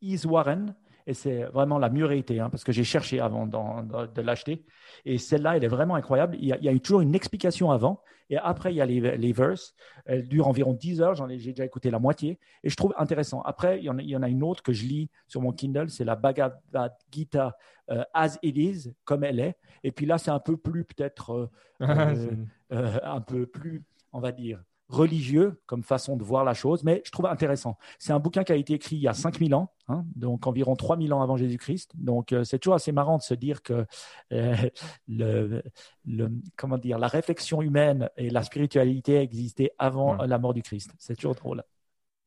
[0.01, 0.67] Iswaran.
[1.07, 4.65] Et c'est vraiment la mieux réalité, hein, parce que j'ai cherché avant de l'acheter.
[5.05, 6.35] Et celle-là, elle est vraiment incroyable.
[6.39, 8.01] Il y, a, il y, a, toujours une explication avant.
[8.31, 9.75] Et après, il y a les, les verses.
[10.05, 11.13] Elle dure environ 10 heures.
[11.13, 12.39] J'en ai, j'ai déjà écouté la moitié.
[12.63, 13.41] Et je trouve intéressant.
[13.41, 15.41] Après, il y en a, il y en a une autre que je lis sur
[15.41, 15.89] mon Kindle.
[15.89, 17.55] C'est la Bhagavad Gita
[17.91, 19.57] euh, As It Is, comme elle est.
[19.83, 21.49] Et puis là, c'est un peu plus, peut-être,
[21.81, 22.15] euh,
[22.71, 27.01] euh, un peu plus, on va dire, religieux comme façon de voir la chose, mais
[27.05, 27.77] je trouve intéressant.
[27.99, 30.75] C'est un bouquin qui a été écrit il y a 5000 ans, hein, donc environ
[30.75, 31.91] 3000 ans avant Jésus-Christ.
[31.95, 33.85] Donc euh, c'est toujours assez marrant de se dire que
[34.33, 34.55] euh,
[35.07, 35.63] le,
[36.05, 40.91] le, comment dire, la réflexion humaine et la spiritualité existaient avant la mort du Christ.
[40.97, 41.63] C'est toujours drôle.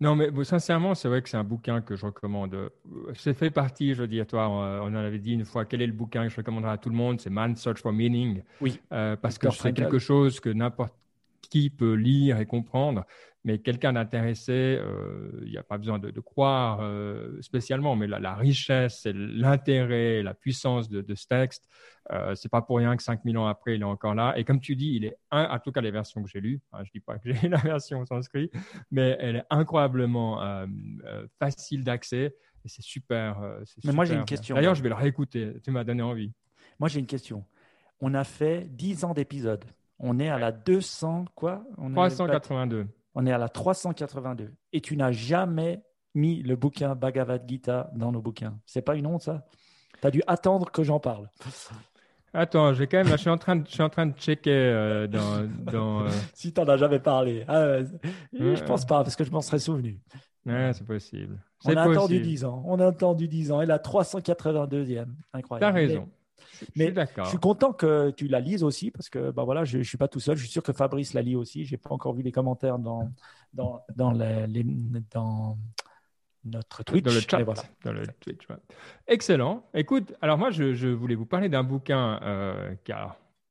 [0.01, 2.71] Non, mais sincèrement, c'est vrai que c'est un bouquin que je recommande.
[3.15, 5.87] C'est fait partie, je veux dire, toi, on, en avait dit une fois, quel est
[5.87, 7.21] le bouquin que je recommanderais à tout le monde?
[7.21, 8.43] C'est Man's Search for Meaning.
[8.61, 8.81] Oui.
[8.93, 10.95] Euh, parce que c'est quelque chose que n'importe
[11.51, 13.05] qui peut lire et comprendre,
[13.45, 18.35] mais quelqu'un d'intéressé, euh, il n'y a pas besoin de, croire euh, spécialement, mais la,
[18.35, 21.69] richesse, l'intérêt, la puissance de, ce texte,
[22.13, 24.35] euh, c'est pas pour rien que 5000 ans après, il est encore là.
[24.37, 26.61] Et comme tu dis, il est, un, en tout cas les versions que j'ai lues,
[26.73, 28.51] hein, je dis pas que j'ai la version sanskrit,
[28.91, 30.67] mais elle est incroyablement euh,
[31.39, 32.35] facile d'accès
[32.65, 33.41] et c'est super.
[33.85, 34.57] mais moi j'ai une question.
[34.57, 36.33] D'ailleurs, je vais le réécouter, tu m'as donné envie.
[36.81, 37.45] Moi j'ai une question.
[38.01, 39.65] On a fait 10 ans d'épisodes.
[39.99, 41.65] On est à la 200, quoi?
[41.77, 42.87] On 382.
[43.15, 44.53] on est à la 382.
[44.73, 45.83] Et tu n'as jamais
[46.15, 48.59] mis le bouquin Bhagavad Gita dans nos bouquins.
[48.67, 49.47] C'est pas une honte, ça?
[50.01, 51.29] Tu as dû attendre que j'en parle.
[52.35, 54.51] Attends, j'ai quand même, je suis en train de, je suis en train de checker
[54.53, 55.49] euh, dans.
[55.61, 57.45] dans euh, si tu n'en as jamais parlé.
[57.49, 57.79] Ah,
[58.33, 59.99] je pense pas, parce que je m'en serais souvenu.
[60.45, 61.43] Ouais, c'est possible.
[61.65, 62.63] On a attendu 10 ans.
[62.67, 63.61] On a attendu 10 ans.
[63.61, 65.07] Et la 382e.
[65.33, 65.89] Incroyable.
[65.89, 66.01] Tu
[66.61, 66.73] raison.
[66.77, 69.83] Mais je suis content que tu la lises aussi parce que bah voilà, je ne
[69.83, 70.37] suis pas tout seul.
[70.37, 71.65] Je suis sûr que Fabrice la lit aussi.
[71.65, 73.11] Je n'ai pas encore vu les commentaires dans,
[73.53, 74.65] dans, dans, les,
[75.13, 75.59] dans
[76.45, 77.05] notre Twitch.
[77.05, 77.43] Dans le chat.
[77.85, 78.47] Dans le Twitch
[79.07, 79.65] Excellent.
[79.75, 82.93] Écoute, alors moi, je, je voulais vous parler d'un bouquin euh, qui,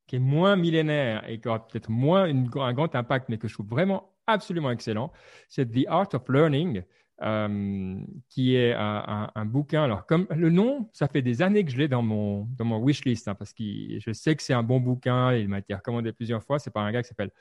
[0.06, 3.48] qui, est moins millénaire et qui aura peut-être moins une, un grand impact, mais que
[3.48, 5.12] je trouve vraiment absolument excellent.
[5.48, 6.82] C'est The Art of Learning.
[7.20, 7.96] Euh,
[8.28, 9.82] qui est un, bouquin.
[9.82, 12.78] Alors, comme le nom, ça fait des années que je l'ai dans mon, dans mon
[12.78, 13.64] wishlist, hein, parce que
[13.98, 15.32] je sais que c'est un bon bouquin.
[15.34, 16.60] Il m'a été recommandé plusieurs fois.
[16.60, 17.32] C'est par un gars qui s'appelle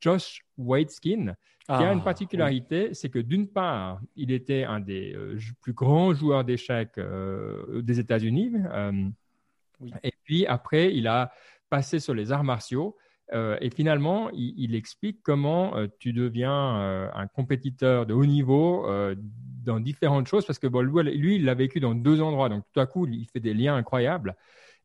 [0.00, 1.34] Josh Waitzkin,
[1.66, 5.74] qui a une ah, particularité, c'est que d'une part, il était un des euh, plus
[5.74, 8.52] grands joueurs d'échecs euh, des États-Unis.
[10.02, 11.30] Et puis après, il a
[11.68, 12.96] passé sur les arts martiaux.
[13.32, 18.86] Euh, et finalement, il, explique comment euh, tu deviens euh, un compétiteur de haut niveau
[19.64, 22.86] dans différentes choses, parce que lui, il l'a vécu dans deux endroits, donc tout à
[22.86, 24.36] coup, il fait des liens incroyables.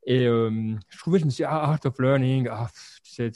[0.08, 2.68] Et je trouvais, je me suis dit, ah, Art of Learning, ah,
[3.04, 3.32] tu sais,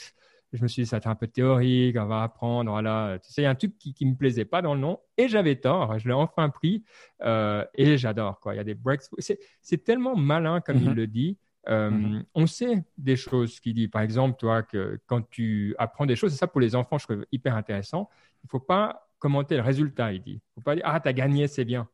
[0.53, 3.19] je me suis dit, ça un peu théorique, on va apprendre, voilà.
[3.23, 4.99] Tu sais, il y a un truc qui ne me plaisait pas dans le nom,
[5.17, 6.83] et j'avais tort, je l'ai enfin pris,
[7.23, 8.55] et j'adore, quoi.
[8.55, 9.03] Il y a des breaks.
[9.61, 10.93] C'est tellement malin, comme il mm-hmm.
[10.93, 11.37] le dit.
[11.67, 12.25] Euh, mhm.
[12.35, 13.87] On sait des choses qu'il dit.
[13.87, 17.05] Par exemple, toi, que quand tu apprends des choses, c'est ça pour les enfants, je
[17.05, 18.09] trouve hyper intéressant.
[18.43, 20.31] Il ne faut pas commenter le résultat, il dit.
[20.31, 21.87] Il ne faut pas dire Ah, tu as gagné, c'est bien.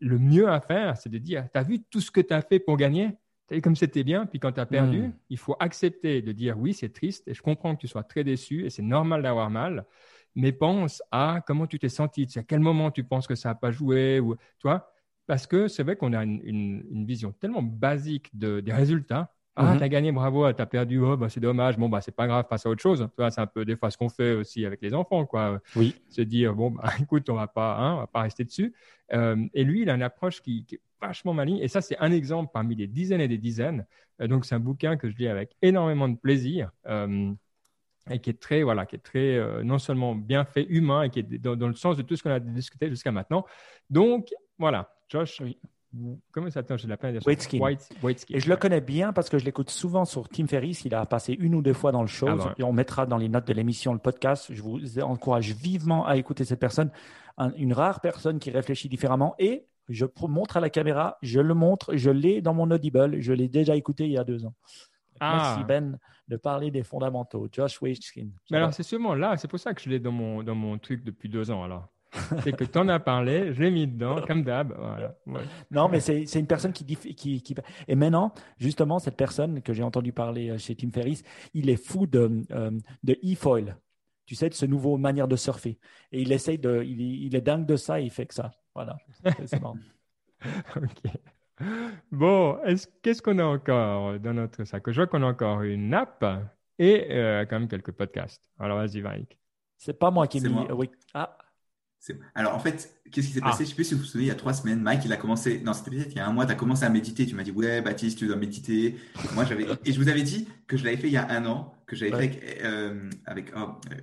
[0.00, 2.42] Le mieux à faire, c'est de dire Tu as vu tout ce que tu as
[2.42, 3.16] fait pour gagner?
[3.48, 5.12] Tu as vu comme c'était bien, puis quand tu as perdu, mhm.
[5.30, 8.24] il faut accepter de dire Oui, c'est triste, et je comprends que tu sois très
[8.24, 9.86] déçu, et c'est normal d'avoir mal,
[10.34, 13.54] mais pense à comment tu t'es senti, à quel moment tu penses que ça n'a
[13.54, 14.92] pas joué, ou toi
[15.28, 19.32] parce que c'est vrai qu'on a une, vision tellement basique des résultats.
[19.60, 19.80] Ah, mhm.
[19.80, 22.64] t'as gagné, bravo, t'as perdu, oh, bah, c'est dommage, bon, bah, c'est pas grave, passe
[22.64, 23.08] à autre chose.
[23.18, 25.60] c'est un peu des fois ce qu'on fait aussi avec les enfants, quoi.
[25.74, 25.96] Oui.
[26.08, 28.72] Se dire, bon, bah, écoute, on va pas, hein, on va pas rester dessus.
[29.12, 31.58] Euh, et lui, il a une approche qui, est vachement maligne.
[31.58, 33.84] Et ça, c'est un exemple parmi des dizaines et des dizaines.
[34.22, 36.70] Euh, donc, c'est un bouquin que je lis avec énormément de plaisir.
[36.86, 37.32] Euh,
[38.10, 41.18] et qui est très, voilà, qui est très non seulement bien fait, humain, et qui
[41.18, 43.44] est dans, dans le sens de tout ce qu'on a discuté jusqu'à maintenant.
[43.90, 45.42] Donc, voilà, Josh,
[46.32, 47.10] comment ça s'appelle Je l'ai pas
[48.28, 50.84] Et je le connais bien parce que je l'écoute souvent sur Tim Ferriss.
[50.84, 52.28] Il a passé une ou deux fois dans le show.
[52.28, 54.46] Ah et on mettra dans les notes de l'émission le podcast.
[54.50, 56.90] Je vous encourage vivement à écouter cette personne.
[57.56, 59.34] une rare personne qui réfléchit différemment.
[59.38, 63.20] Et je montre à la caméra, je le montre, je l'ai dans mon Audible.
[63.20, 64.54] Je l'ai déjà écouté il y a deux ans.
[65.20, 65.54] Ah.
[65.56, 65.98] Merci Ben
[66.28, 67.48] de parler des fondamentaux.
[67.50, 68.28] Josh Waitzkin.
[68.50, 70.78] Mais alors, c'est sûrement là, c'est pour ça que je l'ai dans mon, dans mon
[70.78, 71.64] truc depuis deux ans.
[71.64, 71.88] Alors
[72.42, 74.74] c'est que tu en as parlé, je l'ai mis dedans, comme d'hab.
[75.70, 77.54] Non, mais c'est une personne qui, qui, qui,
[77.86, 81.22] Et maintenant, justement, cette personne que j'ai entendu parler euh, chez Tim Ferriss,
[81.54, 82.70] il est fou de, euh,
[83.04, 83.76] de e-foil.
[84.26, 85.78] Tu sais, de ce nouveau manière de surfer.
[86.12, 86.82] Et il essaye de.
[86.84, 88.50] Il, il est dingue de ça et il fait que ça.
[88.74, 88.96] Voilà.
[89.46, 89.78] C'est marrant.
[90.76, 91.12] ok.
[92.12, 92.58] Bon,
[93.02, 94.88] qu'est-ce qu'on a encore dans notre sac?
[94.90, 96.24] Je vois qu'on a encore une app
[96.78, 98.42] et euh, quand même quelques podcasts.
[98.58, 99.38] Alors, vas-y, Varik.
[99.76, 100.66] C'est pas moi qui ai mis.
[100.72, 100.90] Oui.
[101.14, 101.36] Ah.
[102.34, 103.58] Alors en fait, qu'est-ce qui s'est passé?
[103.60, 103.64] Ah.
[103.64, 105.16] Je sais plus si vous vous souvenez, il y a trois semaines, Mike, il a
[105.16, 107.26] commencé, non, c'était peut-être il y a un mois, tu as commencé à méditer.
[107.26, 108.96] Tu m'as dit, ouais, Baptiste, tu dois méditer.
[109.34, 111.44] Moi, j'avais, et je vous avais dit que je l'avais fait il y a un
[111.46, 113.10] an, que j'avais fait avec, euh,
[113.56, 113.60] oh,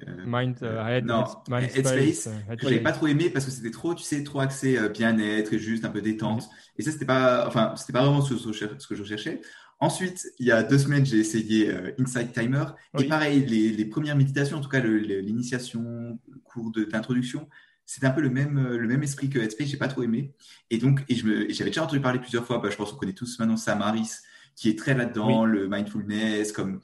[0.08, 2.30] euh, Mind, euh, non, Headspace,
[2.60, 5.60] que j'avais pas trop aimé parce que c'était trop, tu sais, trop axé bien-être et
[5.60, 6.44] juste un peu détente.
[6.44, 6.50] Mhm.
[6.78, 9.42] Et ça, c'était pas, enfin, c'était pas vraiment ce, que je recherchais.
[9.80, 12.66] Ensuite, il y a deux semaines, j'ai essayé Insight Timer.
[12.98, 17.48] Et pareil, les, les, premières méditations, en tout cas l'initiation, le cours d'introduction,
[17.86, 20.34] c'est un peu le même, euh, le même esprit que Headspace, j'ai pas trop aimé.
[20.70, 23.40] Et donc, et j'avais déjà entendu parler plusieurs fois, bah, je pense qu'on connaît tous
[23.40, 24.12] maintenant Sam Harris,
[24.56, 26.82] qui est très là-dedans, le mindfulness, comme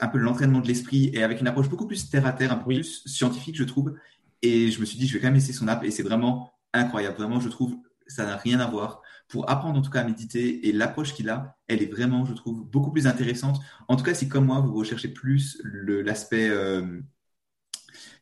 [0.00, 2.56] un peu l'entraînement de l'esprit, et avec une approche beaucoup plus terre à terre, un
[2.56, 3.94] peu plus scientifique, je trouve.
[4.40, 6.52] Et je me suis dit, je vais quand même essayer son app, et c'est vraiment
[6.72, 7.16] incroyable.
[7.16, 7.76] Vraiment, je trouve,
[8.06, 9.02] ça n'a rien à voir.
[9.28, 12.32] Pour apprendre en tout cas à méditer, et l'approche qu'il a, elle est vraiment, je
[12.32, 13.60] trouve, beaucoup plus intéressante.
[13.88, 17.00] En tout cas, si comme moi, vous recherchez plus l'aspect, euh,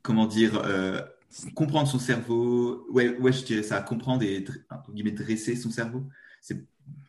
[0.03, 1.01] comment dire, euh,
[1.55, 2.87] comprendre son cerveau.
[2.91, 4.45] Ouais, ouais, je dirais ça, comprendre et
[4.93, 6.05] guillemets, dresser son cerveau.
[6.41, 6.65] C'est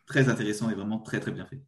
[0.06, 1.60] très intéressant et vraiment très, très bien fait.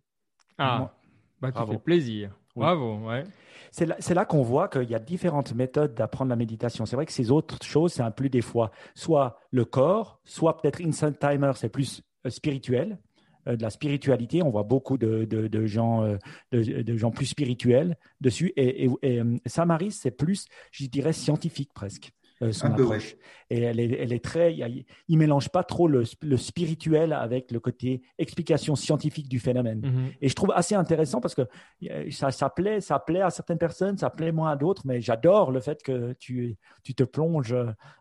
[0.58, 0.94] Ah,
[1.40, 2.38] bah, ça fait plaisir.
[2.54, 3.24] Bravo, ouais.
[3.72, 6.86] C'est là, là qu'on voit qu'il y a différentes méthodes d'apprendre la méditation.
[6.86, 10.60] C'est vrai que ces autres choses, c'est un plus des fois soit le corps, soit
[10.60, 13.00] peut-être Instant Timer, c'est plus euh, spirituel,
[13.48, 14.44] euh, de la spiritualité.
[14.44, 16.16] On voit beaucoup de, de, gens, euh,
[16.52, 18.52] de, gens plus spirituels dessus.
[18.54, 22.12] Et, et, et Samaris, c'est plus, je dirais, scientifique presque.
[22.44, 23.16] Euh, son approche.
[23.50, 27.50] Et elle est, elle est très, il, ne mélange pas trop le, le, spirituel avec
[27.50, 29.80] le côté explication scientifique du phénomène.
[29.80, 30.10] Mhm.
[30.20, 31.42] Et je trouve assez intéressant parce que
[31.90, 35.00] euh, ça, ça, plaît, ça plaît à certaines personnes, ça plaît moins à d'autres, mais
[35.00, 37.56] j'adore le fait que tu, tu te plonges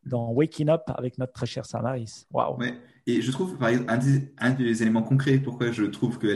[0.06, 2.26] dans Waking Up avec notre très cher Samaris.
[2.32, 2.58] Waouh.
[3.06, 3.91] Et je trouve, par exemple,
[4.38, 6.28] un des, éléments concrets pourquoi je trouve que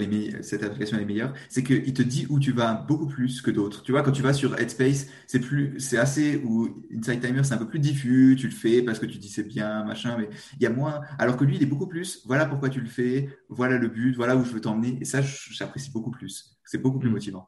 [0.41, 3.83] cette application est meilleure, c'est qu'il te dit où tu vas beaucoup plus que d'autres.
[3.83, 7.53] Tu vois, quand tu vas sur Headspace, c'est plus, c'est assez, ou Inside Timer, c'est
[7.53, 10.29] un peu plus diffus, tu le fais parce que tu dis c'est bien, machin, mais
[10.57, 11.01] il y a moins.
[11.19, 14.13] Alors que lui, il est beaucoup plus, voilà pourquoi tu le fais, voilà le but,
[14.13, 14.97] voilà où je veux t'emmener.
[14.99, 16.57] Et ça, j'apprécie beaucoup plus.
[16.65, 17.13] C'est beaucoup plus mm.
[17.13, 17.47] motivant.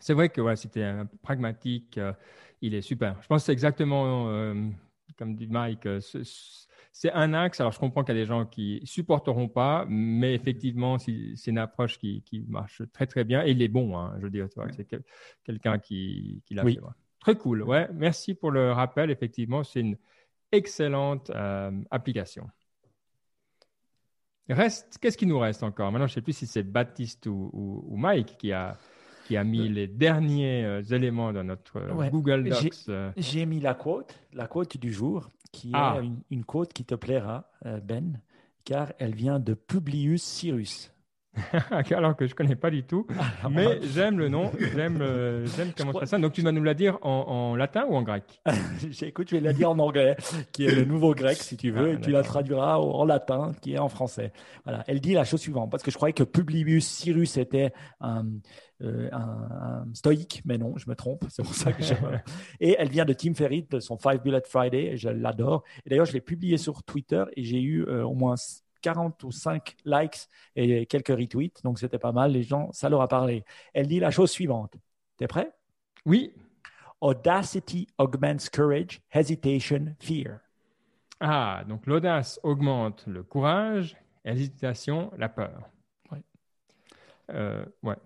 [0.00, 0.90] c'est vrai que ouais, c'était
[1.20, 2.00] pragmatique.
[2.62, 3.18] il est super.
[3.20, 4.54] Je pense que c'est exactement
[5.18, 5.86] comme dit Mike.
[6.98, 7.60] C'est un axe.
[7.60, 11.58] Alors, je comprends qu'il y a des gens qui supporteront pas, mais effectivement, c'est une
[11.58, 13.46] approche qui, marche très, très bien.
[13.46, 14.48] Et il est bon, hein, je veux dire.
[14.74, 14.84] C'est
[15.44, 16.80] quelqu'un qui, l'a fait.
[17.20, 17.62] Très cool.
[17.62, 19.12] Ouais, merci pour le rappel.
[19.12, 19.96] Effectivement, c'est une
[20.50, 21.30] excellente
[21.92, 22.48] application.
[24.48, 25.92] Reste, qu'est-ce qui nous reste encore?
[25.92, 28.76] Maintenant, je ne sais plus si c'est Baptiste ou, Mike qui a,
[29.28, 32.88] qui a mis les derniers euh, éléments dans notre euh, Google Docs.
[32.88, 33.12] Euh.
[33.18, 35.98] J'ai mis la quote, la quote du jour, qui est ah.
[36.02, 37.50] une, une, quote qui te plaira,
[37.82, 38.20] Ben,
[38.64, 40.90] car elle vient de Publius Cyrus.
[41.94, 43.06] alors que je connais pas du tout.
[43.50, 46.18] Mais j'aime le nom, j'aime, euh, j'aime comment ça.
[46.18, 48.40] Donc tu vas nous la dire en, latin ou en grec?
[49.02, 50.16] Écoute, je vais la dire en anglais,
[50.52, 53.52] qui est le nouveau grec si tu veux, ah, et tu la traduiras en latin,
[53.60, 54.32] qui est en français.
[54.64, 54.84] Voilà.
[54.86, 58.26] Elle dit la chose suivante, parce que je croyais que Publius Cyrus était un,
[58.82, 59.08] euh,
[59.94, 61.24] stoïque, mais non, je me trompe.
[61.28, 62.22] C'est pour ça que j'aime.
[62.60, 65.64] et elle vient de Tim Ferriss, de son Five Bullet Friday, et je l'adore.
[65.84, 68.36] Et d'ailleurs, je l'ai publié sur Twitter et j'ai eu euh, au moins
[68.80, 71.62] 40 ou 5 likes et quelques retweets.
[71.64, 72.32] Donc, c'était pas mal.
[72.32, 73.44] Les gens, ça leur a parlé.
[73.74, 74.74] Elle dit la chose suivante.
[75.16, 75.52] T'es prêt?
[76.06, 76.32] Oui.
[77.00, 80.40] Audacity augments courage, hesitation, fear.
[81.20, 85.68] Ah, donc l'audace augmente le courage, hésitation, la peur.
[86.12, 86.18] Oui.
[87.30, 87.96] Euh, ouais.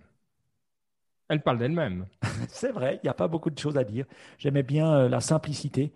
[1.29, 2.07] Elle parle d'elle-même.
[2.49, 4.07] C'est vrai, il n'y a pas beaucoup de choses à dire.
[4.39, 5.93] J'aimais bien euh, la simplicité.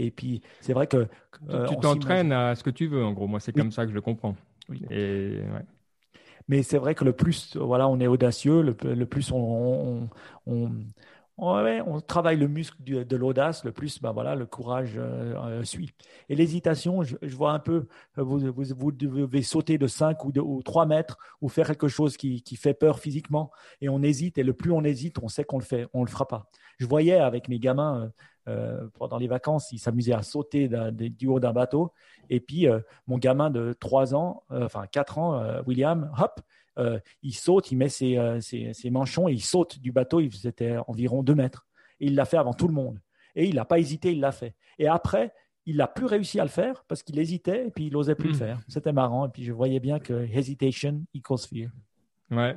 [0.00, 1.06] Et puis, c'est vrai que.
[1.50, 3.26] Euh, tu t'entraînes à ce que tu veux, en gros.
[3.26, 4.34] Moi, c'est comme ça que je le comprends.
[4.90, 5.40] Et,
[6.48, 10.08] Mais c'est vrai que le plus voilà, on est audacieux, le, plus on,
[10.46, 10.70] on,
[12.06, 15.94] travaille le muscle de l'audace, le plus ben voilà, le courage euh, euh, suit.
[16.28, 17.86] Et l'hésitation, je, vois un peu,
[18.16, 22.16] vous, vous, devez sauter de 5 ou, de, ou 3 mètres ou faire quelque chose
[22.16, 23.50] qui, fait peur physiquement.
[23.80, 24.38] Et on hésite.
[24.38, 26.50] Et le plus on hésite, on sait qu'on le fait, on le fera pas.
[26.78, 28.10] Je voyais avec mes gamins
[28.48, 31.92] euh, pendant les vacances, ils s'amusaient à sauter du haut d'un bateau.
[32.30, 36.40] Et puis, euh, mon gamin de 3 ans, euh, enfin 4 ans, William, hop,
[37.22, 40.20] il saute, il met ses, manchons et il saute du bateau.
[40.30, 41.66] C'était environ 2 mètres.
[42.00, 42.98] Et il l'a fait avant tout le monde.
[43.34, 44.54] Et il n'a pas hésité, il l'a fait.
[44.78, 45.32] Et après,
[45.66, 48.28] il n'a plus réussi à le faire parce qu'il hésitait et puis il n'osait plus
[48.28, 48.38] le hmm.
[48.38, 48.60] faire.
[48.68, 49.26] C'était marrant.
[49.26, 51.70] Et puis je voyais bien que hesitation equals fear.
[52.30, 52.56] Ouais,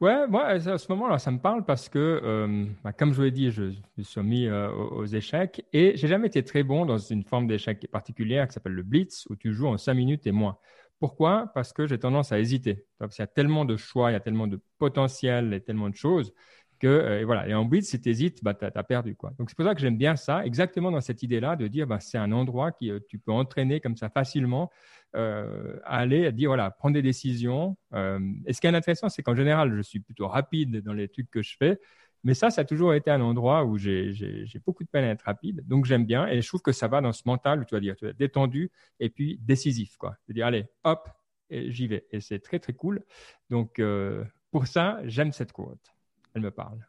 [0.00, 3.22] Ouais, moi, à ce moment-là, ça me parle parce que, euh, bah, comme je vous
[3.22, 6.84] l'ai dit, je me suis mis euh, aux, échecs et j'ai jamais été très bon
[6.86, 10.26] dans une forme d'échec particulière qui s'appelle le blitz, où tu joues en cinq minutes
[10.26, 10.58] et moins.
[11.02, 11.50] Pourquoi?
[11.52, 12.86] Parce que j'ai tendance à hésiter.
[13.00, 15.90] Donc, il y a tellement de choix, il y a tellement de potentiel et tellement
[15.90, 16.32] de choses
[16.78, 17.48] que, euh, et voilà.
[17.48, 19.16] Et en blitz, si tu hésites, bah, tu as, perdu.
[19.16, 19.32] Quoi.
[19.36, 21.98] Donc, c'est pour ça que j'aime bien ça, exactement dans cette idée-là de dire, bah,
[21.98, 24.70] c'est un endroit qui tu peux entraîner comme ça facilement
[25.16, 27.76] euh, aller à dire voilà, prendre des décisions.
[27.94, 31.08] Euh, et ce qui est intéressant, c'est qu'en général, je suis plutôt rapide dans les
[31.08, 31.80] trucs que je fais.
[32.24, 35.22] Mais ça, ça a toujours été un endroit où j'ai beaucoup de peine à être
[35.22, 35.66] rapide.
[35.66, 36.26] Donc, j'aime bien.
[36.28, 38.16] Et je trouve que ça va dans ce mental où tu vas dire, tu être
[38.16, 38.70] détendu
[39.00, 39.96] et puis décisif.
[39.96, 40.16] Quoi.
[40.26, 41.08] Tu dire, allez, hop,
[41.50, 42.06] j'y vais.
[42.10, 43.04] Et c'est très, très cool.
[43.50, 45.92] Donc, euh, pour ça, j'aime cette quote.
[46.34, 46.86] Elle me parle.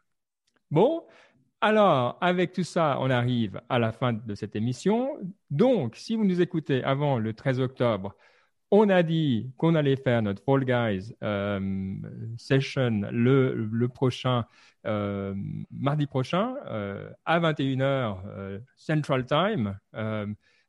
[0.70, 1.04] Bon,
[1.60, 5.18] alors, avec tout ça, on arrive à la fin de cette émission.
[5.50, 8.14] Donc, si vous nous écoutez avant le 13 octobre,
[8.70, 11.94] on a dit qu'on allait faire notre Fall Guys euh,
[12.36, 14.44] session le, prochain,
[14.86, 15.34] euh,
[15.70, 19.78] mardi prochain, euh, à 21h Central Time.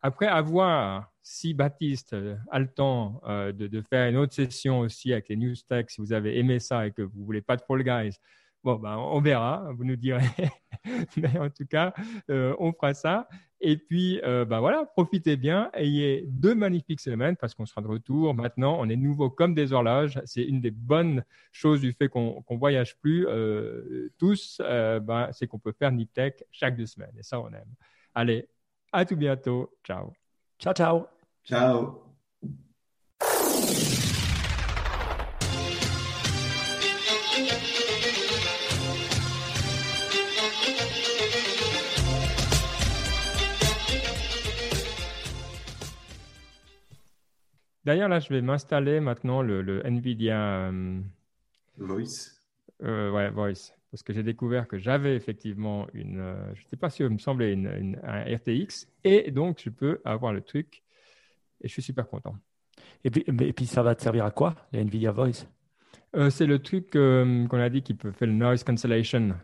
[0.01, 2.15] après avoir, si Baptiste
[2.51, 6.01] a le temps de, de, faire une autre session aussi avec les news tech, si
[6.01, 8.19] vous avez aimé ça et que vous voulez pas de Fall Guys,
[8.65, 10.25] Bon, ben, on verra, vous nous direz.
[11.17, 11.93] Mais en tout cas,
[12.31, 13.27] euh, on fera ça.
[13.61, 15.69] Et puis, euh, ben voilà, profitez bien.
[15.75, 18.33] Ayez deux magnifiques semaines parce qu'on sera de retour.
[18.33, 20.19] Maintenant, on est nouveau comme des horloges.
[20.25, 24.59] C'est une des bonnes choses du fait qu'on ne voyage plus euh, tous.
[24.59, 27.13] ben, c'est qu'on peut faire NipTech chaque deux semaines.
[27.19, 27.71] Et ça, on aime.
[28.15, 28.49] Allez,
[28.91, 29.77] à tout bientôt.
[29.83, 30.11] Ciao.
[30.57, 31.05] Ciao, ciao.
[31.43, 32.04] Ciao.
[47.85, 50.99] D'ailleurs, là, je vais m'installer maintenant le, NVIDIA euh,
[51.77, 52.41] Voice.
[52.83, 53.73] Euh, ouais, Voice.
[53.91, 57.09] Parce que j'ai découvert que j'avais effectivement une, euh, je ne sais pas si il
[57.09, 60.83] me semblait une, un RTX, et donc je peux avoir le truc,
[61.61, 62.35] et je suis super content.
[63.03, 65.45] Et puis, et puis ça va te servir à quoi, le NVIDIA Voice?
[66.29, 69.35] C'est le truc qu'on a dit qui peut faire le noise cancellation.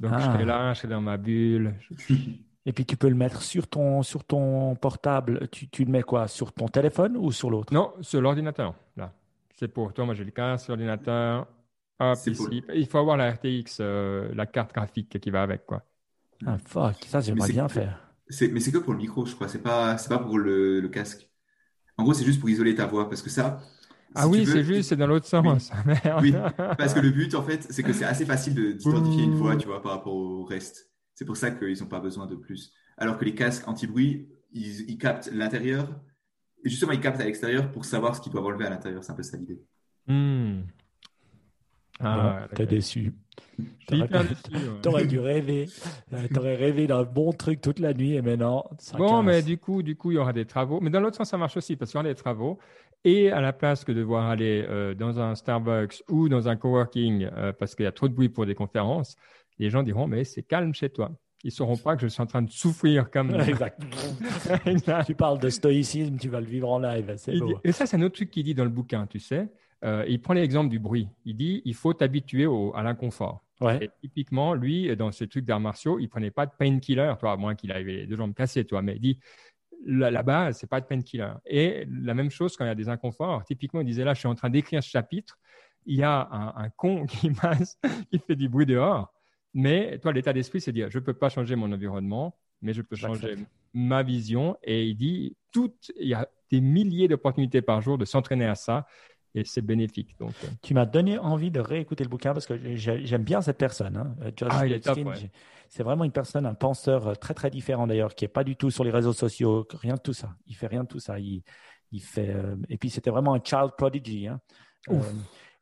[0.00, 0.44] Donc je serai ah.
[0.44, 1.74] là, je serai dans ma bulle.
[2.66, 5.48] Et puis tu peux le mettre sur ton, sur ton portable.
[5.50, 6.28] Tu, tu le mets quoi?
[6.28, 7.72] Sur ton téléphone ou sur l'autre?
[7.72, 8.74] Non, sur l'ordinateur.
[8.96, 9.12] Là,
[9.56, 10.04] c'est pour toi.
[10.04, 11.46] Moi, j'ai le cas sur l'ordinateur.
[11.98, 12.14] Ah,
[12.74, 15.82] il faut avoir la RTX, euh, la carte graphique qui va avec, quoi.
[16.46, 18.10] Ah, fuck, ça, j'aimerais bien faire.
[18.40, 19.48] Mais c'est que pour le micro, je crois.
[19.48, 21.28] C'est pas, pas pour le, casque.
[21.98, 23.08] En gros, c'est juste pour isoler ta voix.
[23.08, 23.60] Parce que ça.
[24.14, 25.70] ah oui, c'est juste, c'est dans l'autre sens.
[26.22, 26.34] Oui.
[26.78, 29.66] parce que le but, en fait, c'est que c'est assez facile d'identifier une voix, tu
[29.66, 30.89] vois, par rapport au reste.
[31.20, 32.72] C'est pour ça qu'ils n'ont pas besoin de plus.
[32.96, 35.86] Alors que les casques anti-bruit, ils, captent l'intérieur.
[36.64, 39.04] Et justement, ils captent à l'extérieur pour savoir ce qu'ils doivent enlever à l'intérieur.
[39.04, 39.60] C'est un peu ça l'idée.
[40.06, 40.62] Hmm.
[42.00, 43.12] Ah, t'es déçu.
[44.82, 45.68] T'aurais dû rêver.
[46.14, 48.64] Euh, t'aurais rêvé d'un bon truc toute la nuit et maintenant.
[48.96, 50.80] bon, mais du coup, du coup, il y aura des travaux.
[50.80, 52.58] Mais dans l'autre sens, ça marche aussi parce qu'il y aura des travaux.
[53.04, 56.56] Et à la place que de devoir aller euh, dans un Starbucks ou dans un
[56.56, 59.16] coworking euh, parce qu'il y a trop de bruit pour des conférences,
[59.60, 61.10] les gens diront Mais c'est calme chez toi.
[61.42, 63.30] Ils ne sauront pas que je suis en train de souffrir comme.
[63.48, 63.80] Exact.
[65.06, 67.16] tu parles de stoïcisme, tu vas le vivre en live.
[67.64, 69.48] Et ça, c'est un autre truc qu'il dit dans le bouquin, tu sais.
[69.82, 71.08] Euh, il prend l'exemple du bruit.
[71.24, 73.44] Il dit il faut t'habituer à l'inconfort.
[73.62, 73.90] Ouais.
[74.00, 77.54] typiquement, lui, dans ces trucs d'arts martiaux, il prenait pas de painkiller, toi, à moins
[77.54, 78.80] qu'il ait les deux jambes cassées, toi.
[78.80, 79.18] Mais il dit
[80.24, 81.32] base, c'est pas de painkiller.
[81.46, 83.44] Et la même chose quand il y a des inconforts.
[83.44, 85.38] Typiquement, il disait là, je suis en train d'écrire ce chapitre.
[85.86, 87.78] Il y a un, con qui passe,
[88.10, 89.12] qui fait du bruit dehors.
[89.54, 92.96] Mais toi, l'état d'esprit, c'est dire je peux pas changer mon environnement, mais je peux
[92.96, 93.36] changer
[93.74, 94.56] ma vision.
[94.62, 98.54] Et il dit tout, il y a des milliers d'opportunités par jour de s'entraîner à
[98.54, 98.86] ça
[99.34, 100.16] et c'est bénéfique.
[100.18, 100.48] Donc, euh.
[100.62, 103.96] Tu m'as donné envie de réécouter le bouquin parce que j'aime bien cette personne.
[103.96, 104.16] Hein.
[104.22, 104.64] Euh, ah,
[105.68, 108.56] c'est vraiment une personne, un penseur euh, très très différent d'ailleurs, qui est pas du
[108.56, 110.34] tout sur les réseaux sociaux, rien de tout ça.
[110.46, 111.20] Il fait rien de tout ça.
[111.20, 111.42] Il,
[111.92, 112.34] il fait.
[112.68, 114.28] et puis c'était vraiment un child prodigy.
[114.28, 114.40] Hein.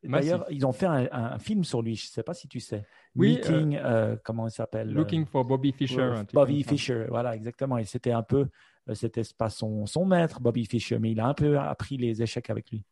[0.08, 1.94] D'ailleurs, ils ont fait un, film sur lui.
[1.94, 2.84] Je ne sais pas si tu sais.
[3.14, 3.36] Oui.
[3.36, 3.78] Meeting,
[4.24, 6.22] comment il s'appelle Looking for Bobby Fischer.
[6.32, 7.78] Bobby Fischer, voilà, exactement.
[7.78, 8.46] Et c'était un peu,
[8.94, 12.50] c'était pas son, son maître, Bobby Fischer, mais il a un peu appris les échecs
[12.50, 12.84] avec lui.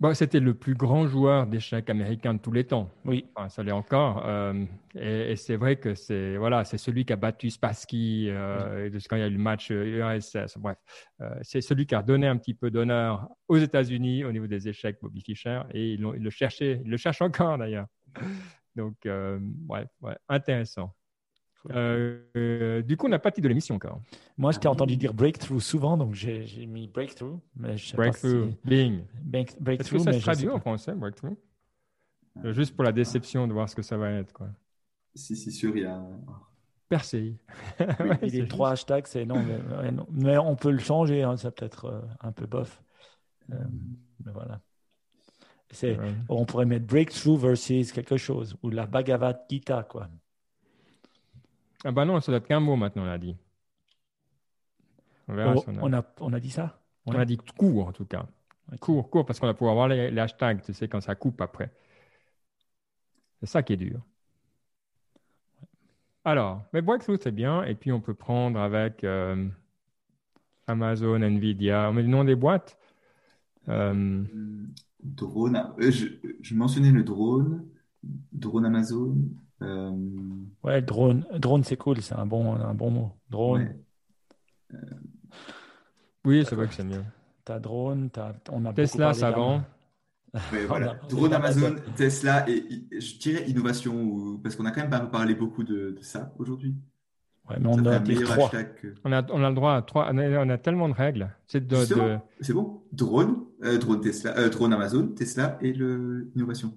[0.00, 2.90] Bon, C'était le plus grand joueur d'échecs américain de tous les temps.
[3.04, 3.26] Oui.
[3.48, 4.26] ça l'est encore.
[4.26, 4.64] Euh,
[4.94, 9.20] et, c'est vrai que c'est voilà, c'est celui qui a battu Spassky euh, quand il
[9.20, 10.58] y a eu le match URSS.
[10.58, 10.78] Bref,
[11.20, 14.68] euh, c'est celui qui a donné un petit peu d'honneur aux États-Unis au niveau des
[14.68, 15.62] échecs, Bobby Fischer.
[15.72, 17.86] Et il, le cherchait, il le cherche encore d'ailleurs.
[18.74, 20.92] Donc, bref, ouais, intéressant.
[21.70, 24.00] Euh, du coup, on n'a pas de titre de l'émission encore.
[24.36, 27.38] Moi, je t'ai entendu dire breakthrough souvent, donc j'ai mis breakthrough.
[27.56, 29.04] Mais je sais breakthrough, pas Bing.
[29.22, 29.80] breakthrough.
[29.80, 31.36] Est-ce que ça se traduit en français, breakthrough?
[32.44, 34.32] Euh, Juste pour la déception de voir ce que ça va être.
[34.32, 34.48] Quoi.
[35.14, 36.02] Si, c'est sûr, il y a.
[36.88, 37.36] Percé.
[38.22, 39.42] il est trois hashtags, c'est non,
[40.10, 42.82] mais, on peut le changer, hein, ça peut-être euh, un peu bof.
[43.48, 44.60] mais voilà.
[46.28, 50.08] On pourrait mettre breakthrough versus quelque chose, ou la Bhagavad Gita, quoi.
[51.84, 53.36] Ah bah non, ça doit être qu'un mot maintenant, on a dit.
[55.28, 56.04] On, verra oh, on, a...
[56.20, 56.80] On, a, dit ça?
[57.06, 58.26] On a dit court en tout cas.
[58.80, 61.70] Court, court, parce qu'on va pouvoir voir les, hashtags, tu sais, quand ça coupe après.
[63.40, 64.00] C'est ça qui est dur.
[66.24, 67.62] Alors, mais Breakthrough, c'est bien.
[67.64, 69.46] Et puis, on peut prendre avec euh,
[70.66, 71.90] Amazon, Nvidia.
[71.90, 72.78] On met le nom des boîtes.
[73.68, 74.24] Euh,
[75.02, 75.56] drone.
[75.78, 76.06] Euh, je,
[76.40, 77.66] je, mentionnais le drone.
[78.32, 79.16] Drone Amazon.
[79.62, 79.92] Euh,
[80.62, 83.12] ouais, drone, drone c'est cool, c'est un bon, un bon mot.
[83.30, 83.74] Drone.
[84.72, 84.78] Euh,
[86.24, 87.04] oui, c'est vrai que c'est mieux.
[87.44, 89.62] T'as drone, as, on a Tesla, ça vend.
[90.66, 90.98] voilà.
[91.08, 92.64] Drone Amazon, Tesla et
[92.98, 96.74] je dirais innovation parce qu'on a quand même pas parlé beaucoup de, ça aujourd'hui.
[97.48, 98.50] Ouais, mais on a, trois.
[99.04, 100.08] On, a, on a le droit à trois.
[100.10, 101.30] On a, tellement de règles.
[101.46, 102.82] C'est de, bon.
[102.90, 106.72] Drone, euh, drone Tesla, drone Amazon, Tesla et le innovation.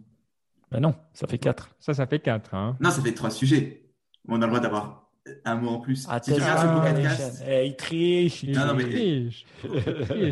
[0.71, 1.75] Ben non, ça fait 4.
[1.79, 2.53] Ça, ça fait 4.
[2.53, 2.77] Hein.
[2.79, 3.83] Non, ça fait 3 sujets.
[4.27, 5.09] On a le droit d'avoir
[5.45, 6.05] un mot en plus.
[6.09, 7.43] Ah, si tu regardes ce podcast...
[7.47, 8.43] Eh, il triche.
[8.43, 8.83] Il, non, non, mais...
[8.83, 9.45] triche.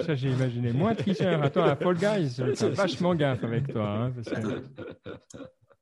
[0.06, 0.72] ça, j'ai imaginé.
[0.74, 1.42] Moi, tricheur.
[1.44, 3.88] Attends, à Paul Guys, je fais vachement gaffe avec toi.
[3.88, 4.14] Hein,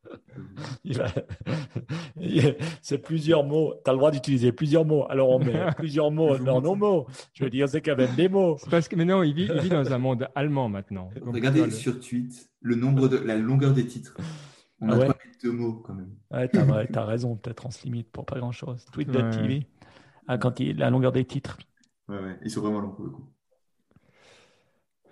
[2.81, 3.73] c'est plusieurs mots.
[3.83, 5.05] Tu as le droit d'utiliser plusieurs mots.
[5.09, 7.07] Alors on met plusieurs mots dans nos mots.
[7.33, 8.57] Je veux dire, c'est quand même des mots.
[8.69, 11.09] Parce que, mais non, il vit, il vit dans un monde allemand maintenant.
[11.21, 14.15] Regardez sur tweet le nombre de la longueur des titres.
[14.81, 15.07] On a ah ouais.
[15.41, 16.13] deux mots quand même.
[16.31, 17.35] Ouais, t'as as raison.
[17.35, 18.85] Peut-être on se limite pour pas grand chose.
[18.91, 19.67] Tweet de TV.
[20.27, 21.57] Ah, quand il la longueur des titres.
[22.07, 22.37] Ouais, ouais.
[22.43, 23.29] Ils sont vraiment longs pour le coup.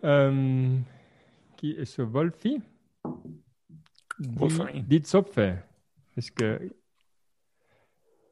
[0.04, 0.78] Euh,
[1.58, 2.62] qui est ce Wolfie?
[4.88, 5.56] Dites Sopfer.
[6.18, 6.60] Est-ce que.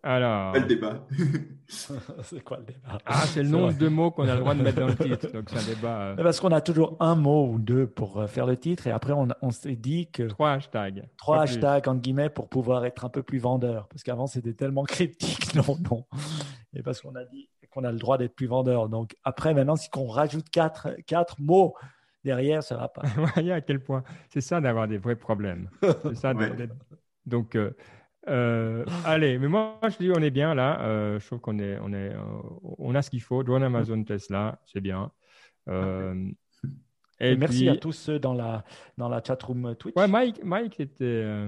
[0.02, 0.54] Alors.
[0.54, 1.06] Quel débat
[1.68, 2.98] C'est quoi le débat?
[3.06, 5.32] Ah, c'est le nombre de mots qu'on a le droit de mettre dans le titre.
[5.34, 6.02] Donc, c'est un débat.
[6.02, 6.16] Euh.
[6.16, 8.88] Parce qu'on a toujours un mot ou deux pour euh, faire le titre.
[8.88, 10.24] Et après, on, on s'est dit que.
[10.24, 11.10] Trois hashtags.
[11.18, 13.88] Trois hashtags, entre guillemets, pour pouvoir être un peu plus vendeur.
[13.90, 15.54] Parce qu'avant, c'était tellement cryptique.
[15.56, 16.06] Non, non.
[16.74, 18.90] Et parce qu'on a dit qu'on a le droit d'être plus vendeur.
[18.90, 21.76] Donc, après, maintenant, si on rajoute quatre, quatre mots
[22.30, 23.02] derrière, ça va pas.
[23.36, 25.70] voyez à quel point c'est ça d'avoir des vrais problèmes.
[26.04, 26.34] C'est ça.
[27.26, 27.72] Donc, euh,
[28.28, 30.82] euh, allez, mais moi je dis on est bien là.
[30.82, 32.16] Euh, je trouve qu'on est, on est,
[32.78, 33.44] on a ce qu'il faut.
[33.44, 35.12] Drone Amazon Tesla, c'est bien.
[35.68, 38.64] et, merci à tous ceux dans la
[38.98, 39.96] dans la chatroom Twitch.
[39.96, 41.48] Ouais, Mike, Mike était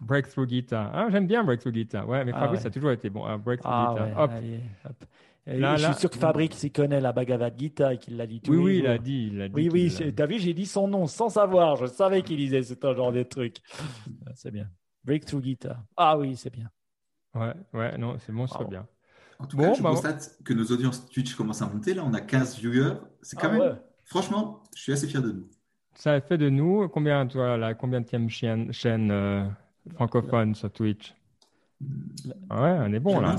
[0.00, 0.90] Breakthrough Guitar.
[0.92, 2.08] Ah, j'aime bien Breakthrough Guitar.
[2.08, 3.22] Ouais, mais ah Fabrice a toujours été bon.
[3.38, 4.20] Breakthrough ah Guitar.
[4.20, 4.30] hop.
[4.84, 5.04] hop
[5.48, 8.52] je suis sûr que Fabrice s'y connaît la Bhagavad Gita et qu'il l'a dit tout
[8.52, 9.30] Oui, oui, il a dit.
[9.32, 11.76] Il a dit oui, oui, t'as vu, j'ai dit son nom sans savoir.
[11.76, 13.56] Je savais qu'il disait ce genre de truc.
[14.34, 14.68] c'est bien.
[15.04, 15.82] Breakthrough Gita.
[15.96, 16.70] Ah oui, c'est bien.
[17.34, 18.86] Ouais, ouais, non, c'est bon, c'est bien.
[19.38, 21.94] En tout cas, je bah, constate que nos audiences Twitch commencent à monter.
[21.94, 22.94] Là, on a 15 viewers.
[23.22, 23.78] C'est quand ah même.
[24.04, 25.48] Franchement, je suis assez fier de nous.
[25.94, 29.44] Ça fait de nous combien, toi, la combien de chaîne, chaîne euh,
[29.94, 31.14] francophone sur Twitch?
[32.50, 33.36] Ah Ouais, on est bon là.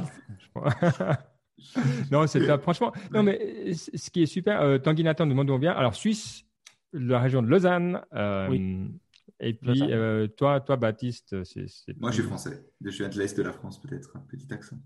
[2.12, 2.92] non, c'est franchement.
[3.14, 5.74] Non, mais ce qui est super, euh, Tanguy Nathan nous demande où on vient.
[5.74, 6.46] Alors, Suisse,
[6.94, 8.02] la région de Lausanne.
[8.14, 8.92] Euh, oui.
[9.40, 11.66] Et puis, euh, toi, toi, Baptiste, c'est.
[11.98, 12.66] Moi, je suis français.
[12.84, 14.16] Je suis de l'Est de la France, peut-être.
[14.16, 14.78] Un petit accent.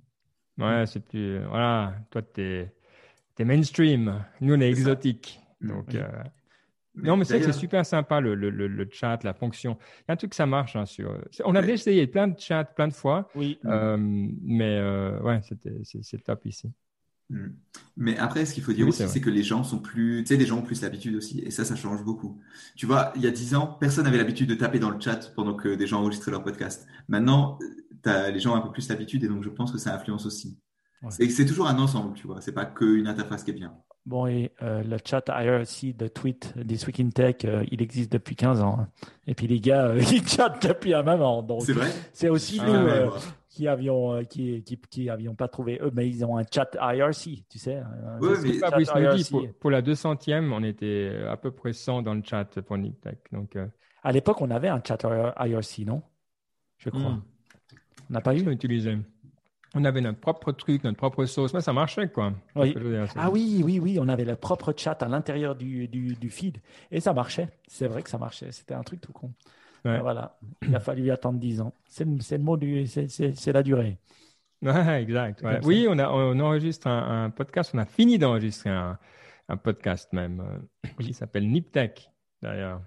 [0.57, 1.39] Ouais, c'est plus.
[1.45, 4.23] Voilà, toi, tu es, mainstream.
[4.41, 5.39] Nous, on est, exotique.
[5.61, 5.93] Donc.
[5.93, 6.01] Non,
[6.95, 9.77] mais c'est super sympa le, le, le, chat, la fonction.
[9.81, 10.75] Il y a un truc que ça marche.
[10.75, 11.17] Hein, sur...
[11.45, 13.29] On a déjà essayé plein de chats, plein de fois.
[13.35, 13.57] Oui.
[13.65, 16.71] Euh, mais euh, ouais, c'est top ici.
[17.29, 17.47] Mm.
[17.97, 20.37] Mais après, ce qu'il faut dire aussi, c'est que les gens sont plus, tu sais,
[20.37, 22.39] les gens ont plus l'habitude aussi, et ça, ça change beaucoup.
[22.75, 25.33] Tu vois, il y a dix ans, personne n'avait l'habitude de taper dans le chat
[25.35, 26.87] pendant que des gens enregistraient leur podcast.
[27.07, 27.59] Maintenant,
[28.05, 30.25] as, les gens ont un peu plus l'habitude, et donc je pense que ça influence
[30.25, 30.57] aussi.
[31.19, 32.41] Et c'est toujours un ensemble, tu vois.
[32.41, 33.73] C'est pas qu'une interface qui est bien.
[34.05, 38.11] Bon, et euh, le chat IRC de tweet des Week in Tech, euh, il existe
[38.11, 38.77] depuis 15 ans.
[38.79, 38.87] Hein.
[39.27, 41.45] Et puis les gars, euh, ils chattent depuis un moment.
[41.61, 41.89] C'est vrai?
[42.11, 43.11] C'est aussi ah, nous
[43.49, 47.45] qui avions qui, qui, qui, avions pas trouvé eux, mais ils ont un chat IRC,
[47.47, 47.83] tu sais.
[48.19, 52.01] Oui, mais Fabrice nous dit, pour, pour, la 200e, on était à peu près 100
[52.01, 53.19] dans le chat pour Tech.
[53.31, 53.55] Donc,
[54.01, 54.97] à l'époque, on avait un chat
[55.39, 56.01] IRC, non?
[56.77, 57.11] Je crois.
[57.11, 57.21] Hmm.
[58.09, 58.49] On n'a pas eu?
[58.49, 58.97] utilisé
[59.73, 61.53] on avait notre propre truc, notre propre sauce.
[61.53, 62.33] mais ça marchait, quoi.
[62.55, 66.57] ah oui, oui, oui, on avait le propre chat à l'intérieur du, du, feed.
[66.91, 67.49] Et ça marchait.
[67.67, 68.51] C'est vrai que ça marchait.
[68.51, 69.31] C'était un truc tout con.
[69.83, 70.37] Voilà.
[70.61, 71.73] Il a fallu attendre 10 ans.
[71.87, 72.87] C'est le mot du.
[72.87, 73.97] C'est la durée.
[74.63, 75.43] Ouais, exact.
[75.65, 77.71] Oui, on, a, on enregistre un, podcast.
[77.73, 78.97] On a fini d'enregistrer un,
[79.49, 80.39] un, podcast même.
[80.39, 82.09] Euh, qui s'appelle Niptech,
[82.41, 82.79] d'ailleurs.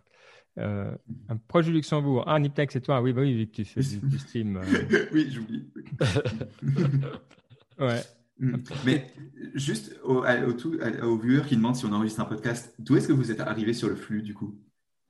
[0.59, 0.91] Euh,
[1.29, 2.25] un proche du Luxembourg.
[2.27, 3.01] Ah, Niptech, c'est toi.
[3.01, 4.57] Oui, bah oui, tu fais du, stream.
[4.57, 5.07] Euh.
[5.13, 5.71] oui, j'oublie.
[7.79, 8.01] ouais.
[8.39, 8.57] Mm.
[8.85, 9.13] Mais
[9.55, 13.31] juste au, aux viewers qui demandent si on enregistre un podcast, d'où est-ce que vous
[13.31, 14.59] êtes arrivé sur le flux du coup?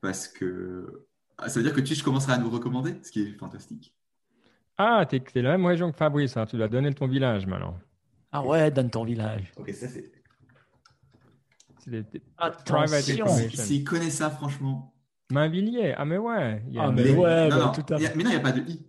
[0.00, 1.06] Parce que
[1.38, 3.94] ah, ça veut dire que Twitch commencera à nous recommander, ce qui est fantastique.
[4.78, 6.46] Ah, t'es es la même région que Fabrice, hein.
[6.46, 7.78] tu dois donner ton village maintenant.
[8.32, 9.52] Ah ouais, donne ton village.
[9.56, 10.12] Ok, ça c'est.
[12.36, 13.26] Attention.
[13.54, 14.92] S'ils connaissent ça, franchement.
[15.30, 16.62] Mainvilliers, ah mais ouais.
[16.78, 18.14] ah mais, ouais, non, tout à fait.
[18.14, 18.86] mais non, il n'y a pas de i.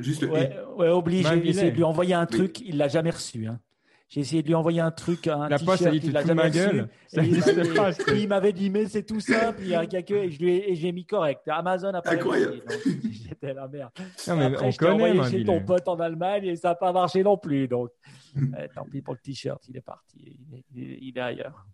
[0.00, 0.74] Juste le ouais, i.
[0.78, 1.28] Ouais, obligé.
[1.42, 3.46] J'ai essayé de lui envoyer un truc, il l'a jamais reçu.
[3.46, 3.60] Hein.
[4.08, 6.88] J'ai essayé de lui envoyer un truc, un La poste, il l'a jamais gueule.
[7.12, 8.16] reçu.
[8.16, 10.74] il m'avait dit, mais c'est tout simple, il y a que, et je lui ai,
[10.76, 11.42] j'ai mis correct.
[11.48, 12.62] Amazon a pas Incroyable.
[13.10, 13.90] J'étais la merde.
[14.28, 16.74] Non, mais Après, on je connaît, envoyé chez ton pote en Allemagne et ça n'a
[16.76, 17.66] pas marché non plus.
[17.66, 17.90] Donc,
[18.36, 20.38] eh, tant pis pour le t-shirt, il est parti.
[20.72, 21.66] Il il est ailleurs.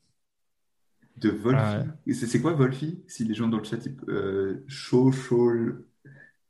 [1.17, 2.15] De Wolfie.
[2.15, 3.79] C'est quoi Wolfie Si les gens dans le chat,
[4.09, 5.51] euh, chaud, chaud,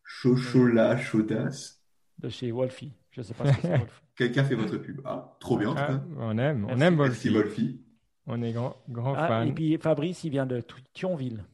[0.05, 1.79] chaud, chaud, là, chaudas.
[2.19, 2.93] De chez Wolfie.
[3.11, 3.87] Je sais pas ce que c'est
[4.17, 5.01] Quelqu'un fait votre pub.
[5.05, 6.03] Ah, trop bien en tout ah, cas.
[6.19, 7.31] On aime, on aime Wolfie.
[7.31, 7.81] Merci Wolfie.
[8.27, 9.49] On est grand, grand ah, fan.
[9.49, 10.63] Et puis Fabrice, il vient de
[10.93, 11.45] Thionville.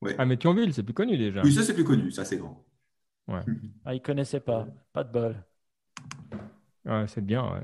[0.00, 0.14] Ouais.
[0.18, 1.42] Ah, mais Thionville, c'est plus connu déjà.
[1.42, 2.64] Oui, ça c'est plus connu, ça c'est grand.
[3.28, 3.40] Ouais.
[3.84, 4.66] ah, il connaissait pas.
[4.92, 5.36] Pas de bol.
[6.84, 7.62] Ouais, c'est bien, ouais.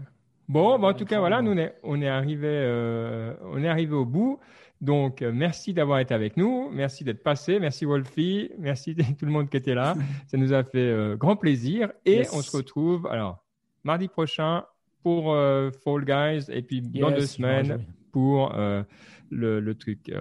[0.51, 3.69] Bon, bah, en tout cas, voilà, nous, on est, on est, arrivé, euh, on est
[3.69, 4.41] arrivé au bout.
[4.81, 6.69] Donc, euh, merci d'avoir été avec nous.
[6.73, 7.61] Merci d'être passé.
[7.61, 8.51] Merci Wolfie.
[8.59, 9.95] Merci tout le monde qui était là.
[10.27, 11.93] Ça nous a fait euh, grand plaisir.
[12.05, 13.45] Et on se retrouve, alors,
[13.85, 14.65] mardi prochain
[15.05, 15.37] pour
[15.85, 20.13] Fall Guys et puis dans deux semaines pour le, le, truc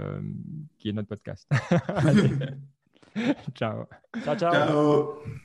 [0.77, 1.49] qui est notre podcast.
[3.56, 3.88] ciao.
[4.23, 4.53] Ciao, ciao.
[4.53, 5.39] ciao.